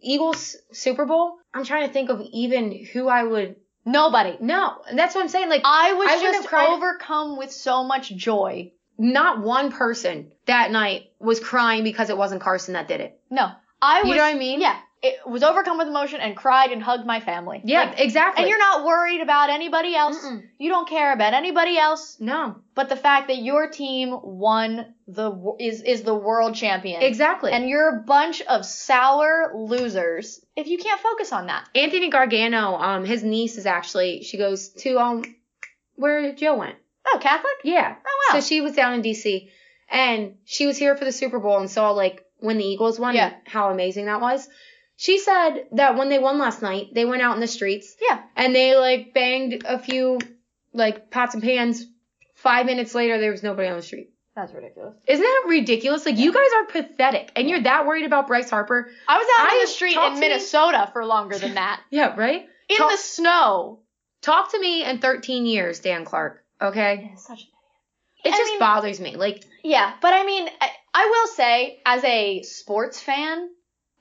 Eagles 0.01 0.57
Super 0.73 1.05
Bowl, 1.05 1.37
I'm 1.53 1.65
trying 1.65 1.87
to 1.87 1.93
think 1.93 2.09
of 2.11 2.23
even 2.33 2.87
who 2.93 3.07
I 3.09 3.23
would. 3.25 3.57
Nobody. 3.85 4.37
No, 4.41 4.79
that's 4.95 5.15
what 5.15 5.21
I'm 5.23 5.29
saying. 5.29 5.49
Like, 5.51 5.63
I 5.65 5.93
was 5.93 6.09
I 6.09 6.21
just 6.23 6.53
overcome 6.53 7.37
with 7.37 7.53
so 7.53 7.85
much 7.85 8.15
joy. 8.17 8.73
Not 8.99 9.41
one 9.43 9.71
person 9.73 10.33
that 10.47 10.71
night 10.71 11.11
was 11.19 11.41
crying 11.41 11.85
because 11.85 12.11
it 12.11 12.17
wasn't 12.17 12.41
Carson 12.41 12.75
that 12.75 12.89
did 12.89 13.01
it. 13.01 13.21
No, 13.31 13.51
I 13.83 14.03
was. 14.03 14.09
You 14.11 14.17
know 14.17 14.23
what 14.23 14.35
I 14.35 14.39
mean? 14.39 14.61
Yeah, 14.61 14.77
it 15.03 15.17
was 15.27 15.43
overcome 15.43 15.79
with 15.79 15.89
emotion 15.89 16.21
and 16.21 16.37
cried 16.37 16.73
and 16.73 16.83
hugged 16.83 17.07
my 17.07 17.21
family. 17.21 17.61
Yeah, 17.65 17.85
Like, 17.85 18.01
exactly. 18.01 18.43
and 18.43 18.49
you're 18.49 18.59
not 18.59 18.85
worried 18.85 19.21
about 19.21 19.51
anybody 19.51 19.95
else. 19.95 20.17
Mm-mm. 20.25 20.43
You 20.59 20.71
don't 20.71 20.89
care 20.89 21.13
about 21.13 21.35
anybody 21.35 21.77
else, 21.79 22.17
no, 22.19 22.57
but 22.75 22.89
the 22.89 22.97
fact 22.97 23.29
that 23.29 23.39
your 23.39 23.69
team 23.69 24.17
won 24.23 24.95
the 25.07 25.55
is 25.61 25.83
is 25.83 26.03
the 26.03 26.15
world 26.15 26.55
champion. 26.55 27.03
exactly. 27.03 27.53
And 27.53 27.69
you're 27.69 27.99
a 27.99 28.03
bunch 28.03 28.41
of 28.43 28.65
sour 28.65 29.53
losers 29.55 30.41
if 30.57 30.67
you 30.67 30.79
can't 30.79 31.01
focus 31.01 31.33
on 31.33 31.47
that. 31.47 31.69
Anthony 31.75 32.09
Gargano, 32.09 32.75
um, 32.77 33.05
his 33.05 33.23
niece 33.23 33.59
is 33.59 33.67
actually 33.67 34.23
she 34.23 34.39
goes 34.39 34.71
to 34.71 34.99
um 34.99 35.23
where 35.97 36.33
Joe 36.35 36.57
went. 36.57 36.77
Oh, 37.07 37.19
Catholic? 37.21 37.53
Yeah. 37.65 37.95
Oh 37.97 38.33
wow. 38.35 38.41
So 38.41 38.47
she 38.47 38.61
was 38.61 38.73
down 38.73 38.95
in 38.95 39.03
DC 39.03 39.49
and 39.91 40.35
she 40.45 40.67
was 40.67 40.77
here 40.77 40.97
for 40.97 41.05
the 41.05 41.13
Super 41.13 41.39
Bowl 41.39 41.59
and 41.59 41.71
saw 41.71 41.91
like 41.93 42.25
when 42.39 42.59
the 42.59 42.65
Eagles 42.65 42.99
won 42.99 43.15
Yeah. 43.15 43.29
and 43.29 43.37
how 43.47 43.71
amazing 43.71 44.07
that 44.07 44.21
was. 44.21 44.49
She 44.97 45.19
said 45.19 45.67
that 45.73 45.97
when 45.97 46.09
they 46.09 46.19
won 46.19 46.39
last 46.39 46.63
night, 46.63 46.89
they 46.95 47.05
went 47.05 47.23
out 47.23 47.35
in 47.35 47.41
the 47.41 47.47
streets 47.47 47.95
yeah. 48.01 48.23
and 48.35 48.55
they 48.55 48.77
like 48.77 49.13
banged 49.15 49.63
a 49.67 49.79
few 49.79 50.19
like 50.73 51.11
pots 51.11 51.35
and 51.35 51.43
pans. 51.43 51.85
Five 52.35 52.67
minutes 52.67 52.95
later, 52.95 53.19
there 53.19 53.31
was 53.31 53.43
nobody 53.43 53.69
on 53.69 53.77
the 53.77 53.83
street. 53.83 54.11
That's 54.35 54.53
ridiculous. 54.53 54.95
Isn't 55.07 55.23
that 55.25 55.45
ridiculous? 55.49 56.05
Like 56.05 56.19
you 56.19 56.31
guys 56.33 56.51
are 56.59 56.67
pathetic, 56.67 57.33
and 57.35 57.49
you're 57.49 57.63
that 57.63 57.87
worried 57.87 58.05
about 58.05 58.27
Bryce 58.27 58.51
Harper. 58.51 58.91
I 59.09 59.17
was 59.17 59.27
out 59.39 59.49
I- 59.49 59.55
on 59.55 59.61
the 59.63 59.67
street 59.67 59.97
in 59.97 60.03
to 60.03 60.11
me- 60.15 60.21
Minnesota 60.21 60.91
for 60.93 61.07
longer 61.07 61.39
than 61.39 61.55
that. 61.55 61.81
Yeah, 61.91 62.15
right. 62.15 62.45
In 62.69 62.77
Talk- 62.77 62.91
the 62.91 62.97
snow. 62.99 63.81
Talk 64.21 64.51
to 64.53 64.61
me 64.61 64.85
in 64.85 64.99
13 64.99 65.47
years, 65.47 65.81
Dan 65.81 66.05
Clark. 66.05 66.43
Okay, 66.61 67.11
Yeah, 67.11 67.17
such 67.17 67.43
it 68.25 68.33
I 68.35 68.37
just 68.37 68.51
mean- 68.51 68.59
bothers 68.59 69.01
me. 69.01 69.17
Like 69.17 69.45
Yeah, 69.63 69.93
but 70.01 70.15
I 70.15 70.25
mean, 70.25 70.49
I, 70.61 70.71
I 70.95 71.07
will 71.07 71.27
say, 71.35 71.81
as 71.85 72.03
a 72.05 72.43
sports 72.43 73.01
fan, 73.01 73.49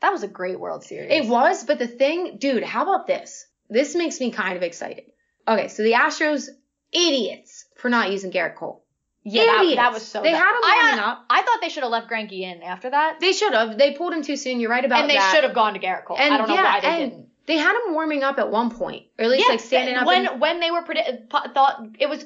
that 0.01 0.11
was 0.11 0.23
a 0.23 0.27
great 0.27 0.59
World 0.59 0.83
Series. 0.83 1.11
It 1.11 1.29
was, 1.29 1.63
but 1.65 1.79
the 1.79 1.87
thing, 1.87 2.37
dude, 2.39 2.63
how 2.63 2.83
about 2.83 3.07
this? 3.07 3.45
This 3.69 3.95
makes 3.95 4.19
me 4.19 4.31
kind 4.31 4.55
of 4.55 4.63
excited. 4.63 5.05
Okay, 5.47 5.67
so 5.67 5.83
the 5.83 5.93
Astros, 5.93 6.47
idiots 6.91 7.65
for 7.77 7.89
not 7.89 8.11
using 8.11 8.31
Gerrit 8.31 8.55
Cole. 8.55 8.83
Yeah, 9.27 9.45
that, 9.45 9.73
that 9.75 9.93
was 9.93 10.05
so. 10.07 10.21
They 10.21 10.31
dumb. 10.31 10.39
had 10.39 10.51
him 10.51 10.63
I, 10.63 10.81
warming 10.83 10.99
up. 11.03 11.25
I 11.31 11.41
thought 11.41 11.57
they 11.61 11.69
should 11.69 11.81
have 11.81 11.91
left 11.91 12.09
Greinke 12.09 12.39
in 12.39 12.61
after 12.61 12.91
that, 12.91 13.19
They 13.19 13.31
should 13.33 13.53
have. 13.53 13.75
They 13.77 13.93
pulled 13.93 14.13
him 14.13 14.21
too 14.21 14.35
soon. 14.37 14.59
You're 14.59 14.69
right 14.69 14.85
about 14.85 14.97
that. 14.97 15.01
and 15.01 15.09
they 15.09 15.15
that. 15.15 15.33
should 15.33 15.43
have 15.43 15.55
gone 15.55 15.73
to 15.73 15.79
Gerrit 15.79 16.05
Cole. 16.05 16.17
And 16.19 16.31
I 16.33 16.37
don't 16.37 16.47
know 16.47 16.53
yeah, 16.53 16.63
why 16.75 16.79
they 16.81 16.87
and 16.87 17.11
didn't. 17.11 17.24
They 17.47 17.57
had 17.57 17.75
him 17.85 17.93
warming 17.93 18.23
up 18.23 18.39
at 18.39 18.49
one 18.49 18.69
point, 18.71 19.05
or 19.19 19.25
at 19.25 19.31
least 19.31 19.47
like 19.49 19.59
standing 19.59 19.95
up. 19.95 20.07
when 20.07 20.25
and- 20.27 20.41
when 20.41 20.59
they 20.59 20.71
were 20.71 20.81
predi- 20.81 21.29
thought 21.29 21.85
it 21.99 22.09
was 22.09 22.25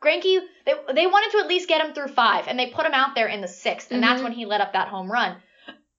Greinke. 0.00 0.40
They 0.66 0.74
they 0.94 1.06
wanted 1.06 1.30
to 1.32 1.38
at 1.38 1.48
least 1.48 1.68
get 1.68 1.84
him 1.84 1.94
through 1.94 2.08
five, 2.08 2.46
and 2.48 2.58
they 2.58 2.66
put 2.66 2.86
him 2.86 2.92
out 2.94 3.14
there 3.14 3.26
in 3.28 3.40
the 3.40 3.48
6th 3.48 3.90
and 3.90 4.02
that's 4.02 4.20
Mhm. 4.20 4.24
when 4.24 4.32
he 4.32 4.46
let 4.46 4.60
up 4.60 4.72
that 4.74 4.88
home 4.88 5.10
run. 5.10 5.36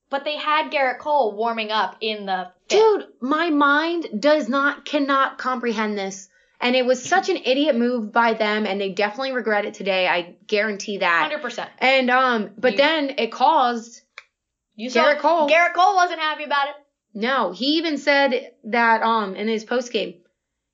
But 0.10 0.26
they 0.26 0.38
had 0.38 0.72
Gerrit 0.72 1.00
Cole 1.00 1.32
warming 1.36 1.72
up 1.72 1.96
in 2.00 2.26
the 2.26 2.52
fifth. 2.70 2.80
Dude, 2.80 3.08
my 3.20 3.50
mind 3.50 4.22
does 4.22 4.48
not, 4.48 4.86
cannot 4.86 5.38
comprehend 5.38 5.98
this. 5.98 6.30
And 6.62 6.76
it 6.78 6.86
was 6.86 7.04
such 7.04 7.28
an 7.30 7.38
idiot 7.44 7.76
move 7.76 8.14
by 8.14 8.34
them, 8.34 8.66
and 8.66 8.80
they 8.80 8.90
definitely 8.90 9.34
regret 9.34 9.66
it 9.66 9.74
today. 9.74 10.08
I 10.08 10.36
guarantee 10.48 10.98
that. 11.00 11.24
hundred 11.24 11.42
percent. 11.42 11.70
And 11.80 12.10
um, 12.10 12.52
but 12.58 12.74
You- 12.74 12.78
then 12.78 13.16
it 13.18 13.32
caused 13.32 14.02
You 14.76 14.90
saw 14.90 15.04
Gerrit 15.04 15.20
Cole. 15.20 15.50
Gerrit 15.50 15.74
Cole 15.74 15.96
wasn't 15.96 16.20
happy 16.20 16.44
about 16.44 16.68
it. 16.70 16.76
No. 17.14 17.52
He 17.52 17.78
even 17.78 17.98
said 17.98 18.52
that 18.66 19.02
um 19.02 19.36
in 19.36 19.48
his 19.48 19.64
post 19.64 19.92
game, 19.92 20.16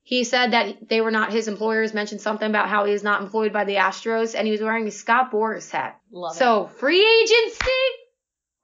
he 0.02 0.24
said 0.24 0.52
that 0.52 0.88
they 0.88 1.00
were 1.00 1.10
not 1.10 1.32
his 1.32 1.48
employers. 1.48 1.92
Mentioned 1.94 2.20
something 2.20 2.48
about 2.48 2.68
how 2.68 2.84
he 2.84 2.92
is 2.92 3.02
not 3.02 3.22
employed 3.22 3.52
by 3.52 3.64
the 3.64 3.76
Astros, 3.76 4.34
and 4.36 4.46
he 4.46 4.50
was 4.52 4.60
wearing 4.60 4.86
a 4.86 4.90
Scott 4.90 5.30
Boras 5.30 5.70
hat. 5.70 6.00
Love 6.12 6.34
it. 6.34 6.38
so 6.38 6.66
free 6.78 7.04
agency, 7.22 7.70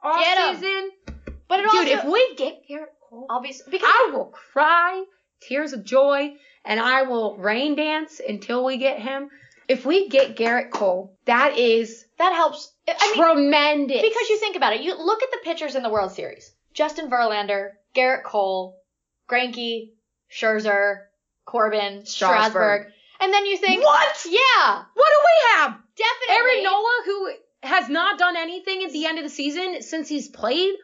off 0.03 0.21
Get 0.25 0.57
season, 0.57 0.91
But 1.49 1.61
it 1.61 1.71
dude. 1.71 1.75
also 1.75 1.93
if 1.93 2.05
we 2.05 2.35
get 2.37 2.63
Gerrit 2.69 2.87
Cole, 3.09 3.27
obviously 3.31 3.71
because 3.71 3.89
I 3.89 4.11
will 4.13 4.27
cry 4.53 5.05
tears 5.43 5.73
of 5.73 5.85
joy 5.85 6.33
and 6.65 6.81
I 6.81 7.03
will 7.03 7.37
rain 7.37 7.77
dance 7.77 8.21
until 8.27 8.65
we 8.65 8.79
get 8.79 8.99
him. 8.99 9.29
If 9.69 9.85
we 9.85 10.09
get 10.09 10.37
Gerrit 10.37 10.71
Cole, 10.71 11.17
that 11.27 11.59
is 11.59 12.05
that 12.19 12.33
helps. 12.33 12.73
I 12.89 13.13
mean, 13.15 13.23
tremendous. 13.23 14.01
because 14.03 14.29
you 14.31 14.39
think 14.39 14.57
about 14.57 14.73
it, 14.75 14.81
you 14.81 14.95
look 14.97 15.23
at 15.23 15.31
the 15.31 15.39
pitchers 15.45 15.75
in 15.75 15.83
the 15.83 15.91
World 15.91 16.13
Series: 16.13 16.53
Justin 16.77 17.11
Verlander, 17.11 17.71
Gerrit 17.95 18.23
Cole, 18.23 18.79
Greinke, 19.31 19.91
Scherzer, 20.31 20.99
Corbin, 21.45 22.05
Strasburg. 22.07 22.51
Strasburg, 22.53 22.93
and 23.21 23.33
then 23.33 23.47
you 23.47 23.57
think, 23.57 23.83
What? 23.83 24.27
Yeah, 24.29 24.83
what 24.95 25.09
do 25.09 25.21
we 25.25 25.57
have? 25.57 25.71
definitely. 25.97 26.35
Aaron 26.37 26.63
Nola, 26.65 27.03
who 27.07 27.31
has 27.63 27.89
not 27.89 28.19
done 28.19 28.37
anything 28.37 28.85
at 28.85 28.93
the 28.93 29.07
end 29.07 29.19
of 29.19 29.25
the 29.25 29.31
season 29.31 29.81
since 29.83 30.09
he's 30.09 30.29
played. 30.29 30.75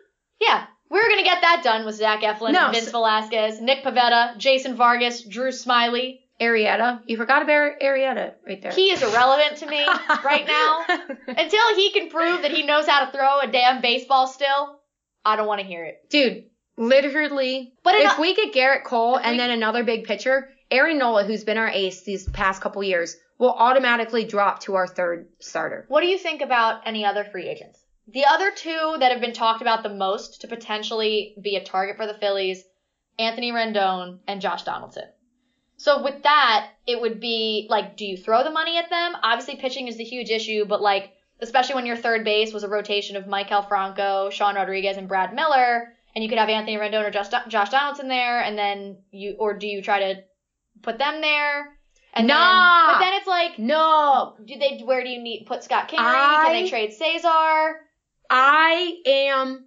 Yeah, 0.41 0.65
we 0.91 0.99
were 0.99 1.09
gonna 1.09 1.23
get 1.25 1.43
that 1.43 1.61
done 1.63 1.85
with 1.85 1.97
Zach 1.97 2.23
Eflin, 2.23 2.53
No, 2.53 2.71
Vince 2.73 2.87
so- 2.87 2.93
Velasquez, 2.93 3.61
Nick 3.61 3.85
Pivetta, 3.85 4.37
Jason 4.39 4.75
Vargas, 4.77 5.23
Drew 5.23 5.51
Smyly. 5.51 6.19
Arrieta, 6.41 7.03
you 7.07 7.17
forgot 7.17 7.43
about 7.43 7.79
Arrieta 7.81 8.33
right 8.45 8.61
there. 8.61 8.73
He 8.73 8.91
is 8.91 9.01
irrelevant 9.01 9.59
to 9.59 9.67
me 9.67 9.87
right 10.25 10.45
now. 10.45 10.85
Until 11.29 11.77
he 11.77 11.93
can 11.93 12.09
prove 12.11 12.43
that 12.43 12.51
he 12.51 12.65
knows 12.65 12.89
how 12.89 13.05
to 13.05 13.13
throw 13.13 13.39
a 13.41 13.47
damn 13.47 13.81
baseball 13.81 14.27
still, 14.27 14.81
I 15.25 15.37
don't 15.37 15.47
want 15.47 15.61
to 15.61 15.67
hear 15.67 15.85
it. 15.85 16.09
Dude, 16.11 16.45
literally. 16.77 17.75
But 17.83 17.95
if 17.97 18.19
we 18.19 18.35
get 18.35 18.53
Gerrit 18.53 18.85
Cole 18.85 19.17
and 19.17 19.33
we- 19.33 19.39
then 19.39 19.51
another 19.51 19.85
big 19.85 20.05
pitcher, 20.05 20.51
Aaron 20.71 20.99
Nola, 20.99 21.25
who's 21.25 21.45
been 21.45 21.59
our 21.59 21.69
ace 21.69 22.03
these 22.03 22.29
past 22.29 22.63
couple 22.63 22.83
years, 22.83 23.17
will 23.39 23.53
automatically 23.53 24.25
drop 24.25 24.61
to 24.61 24.75
our 24.75 24.87
third 24.87 25.29
starter. 25.41 25.85
What 25.89 26.01
do 26.01 26.07
you 26.07 26.19
think 26.19 26.43
about 26.43 26.87
any 26.87 27.05
other 27.05 27.25
free 27.25 27.49
agents? 27.49 27.81
The 28.09 28.25
other 28.25 28.51
two 28.51 28.97
that 28.99 29.13
have 29.13 29.21
been 29.21 29.33
talked 29.33 29.63
about 29.63 29.83
the 29.83 29.89
most 29.89 30.41
to 30.41 30.49
potentially 30.49 31.35
be 31.41 31.57
a 31.57 31.65
target 31.65 31.97
for 31.97 32.07
the 32.07 32.15
Phillies, 32.15 32.65
Anthony 33.19 33.53
Rendon 33.53 34.19
and 34.27 34.41
Josh 34.41 34.63
Donaldson. 34.65 35.05
So 35.77 36.03
with 36.03 36.23
that, 36.23 36.71
it 36.87 37.01
would 37.01 37.21
be 37.21 37.67
like, 37.69 37.97
do 37.97 38.07
you 38.07 38.17
throw 38.17 38.45
the 38.45 38.51
money 38.51 38.79
at 38.79 38.91
them? 38.91 39.15
Obviously, 39.23 39.57
pitching 39.57 39.89
is 39.89 39.97
the 39.97 40.05
huge 40.05 40.31
issue, 40.31 40.65
but 40.65 40.81
like, 40.81 41.13
especially 41.43 41.75
when 41.75 41.87
your 41.87 41.97
third 41.97 42.25
base 42.25 42.53
was 42.55 42.63
a 42.63 42.69
rotation 42.69 43.17
of 43.17 43.25
Maikel 43.25 43.69
Franco, 43.69 44.31
Sean 44.31 44.55
Rodriguez, 44.55 44.97
and 44.97 45.09
Brad 45.09 45.35
Miller, 45.35 45.93
and 46.15 46.23
you 46.23 46.29
could 46.31 46.39
have 46.39 46.49
Anthony 46.49 46.77
Rendon 46.77 47.05
or 47.07 47.11
Josh, 47.11 47.29
Josh 47.49 47.69
Donaldson 47.71 48.09
there, 48.09 48.41
and 48.41 48.57
then 48.57 48.99
you, 49.11 49.35
or 49.39 49.55
do 49.55 49.67
you 49.67 49.83
try 49.83 49.99
to 50.15 50.23
put 50.83 50.99
them 50.99 51.21
there? 51.21 51.77
And 52.15 52.27
Nah. 52.27 52.35
then, 52.87 52.95
but 52.95 52.99
then 53.01 53.13
it's 53.15 53.27
like, 53.27 53.59
No, 53.59 54.37
do 54.45 54.59
they? 54.59 54.79
Where 54.85 55.03
do 55.03 55.11
you 55.11 55.21
need 55.23 55.45
put 55.47 55.65
Scott 55.65 55.89
Kingery? 55.89 55.99
I- 56.01 56.45
Can 56.45 56.53
they 56.65 56.69
trade 56.69 56.93
Cesar? 56.93 57.81
I 58.31 58.99
am 59.05 59.65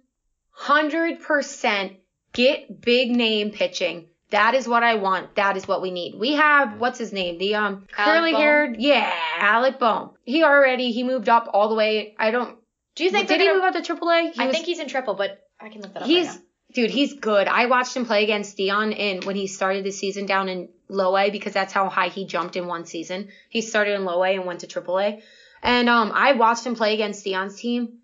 100% 0.58 1.96
get 2.32 2.80
big 2.80 3.10
name 3.10 3.50
pitching. 3.50 4.08
That 4.30 4.54
is 4.54 4.66
what 4.66 4.82
I 4.82 4.96
want. 4.96 5.36
That 5.36 5.56
is 5.56 5.68
what 5.68 5.80
we 5.82 5.90
need. 5.90 6.16
We 6.18 6.32
have 6.32 6.80
what's 6.80 6.98
his 6.98 7.12
name? 7.12 7.38
The 7.38 7.54
um 7.54 7.86
curly 7.92 8.32
haired, 8.34 8.76
yeah, 8.80 9.12
Alec 9.38 9.78
Bohm. 9.78 10.10
He 10.24 10.42
already 10.42 10.90
he 10.92 11.04
moved 11.04 11.28
up 11.28 11.48
all 11.52 11.68
the 11.68 11.74
way. 11.76 12.14
I 12.18 12.30
don't. 12.32 12.58
Do 12.96 13.04
you 13.04 13.10
think 13.10 13.28
did 13.28 13.40
he 13.40 13.46
gonna- 13.46 13.58
move 13.60 13.76
up 13.76 13.84
to 13.84 13.94
AAA? 13.94 14.32
He 14.34 14.40
I 14.40 14.46
was- 14.46 14.54
think 14.54 14.66
he's 14.66 14.80
in 14.80 14.88
triple, 14.88 15.14
but 15.14 15.38
I 15.60 15.68
can 15.68 15.80
look 15.82 15.92
that 15.94 16.02
up. 16.02 16.08
he's 16.08 16.26
right 16.26 16.36
now. 16.36 16.42
dude. 16.74 16.90
He's 16.90 17.14
good. 17.14 17.46
I 17.46 17.66
watched 17.66 17.94
him 17.96 18.04
play 18.04 18.24
against 18.24 18.56
Dion 18.56 18.92
in 18.92 19.22
when 19.22 19.36
he 19.36 19.46
started 19.46 19.84
the 19.84 19.92
season 19.92 20.26
down 20.26 20.48
in 20.48 20.70
low 20.88 21.16
A 21.16 21.30
because 21.30 21.52
that's 21.52 21.72
how 21.72 21.88
high 21.88 22.08
he 22.08 22.26
jumped 22.26 22.56
in 22.56 22.66
one 22.66 22.84
season. 22.84 23.28
He 23.48 23.60
started 23.60 23.94
in 23.94 24.04
low 24.04 24.24
A 24.24 24.34
and 24.34 24.44
went 24.46 24.60
to 24.60 24.66
triple 24.66 24.98
A. 24.98 25.22
And 25.62 25.88
um, 25.88 26.10
I 26.12 26.32
watched 26.32 26.66
him 26.66 26.74
play 26.74 26.94
against 26.94 27.24
Dion's 27.24 27.58
team. 27.60 27.98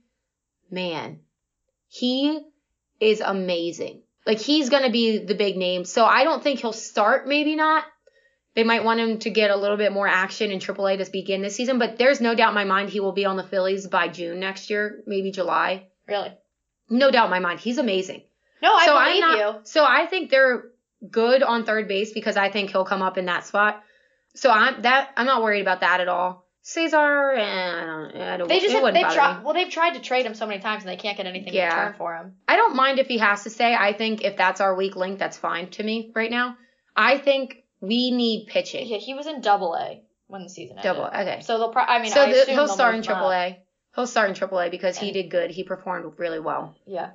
Man, 0.71 1.21
he 1.89 2.41
is 3.01 3.21
amazing. 3.21 4.03
Like 4.27 4.39
he's 4.39 4.69
gonna 4.69 4.91
be 4.91 5.19
the 5.19 5.35
big 5.35 5.57
name. 5.57 5.85
So 5.85 6.05
I 6.05 6.25
don't 6.25 6.43
think 6.43 6.61
he'll 6.61 6.73
start. 6.73 7.27
Maybe 7.27 7.57
not. 7.57 7.85
They 8.55 8.65
might 8.65 8.85
want 8.85 9.01
him 9.01 9.19
to 9.21 9.31
get 9.31 9.51
a 9.51 9.57
little 9.57 9.79
bit 9.79 9.93
more 9.93 10.07
action 10.07 10.51
in 10.51 10.59
AAA 10.59 11.03
to 11.03 11.11
begin 11.11 11.41
this 11.41 11.57
season. 11.57 11.79
But 11.79 11.97
there's 11.97 12.21
no 12.21 12.35
doubt 12.35 12.51
in 12.51 12.55
my 12.55 12.65
mind 12.65 12.91
he 12.91 13.01
will 13.01 13.13
be 13.13 13.25
on 13.25 13.37
the 13.37 13.43
Phillies 13.43 13.87
by 13.87 14.09
June 14.09 14.41
next 14.41 14.69
year, 14.69 15.03
maybe 15.07 15.31
July. 15.31 15.87
Really? 16.07 16.33
No 16.91 17.11
doubt 17.11 17.27
in 17.27 17.31
my 17.31 17.39
mind. 17.39 17.61
He's 17.61 17.79
amazing. 17.79 18.23
No, 18.61 18.73
I 18.75 18.87
so 18.87 18.99
believe 18.99 19.25
I'm 19.25 19.39
you. 19.39 19.61
So 19.65 19.85
I 19.85 20.07
think 20.07 20.31
they're 20.31 20.65
good 21.11 21.43
on 21.43 21.65
third 21.65 21.89
base 21.89 22.13
because 22.13 22.37
I 22.37 22.51
think 22.51 22.71
he'll 22.71 22.85
come 22.85 23.03
up 23.03 23.19
in 23.19 23.25
that 23.27 23.47
spot. 23.47 23.83
So 24.35 24.51
I'm 24.51 24.83
that 24.83 25.11
I'm 25.17 25.27
not 25.27 25.43
worried 25.43 25.63
about 25.63 25.81
that 25.81 26.01
at 26.01 26.09
all. 26.09 26.42
Cesar, 26.65 27.33
and 27.33 27.77
I 27.77 27.87
don't, 28.13 28.23
I 28.23 28.37
don't. 28.37 28.49
They 28.49 28.61
just 28.61 28.73
have, 28.75 28.95
they've 28.95 29.03
tried. 29.13 29.43
Well, 29.43 29.53
they've 29.53 29.69
tried 29.71 29.95
to 29.95 30.01
trade 30.01 30.25
him 30.25 30.35
so 30.35 30.47
many 30.47 30.61
times 30.61 30.83
and 30.85 30.91
they 30.93 30.97
can't 30.97 31.17
get 31.17 31.27
anything 31.27 31.53
Yeah. 31.53 31.71
in 31.73 31.77
return 31.79 31.95
for 31.99 32.15
him. 32.15 32.37
I 32.47 32.55
don't 32.57 32.77
mind 32.77 32.99
if 33.01 33.09
he 33.09 33.19
has 33.19 33.43
to 33.45 33.51
stay. 33.51 33.75
I 33.75 33.93
think 33.93 34.23
if 34.23 34.37
that's 34.37 34.61
our 34.61 34.75
weak 34.77 34.95
link, 34.95 35.19
that's 35.19 35.37
fine 35.37 35.71
to 35.71 35.83
me 35.83 36.13
right 36.15 36.31
now. 36.31 36.57
I 36.97 37.19
think 37.19 37.65
we 37.81 38.13
need 38.13 38.47
pitching. 38.47 38.87
Yeah, 38.87 38.99
he 38.99 39.15
was 39.15 39.27
in 39.27 39.41
Double 39.41 39.75
A 39.75 40.03
when 40.29 40.45
the 40.45 40.49
season 40.49 40.79
ended. 40.79 40.85
Double. 40.97 41.07
Okay. 41.07 41.41
So 41.43 41.59
they'll. 41.59 41.73
Pro- 41.73 41.83
I 41.83 42.01
mean, 42.01 42.13
so 42.13 42.23
I 42.23 42.33
the, 42.33 42.53
he'll 42.53 42.69
start 42.69 42.95
in 42.95 43.01
up. 43.01 43.07
AAA. 43.07 43.57
He'll 43.97 44.07
start 44.07 44.29
in 44.31 44.35
AAA 44.37 44.71
because 44.71 44.97
he 44.97 45.11
did 45.11 45.31
good. 45.31 45.51
He 45.51 45.65
performed 45.65 46.15
really 46.17 46.41
well. 46.41 46.75
Yeah, 46.87 47.11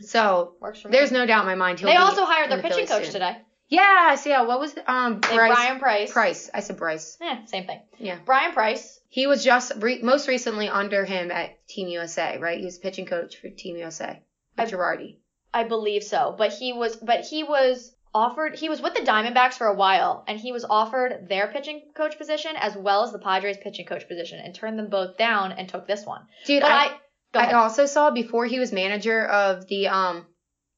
So 0.00 0.54
works 0.60 0.80
for 0.80 0.88
me. 0.88 0.92
there's 0.96 1.10
no 1.10 1.26
doubt 1.26 1.40
in 1.40 1.46
my 1.46 1.54
mind. 1.56 1.80
He'll 1.80 1.88
They 1.88 1.96
also 1.96 2.24
hired 2.24 2.50
their 2.50 2.58
the 2.58 2.62
pitching 2.62 2.86
Phillies 2.86 2.90
coach 2.90 3.04
soon. 3.04 3.12
today. 3.14 3.38
Yeah. 3.68 4.14
So 4.16 4.30
yeah, 4.30 4.42
what 4.42 4.60
was 4.60 4.74
the, 4.74 4.90
um 4.90 5.20
Bryce 5.20 5.54
Bryan 5.54 5.78
Price. 5.78 6.12
Price? 6.12 6.50
I 6.52 6.60
said 6.60 6.76
Bryce. 6.76 7.16
Yeah, 7.20 7.44
same 7.46 7.66
thing. 7.66 7.80
Yeah. 7.98 8.18
Bryan 8.24 8.52
Price. 8.52 9.00
He 9.10 9.26
was 9.26 9.42
just 9.42 9.72
re- 9.76 10.02
most 10.02 10.28
recently 10.28 10.68
under 10.68 11.04
him 11.04 11.30
at 11.30 11.66
Team 11.68 11.88
USA, 11.88 12.38
right? 12.38 12.58
He 12.58 12.64
was 12.64 12.78
pitching 12.78 13.06
coach 13.06 13.36
for 13.36 13.48
Team 13.48 13.76
USA 13.76 14.22
at 14.56 14.68
I- 14.68 14.70
Girardi. 14.70 15.16
I 15.52 15.64
believe 15.64 16.04
so, 16.04 16.34
but 16.36 16.52
he 16.52 16.74
was, 16.74 16.96
but 16.96 17.24
he 17.24 17.42
was 17.42 17.94
offered. 18.14 18.54
He 18.56 18.68
was 18.68 18.82
with 18.82 18.94
the 18.94 19.00
Diamondbacks 19.00 19.54
for 19.54 19.66
a 19.66 19.74
while, 19.74 20.22
and 20.28 20.38
he 20.38 20.52
was 20.52 20.64
offered 20.68 21.26
their 21.28 21.46
pitching 21.46 21.80
coach 21.94 22.18
position 22.18 22.52
as 22.54 22.76
well 22.76 23.02
as 23.02 23.12
the 23.12 23.18
Padres 23.18 23.56
pitching 23.56 23.86
coach 23.86 24.06
position, 24.06 24.40
and 24.40 24.54
turned 24.54 24.78
them 24.78 24.90
both 24.90 25.16
down 25.16 25.52
and 25.52 25.66
took 25.66 25.86
this 25.86 26.04
one. 26.04 26.20
Dude, 26.44 26.60
But 26.60 26.70
I, 26.70 26.96
I, 27.34 27.46
I 27.46 27.52
also 27.54 27.86
saw 27.86 28.10
before 28.10 28.44
he 28.44 28.58
was 28.58 28.72
manager 28.72 29.24
of 29.24 29.66
the 29.68 29.88
um 29.88 30.26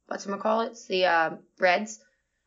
what's 0.06 0.26
it 0.26 0.40
call 0.40 0.60
it? 0.62 0.78
The 0.88 1.06
uh, 1.06 1.30
Reds. 1.58 2.00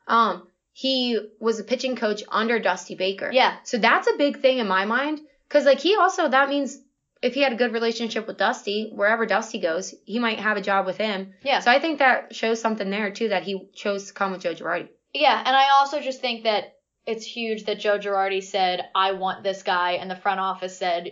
Um, 0.08 0.48
he 0.72 1.20
was 1.40 1.60
a 1.60 1.64
pitching 1.64 1.96
coach 1.96 2.24
under 2.30 2.60
Dusty 2.60 2.96
Baker. 2.96 3.30
yeah, 3.32 3.58
So 3.64 3.78
that's 3.78 4.08
a 4.08 4.18
big 4.18 4.40
thing 4.42 4.58
in 4.60 4.68
my 4.68 4.86
mind. 4.86 5.20
Cause 5.50 5.66
like 5.66 5.80
he 5.80 5.96
also 5.96 6.28
that 6.30 6.50
means 6.50 6.80
if 7.22 7.36
he 7.36 7.42
had 7.42 7.54
a 7.54 7.56
good 7.56 7.72
relationship 7.74 8.26
with 8.28 8.38
Dusty, 8.38 8.90
wherever 8.94 9.26
Dusty 9.26 9.60
goes, 9.60 9.94
he 10.06 10.20
might 10.20 10.40
have 10.40 10.58
a 10.58 10.62
job 10.62 10.86
with 10.86 10.98
him. 10.98 11.34
yeah. 11.44 11.60
So 11.60 11.72
I 11.72 11.80
think 11.80 12.00
that 12.00 12.36
shows 12.36 12.60
something 12.60 12.90
there 12.90 13.12
too 13.12 13.30
that 13.30 13.44
he 13.44 13.70
chose 13.74 14.08
to 14.08 14.14
come 14.14 14.32
with 14.32 14.42
Joe 14.42 14.54
Girardi. 14.56 14.90
Yeah, 15.14 15.38
and 15.46 15.56
I 15.56 15.70
also 15.78 16.02
just 16.02 16.22
think 16.22 16.44
that 16.44 16.74
it's 17.06 17.24
huge 17.26 17.66
that 17.66 17.80
Joe 17.80 18.00
Girardi 18.00 18.42
said, 18.42 18.90
"I 18.96 19.12
want 19.12 19.44
this 19.44 19.62
guy," 19.62 19.92
and 19.94 20.10
the 20.10 20.16
front 20.16 20.40
office 20.40 20.76
said, 20.76 21.12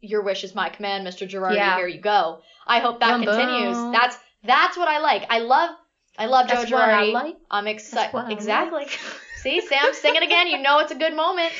"Your 0.00 0.22
wish 0.22 0.44
is 0.44 0.54
my 0.54 0.68
command, 0.68 1.06
Mr. 1.06 1.28
Girardi. 1.28 1.56
Yeah. 1.56 1.76
Here 1.76 1.88
you 1.88 2.00
go." 2.00 2.40
I 2.66 2.78
hope 2.78 3.00
that 3.00 3.20
continues. 3.22 3.76
That's 3.92 4.16
that's 4.44 4.76
what 4.76 4.86
I 4.88 5.00
like. 5.00 5.26
I 5.30 5.40
love 5.40 5.70
I 6.18 6.26
love 6.26 6.48
That's 6.48 6.70
I 6.70 7.10
like. 7.10 7.36
I'm 7.50 7.66
excited. 7.66 8.30
Exactly. 8.30 8.86
See, 9.36 9.60
Sam, 9.60 9.92
sing 9.92 10.16
it 10.16 10.22
again. 10.22 10.48
You 10.48 10.58
know 10.58 10.78
it's 10.78 10.92
a 10.92 10.96
good 10.96 11.14
moment. 11.14 11.52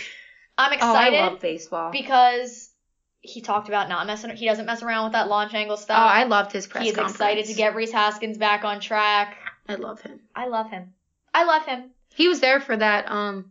I'm 0.56 0.72
excited. 0.72 1.16
Oh, 1.16 1.20
I 1.20 1.28
love 1.28 1.40
baseball. 1.40 1.90
because 1.90 2.70
he 3.20 3.40
talked 3.40 3.68
about 3.68 3.88
not 3.88 4.06
messing. 4.06 4.30
He 4.36 4.46
doesn't 4.46 4.66
mess 4.66 4.82
around 4.82 5.04
with 5.04 5.12
that 5.14 5.28
launch 5.28 5.54
angle 5.54 5.76
stuff. 5.76 5.98
oh. 5.98 6.06
I 6.06 6.24
loved 6.24 6.52
his 6.52 6.66
press 6.66 6.84
He's 6.84 6.94
conference. 6.94 7.12
excited 7.16 7.46
to 7.46 7.54
get 7.54 7.74
Rhys 7.74 7.92
Hoskins 7.92 8.38
back 8.38 8.64
on 8.64 8.80
track. 8.80 9.36
I 9.68 9.74
love 9.74 10.00
him. 10.00 10.20
I 10.34 10.46
love 10.46 10.70
him. 10.70 10.92
I 11.32 11.44
love 11.44 11.64
him. 11.64 11.90
He 12.14 12.28
was 12.28 12.40
there 12.40 12.60
for 12.60 12.76
that 12.76 13.10
um 13.10 13.50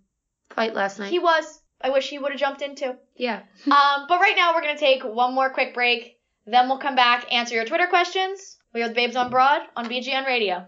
fight 0.51 0.73
last 0.73 0.99
night. 0.99 1.09
He 1.09 1.19
was. 1.19 1.59
I 1.81 1.89
wish 1.89 2.09
he 2.09 2.17
would 2.17 2.31
have 2.31 2.39
jumped 2.39 2.61
in 2.61 2.75
too. 2.75 2.95
yeah. 3.15 3.41
Um, 3.65 4.05
but 4.07 4.19
right 4.21 4.35
now 4.37 4.53
we're 4.53 4.61
gonna 4.61 4.77
take 4.77 5.03
one 5.03 5.35
more 5.35 5.49
quick 5.49 5.73
break. 5.73 6.17
Then 6.45 6.69
we'll 6.69 6.77
come 6.77 6.95
back, 6.95 7.31
answer 7.31 7.55
your 7.55 7.65
Twitter 7.65 7.87
questions. 7.87 8.57
We 8.73 8.83
are 8.83 8.87
the 8.87 8.93
Babes 8.93 9.15
on 9.15 9.29
Broad 9.29 9.61
on 9.75 9.85
BGN 9.87 10.25
Radio. 10.25 10.67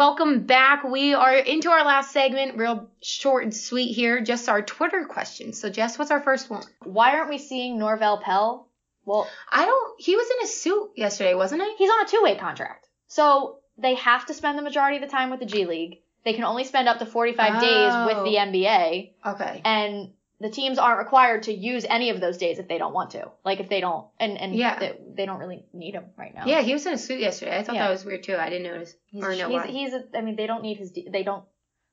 Welcome 0.00 0.46
back. 0.46 0.84
We 0.84 1.14
are 1.14 1.34
into 1.34 1.68
our 1.68 1.84
last 1.84 2.12
segment, 2.12 2.56
real 2.56 2.88
short 3.02 3.42
and 3.42 3.52
sweet 3.52 3.92
here. 3.92 4.20
Just 4.20 4.48
our 4.48 4.62
Twitter 4.62 5.04
questions. 5.04 5.60
So, 5.60 5.68
Jess, 5.68 5.98
what's 5.98 6.12
our 6.12 6.20
first 6.20 6.48
one? 6.48 6.62
Why 6.84 7.16
aren't 7.16 7.28
we 7.28 7.38
seeing 7.38 7.76
Norvel 7.76 8.22
Pelle? 8.22 8.68
Well, 9.04 9.28
I 9.50 9.64
don't. 9.66 10.00
He 10.00 10.14
was 10.14 10.28
in 10.30 10.44
a 10.44 10.46
suit 10.46 10.90
yesterday, 10.94 11.34
wasn't 11.34 11.62
he? 11.62 11.74
he's 11.76 11.90
on 11.90 12.04
a 12.06 12.08
two-way 12.08 12.36
contract, 12.36 12.86
so 13.08 13.58
they 13.78 13.96
have 13.96 14.26
to 14.26 14.34
spend 14.34 14.56
the 14.56 14.62
majority 14.62 14.98
of 14.98 15.02
the 15.02 15.08
time 15.08 15.28
with 15.28 15.40
the 15.40 15.46
G 15.46 15.66
League. 15.66 15.98
They 16.24 16.34
can 16.34 16.44
only 16.44 16.62
spend 16.62 16.86
up 16.86 17.00
to 17.00 17.06
45 17.06 17.60
days 17.60 17.92
with 18.06 18.18
Oh. 18.18 18.22
the 18.24 18.36
NBA, 18.36 19.10
Okay. 19.26 19.60
and 19.64 20.12
the 20.40 20.50
teams 20.50 20.78
aren't 20.78 20.98
required 20.98 21.42
to 21.44 21.52
use 21.52 21.84
any 21.88 22.10
of 22.10 22.20
those 22.20 22.38
days 22.38 22.58
if 22.58 22.66
they 22.66 22.78
don't 22.78 22.94
want 22.94 23.10
to. 23.10 23.30
Like 23.44 23.60
if 23.60 23.68
they 23.68 23.80
don't, 23.80 24.06
and 24.18 24.38
and 24.38 24.54
Yeah. 24.54 24.78
they, 24.78 24.98
they 25.16 25.26
don't 25.26 25.38
really 25.38 25.64
need 25.72 25.94
him 25.94 26.04
right 26.16 26.34
now. 26.34 26.44
Yeah, 26.46 26.62
he 26.62 26.72
was 26.72 26.86
in 26.86 26.94
a 26.94 26.98
suit 26.98 27.20
yesterday. 27.20 27.58
I 27.58 27.62
thought 27.62 27.74
Yeah. 27.76 27.84
that 27.86 27.90
was 27.90 28.04
weird 28.04 28.22
too. 28.22 28.36
I 28.36 28.48
didn't 28.50 28.72
notice 28.72 28.94
He's, 29.06 29.22
or 29.22 29.28
know 29.36 29.48
he's, 29.48 29.60
why. 29.60 29.66
he's 29.66 29.92
a, 29.92 30.02
I 30.16 30.22
mean, 30.22 30.36
they 30.36 30.46
don't 30.46 30.62
need 30.62 30.78
his. 30.78 30.92
They 30.92 31.22
don't. 31.22 31.44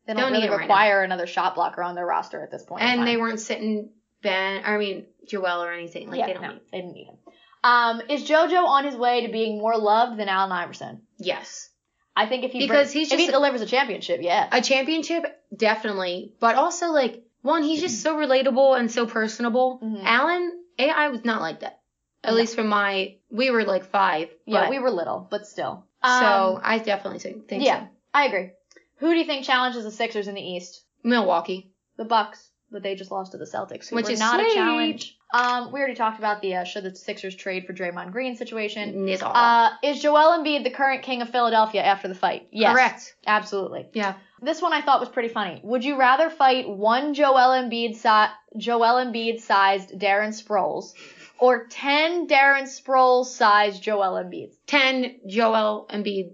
They 0.08 0.14
don't, 0.14 0.22
Don't 0.22 0.32
need 0.32 0.38
really 0.38 0.48
him 0.48 0.52
right 0.54 0.62
require 0.62 1.04
another 1.04 1.28
shot 1.28 1.56
blocker 1.56 1.84
on 1.84 1.94
their 1.96 2.06
roster 2.06 2.42
at 2.42 2.50
this 2.50 2.64
point. 2.64 2.82
in 2.82 2.88
and 2.88 3.06
they 3.08 3.18
weren't 3.18 3.42
sitting 3.42 3.90
Ben. 4.24 4.62
I 4.66 4.78
mean 4.78 5.06
Joel 5.28 5.62
or 5.62 5.74
anything. 5.74 6.10
Like 6.10 6.20
yeah, 6.20 6.28
they 6.28 6.34
don't 6.34 6.42
no, 6.44 6.52
need. 6.54 6.62
they 6.72 6.78
didn't 6.80 6.94
need 6.94 7.08
him. 7.08 7.18
Um, 7.64 8.02
is 8.10 8.24
JoJo 8.24 8.64
on 8.66 8.86
his 8.86 8.96
way 8.96 9.26
to 9.26 9.32
being 9.34 9.58
more 9.58 9.76
loved 9.78 10.18
than 10.18 10.30
Allen 10.30 10.54
Iverson? 10.54 11.02
Yes, 11.18 11.70
I 12.16 12.26
think 12.28 12.46
if 12.46 12.52
he 12.52 12.60
Because 12.60 12.94
bring- 12.94 13.02
he's 13.04 13.12
if 13.12 13.20
he 13.20 13.26
just- 13.26 13.34
delivers 13.34 13.60
a 13.62 13.66
championship, 13.66 14.22
yeah. 14.24 14.48
a 14.50 14.62
championship 14.62 15.24
definitely, 15.54 16.34
but 16.40 16.56
also 16.56 16.88
like 16.92 17.24
one, 17.48 17.64
he's 17.64 17.82
just 17.82 18.02
so 18.04 18.16
relatable 18.18 18.80
and 18.80 18.92
so 18.92 19.06
personable. 19.08 19.80
Mhm. 19.84 20.02
Allen 20.04 20.64
AI 20.78 21.08
was 21.10 21.26
not 21.26 21.42
like 21.42 21.62
that. 21.62 21.80
At 22.24 22.32
No. 22.32 22.38
least 22.38 22.56
from 22.56 22.68
my, 22.68 23.16
we 23.32 23.50
were 23.52 23.64
like 23.64 23.86
five. 23.86 24.30
yeah, 24.46 24.62
but- 24.62 24.70
we 24.70 24.80
were 24.80 24.92
little, 24.92 25.28
but 25.32 25.48
still. 25.48 25.86
So 26.04 26.10
Um, 26.10 26.62
I 26.64 26.78
definitely 26.78 27.20
think, 27.20 27.48
think 27.48 27.64
yeah, 27.64 27.80
so. 27.86 27.88
I 28.14 28.26
agree. 28.26 28.52
Who 28.98 29.12
do 29.12 29.18
you 29.18 29.26
think 29.26 29.46
challenges 29.46 29.84
the 29.84 29.92
Sixers 29.92 30.28
in 30.28 30.36
the 30.36 30.42
East? 30.42 30.84
Milwaukee. 31.04 31.72
The 31.98 32.06
Bucks, 32.06 32.52
but 32.72 32.84
they 32.84 32.96
just 32.96 33.12
lost 33.12 33.32
to 33.32 33.38
the 33.38 33.46
Celtics, 33.46 33.90
who 33.90 33.96
Which 33.96 34.10
is 34.10 34.20
not 34.20 34.40
sweet. 34.40 34.52
a 34.52 34.56
challenge. 34.56 35.18
Um, 35.34 35.72
we 35.72 35.80
already 35.80 35.96
talked 35.96 36.20
about 36.20 36.42
the 36.42 36.56
uh, 36.56 36.64
should 36.64 36.84
the 36.84 36.96
Sixers 36.96 37.36
trade 37.36 37.66
for 37.66 37.74
Draymond 37.74 38.12
Green 38.12 38.36
situation. 38.36 39.06
Nizar. 39.06 39.32
Uh, 39.34 39.70
is 39.84 40.02
Joel 40.02 40.38
Embiid 40.40 40.64
the 40.64 40.70
current 40.72 41.04
king 41.04 41.22
of 41.22 41.30
Philadelphia 41.30 41.82
after 41.84 42.08
the 42.08 42.16
fight? 42.16 42.48
Yes, 42.52 42.74
Correct. 42.74 43.16
absolutely. 43.26 43.88
Yeah. 43.94 44.16
This 44.42 44.62
one 44.62 44.72
I 44.74 44.82
thought 44.82 45.00
was 45.00 45.10
pretty 45.10 45.30
funny. 45.30 45.60
Would 45.64 45.84
you 45.84 45.98
rather 45.98 46.30
fight 46.30 46.70
one 46.70 47.14
Joel 47.14 47.52
Embiid 47.62 47.96
si- 47.96 48.34
Joel 48.60 49.04
Embiid 49.06 49.40
sized 49.42 49.92
Darren 50.00 50.30
Sproles 50.30 50.92
or 51.40 51.68
10 51.68 52.28
Darren 52.28 52.64
Sproles 52.64 53.26
sized 53.28 53.82
Joel 53.82 54.14
Embiid? 54.24 54.52
10 54.68 55.22
Joel 55.28 55.88
Embiid. 55.90 56.34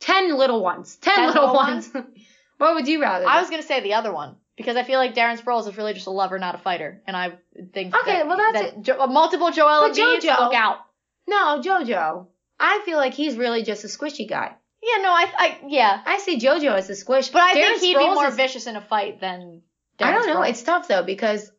10 0.00 0.36
little 0.36 0.62
ones. 0.62 0.96
10, 0.96 1.14
10 1.14 1.26
little, 1.28 1.42
little 1.42 1.54
ones. 1.56 1.90
what 2.58 2.74
would 2.74 2.88
you 2.88 3.00
rather? 3.00 3.26
I 3.26 3.40
was 3.40 3.48
going 3.50 3.62
to 3.62 3.66
say 3.68 3.80
the 3.80 3.94
other 3.94 4.12
one 4.12 4.36
because 4.56 4.76
I 4.76 4.82
feel 4.82 4.98
like 4.98 5.14
Darren 5.14 5.40
Sproles 5.40 5.68
is 5.68 5.76
really 5.76 5.94
just 5.94 6.06
a 6.06 6.10
lover, 6.10 6.38
not 6.38 6.54
a 6.54 6.58
fighter. 6.58 7.02
And 7.06 7.16
I 7.16 7.32
think 7.72 7.94
Okay, 7.96 8.12
that, 8.18 8.26
well, 8.26 8.36
that's 8.36 8.72
that 8.72 8.82
jo- 8.82 9.06
multiple 9.06 9.50
Joel 9.50 9.90
Embiids 9.90 10.20
JoJo- 10.20 10.38
look 10.40 10.54
out. 10.54 10.78
No, 11.26 11.60
JoJo. 11.62 12.26
I 12.60 12.82
feel 12.84 12.98
like 12.98 13.14
he's 13.14 13.36
really 13.36 13.62
just 13.62 13.84
a 13.84 13.88
squishy 13.88 14.28
guy. 14.28 14.54
Yeah, 14.82 15.02
no, 15.02 15.10
I, 15.10 15.32
I 15.38 15.58
yeah. 15.68 16.02
I 16.04 16.18
see 16.18 16.38
JoJo 16.38 16.74
as 16.74 16.90
a 16.90 16.94
squish. 16.96 17.28
But 17.28 17.42
I 17.42 17.54
Darren 17.54 17.78
think 17.78 17.80
he'd 17.82 17.98
be 17.98 18.04
more 18.04 18.26
is- 18.28 18.34
vicious 18.36 18.66
in 18.66 18.76
a 18.76 18.80
fight 18.80 19.20
than 19.20 19.62
Darren 19.98 20.06
I 20.06 20.12
don't 20.12 20.26
know. 20.26 20.36
Sproles. 20.40 20.48
It's 20.50 20.62
tough 20.62 20.88
though 20.88 21.02
because 21.04 21.50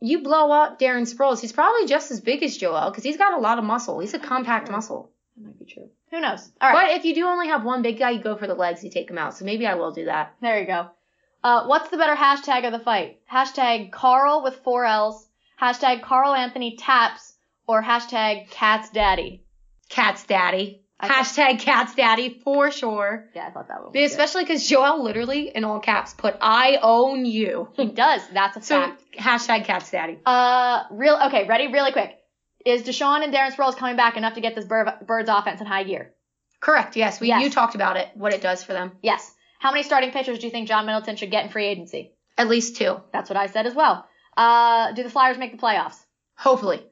you 0.00 0.22
blow 0.22 0.50
up 0.52 0.78
Darren 0.78 1.12
Sproles. 1.12 1.40
He's 1.40 1.52
probably 1.52 1.86
just 1.86 2.10
as 2.10 2.20
big 2.20 2.42
as 2.42 2.56
Joel 2.56 2.90
because 2.90 3.02
he's 3.04 3.16
got 3.16 3.34
a 3.34 3.38
lot 3.40 3.58
of 3.58 3.64
muscle. 3.64 3.98
He's 3.98 4.14
a 4.14 4.18
compact 4.20 4.70
muscle. 4.70 5.10
That 5.36 5.44
might 5.46 5.58
be 5.58 5.64
true. 5.64 5.90
Who 6.10 6.20
knows? 6.20 6.50
All 6.60 6.70
right. 6.70 6.88
But 6.90 6.96
if 6.98 7.04
you 7.04 7.14
do 7.14 7.26
only 7.26 7.48
have 7.48 7.64
one 7.64 7.82
big 7.82 7.98
guy, 7.98 8.10
you 8.10 8.20
go 8.22 8.36
for 8.36 8.46
the 8.46 8.54
legs. 8.54 8.82
You 8.84 8.90
take 8.90 9.10
him 9.10 9.18
out. 9.18 9.36
So 9.36 9.44
maybe 9.44 9.66
I 9.66 9.74
will 9.74 9.90
do 9.92 10.04
that. 10.06 10.34
There 10.40 10.60
you 10.60 10.66
go. 10.66 10.90
Uh, 11.44 11.66
what's 11.66 11.88
the 11.90 11.96
better 11.96 12.14
hashtag 12.14 12.64
of 12.66 12.72
the 12.72 12.78
fight? 12.84 13.18
Hashtag 13.32 13.92
Carl 13.92 14.42
with 14.42 14.56
four 14.64 14.84
L's. 14.84 15.26
Hashtag 15.60 16.02
Carl 16.02 16.34
Anthony 16.34 16.76
taps 16.76 17.34
or 17.66 17.82
hashtag 17.82 18.50
Cat's 18.50 18.90
Daddy. 18.90 19.44
Cat's 19.88 20.24
daddy. 20.24 20.82
I- 21.00 21.08
Hashtag 21.08 21.60
cat's 21.60 21.94
daddy 21.94 22.40
for 22.42 22.72
sure. 22.72 23.28
Yeah, 23.34 23.46
I 23.46 23.50
thought 23.52 23.68
that 23.68 23.82
one. 23.84 23.92
Good. 23.92 24.02
especially 24.02 24.42
because 24.42 24.66
Joel 24.66 25.04
literally 25.04 25.48
in 25.54 25.62
all 25.64 25.78
caps 25.78 26.12
put 26.12 26.36
I 26.40 26.78
own 26.82 27.24
you. 27.24 27.68
He 27.74 27.86
does. 27.86 28.20
That's 28.32 28.56
a 28.56 28.60
So 28.62 28.80
fact. 28.80 29.02
hashtag 29.16 29.64
cat's 29.64 29.90
daddy. 29.92 30.18
Uh, 30.26 30.82
real. 30.90 31.16
Okay, 31.26 31.46
ready? 31.46 31.68
Really 31.72 31.92
quick. 31.92 32.16
Is 32.66 32.82
DeSean 32.82 33.22
and 33.22 33.32
Darren 33.32 33.52
Sproles 33.52 33.76
coming 33.76 33.94
back 33.94 34.16
enough 34.16 34.34
to 34.34 34.40
get 34.40 34.56
this 34.56 34.64
bird, 34.64 34.88
Birds 35.06 35.28
offense 35.32 35.60
in 35.60 35.68
high 35.68 35.84
gear? 35.84 36.12
Correct. 36.58 36.96
Yes, 36.96 37.20
we 37.20 37.28
Yes. 37.28 37.44
you 37.44 37.50
talked 37.50 37.76
about 37.76 37.96
it. 37.96 38.08
What 38.14 38.34
it 38.34 38.42
does 38.42 38.64
for 38.64 38.72
them. 38.72 38.90
Yes. 39.00 39.32
How 39.58 39.70
many 39.70 39.82
starting 39.82 40.10
pitchers 40.12 40.38
do 40.38 40.46
you 40.46 40.50
think 40.52 40.68
John 40.68 40.86
Middleton 40.86 41.16
should 41.16 41.30
get 41.30 41.44
in 41.44 41.50
free 41.50 41.66
agency? 41.66 42.12
At 42.36 42.48
least 42.48 42.76
two. 42.76 43.00
That's 43.12 43.28
what 43.28 43.36
I 43.36 43.46
said 43.48 43.66
as 43.66 43.74
well. 43.74 44.06
Uh, 44.36 44.92
do 44.92 45.02
the 45.02 45.10
Flyers 45.10 45.36
make 45.38 45.52
the 45.52 45.58
playoffs? 45.58 45.96
Hopefully. 46.36 46.82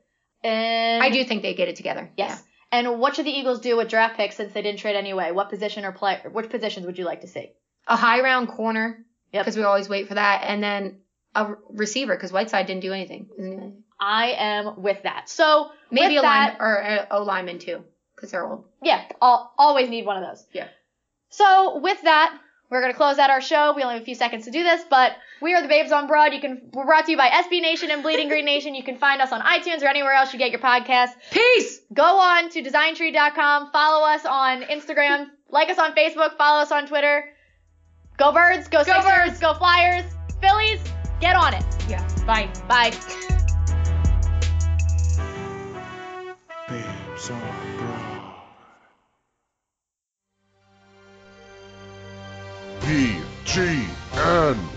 And 0.43 1.03
I 1.03 1.11
do 1.11 1.25
think 1.25 1.43
they 1.43 1.55
get 1.55 1.69
it 1.69 1.77
together. 1.77 2.11
Yes. 2.17 2.43
And 2.73 2.99
what 2.99 3.15
should 3.15 3.27
the 3.27 3.31
Eagles 3.31 3.61
do 3.61 3.77
with 3.77 3.89
draft 3.89 4.17
picks 4.17 4.37
since 4.37 4.53
they 4.53 4.63
didn't 4.63 4.81
trade 4.81 4.97
anyway? 4.97 5.31
What 5.31 5.49
position 5.51 5.85
or 5.85 5.93
play? 5.93 6.21
Which 6.31 6.51
positions 6.51 6.85
would 6.87 6.99
you 6.99 7.05
like 7.05 7.21
to 7.21 7.29
see? 7.29 7.53
A 7.87 7.97
high 7.97 8.21
round 8.21 8.49
corner. 8.49 9.05
Yep. 9.33 9.45
Because 9.45 9.57
we 9.57 9.63
always 9.63 9.89
wait 9.89 10.09
for 10.09 10.15
that, 10.15 10.43
and 10.45 10.63
then 10.63 10.99
a 11.35 11.55
receiver 11.71 12.15
because 12.15 12.33
Whiteside 12.33 12.67
didn't 12.67 12.83
do 12.83 12.93
anything. 12.93 13.83
I 14.01 14.35
am 14.39 14.83
with 14.83 15.03
that. 15.03 15.29
So 15.29 15.71
Maybe 15.91 16.17
a 16.17 16.23
that, 16.23 16.49
line 16.49 16.57
or 16.61 16.77
a 16.77 17.07
O 17.11 17.23
lineman 17.23 17.59
too, 17.59 17.85
because 18.15 18.31
they're 18.31 18.47
old. 18.47 18.65
yeah, 18.83 19.05
I'll 19.21 19.53
always 19.59 19.89
need 19.91 20.07
one 20.07 20.23
of 20.23 20.29
those. 20.29 20.45
Yeah. 20.53 20.69
So 21.31 21.79
with 21.81 22.01
that, 22.03 22.39
we're 22.71 22.81
gonna 22.81 22.95
close 22.95 23.19
out 23.19 23.31
our 23.31 23.41
show. 23.41 23.73
We 23.75 23.83
only 23.83 23.95
have 23.95 24.03
a 24.03 24.05
few 24.05 24.15
seconds 24.15 24.45
to 24.47 24.51
do 24.51 24.63
this, 24.63 24.83
but 24.89 25.13
we 25.41 25.55
are 25.55 25.63
the 25.63 25.69
Babes 25.69 25.93
on 25.93 26.07
Broad. 26.07 26.33
You 26.33 26.41
can 26.41 26.63
we're 26.73 26.85
brought 26.87 27.05
to 27.07 27.11
you 27.13 27.17
by 27.17 27.29
SB 27.29 27.61
Nation 27.63 27.91
and 27.91 28.03
Bleeding 28.03 28.29
Green 28.29 28.45
Nation. 28.45 28.75
You 28.75 28.83
can 28.83 28.99
find 28.99 29.21
us 29.23 29.33
on 29.33 29.41
iTunes 29.41 29.83
or 29.83 29.87
anywhere 29.87 30.13
else 30.13 30.33
you 30.33 30.39
get 30.39 30.51
your 30.51 30.61
podcasts. 30.61 31.13
Peace. 31.31 31.81
Go 31.93 32.03
on 32.19 32.51
to 32.51 32.63
designtree.com, 32.63 33.71
follow 33.73 34.07
us 34.07 34.25
on 34.27 34.63
Instagram, 34.63 35.29
like 35.51 35.69
us 35.71 35.79
on 35.79 35.95
Facebook, 35.95 36.37
follow 36.37 36.63
us 36.63 36.73
on 36.73 36.87
Twitter. 36.87 37.25
Go 38.19 38.33
Birds, 38.33 38.69
go, 38.69 38.79
Go 38.79 38.95
Sixers, 38.95 39.05
Birds. 39.05 39.39
go 39.41 39.55
Flyers, 39.55 40.05
Phillies, 40.41 40.81
get 41.21 41.37
on 41.37 41.55
it. 41.55 41.65
Yeah. 41.89 42.07
Bye. 42.27 42.51
Bye. 42.67 42.93
Babes 46.69 47.31
on 47.31 47.66
BGN. 52.87 54.76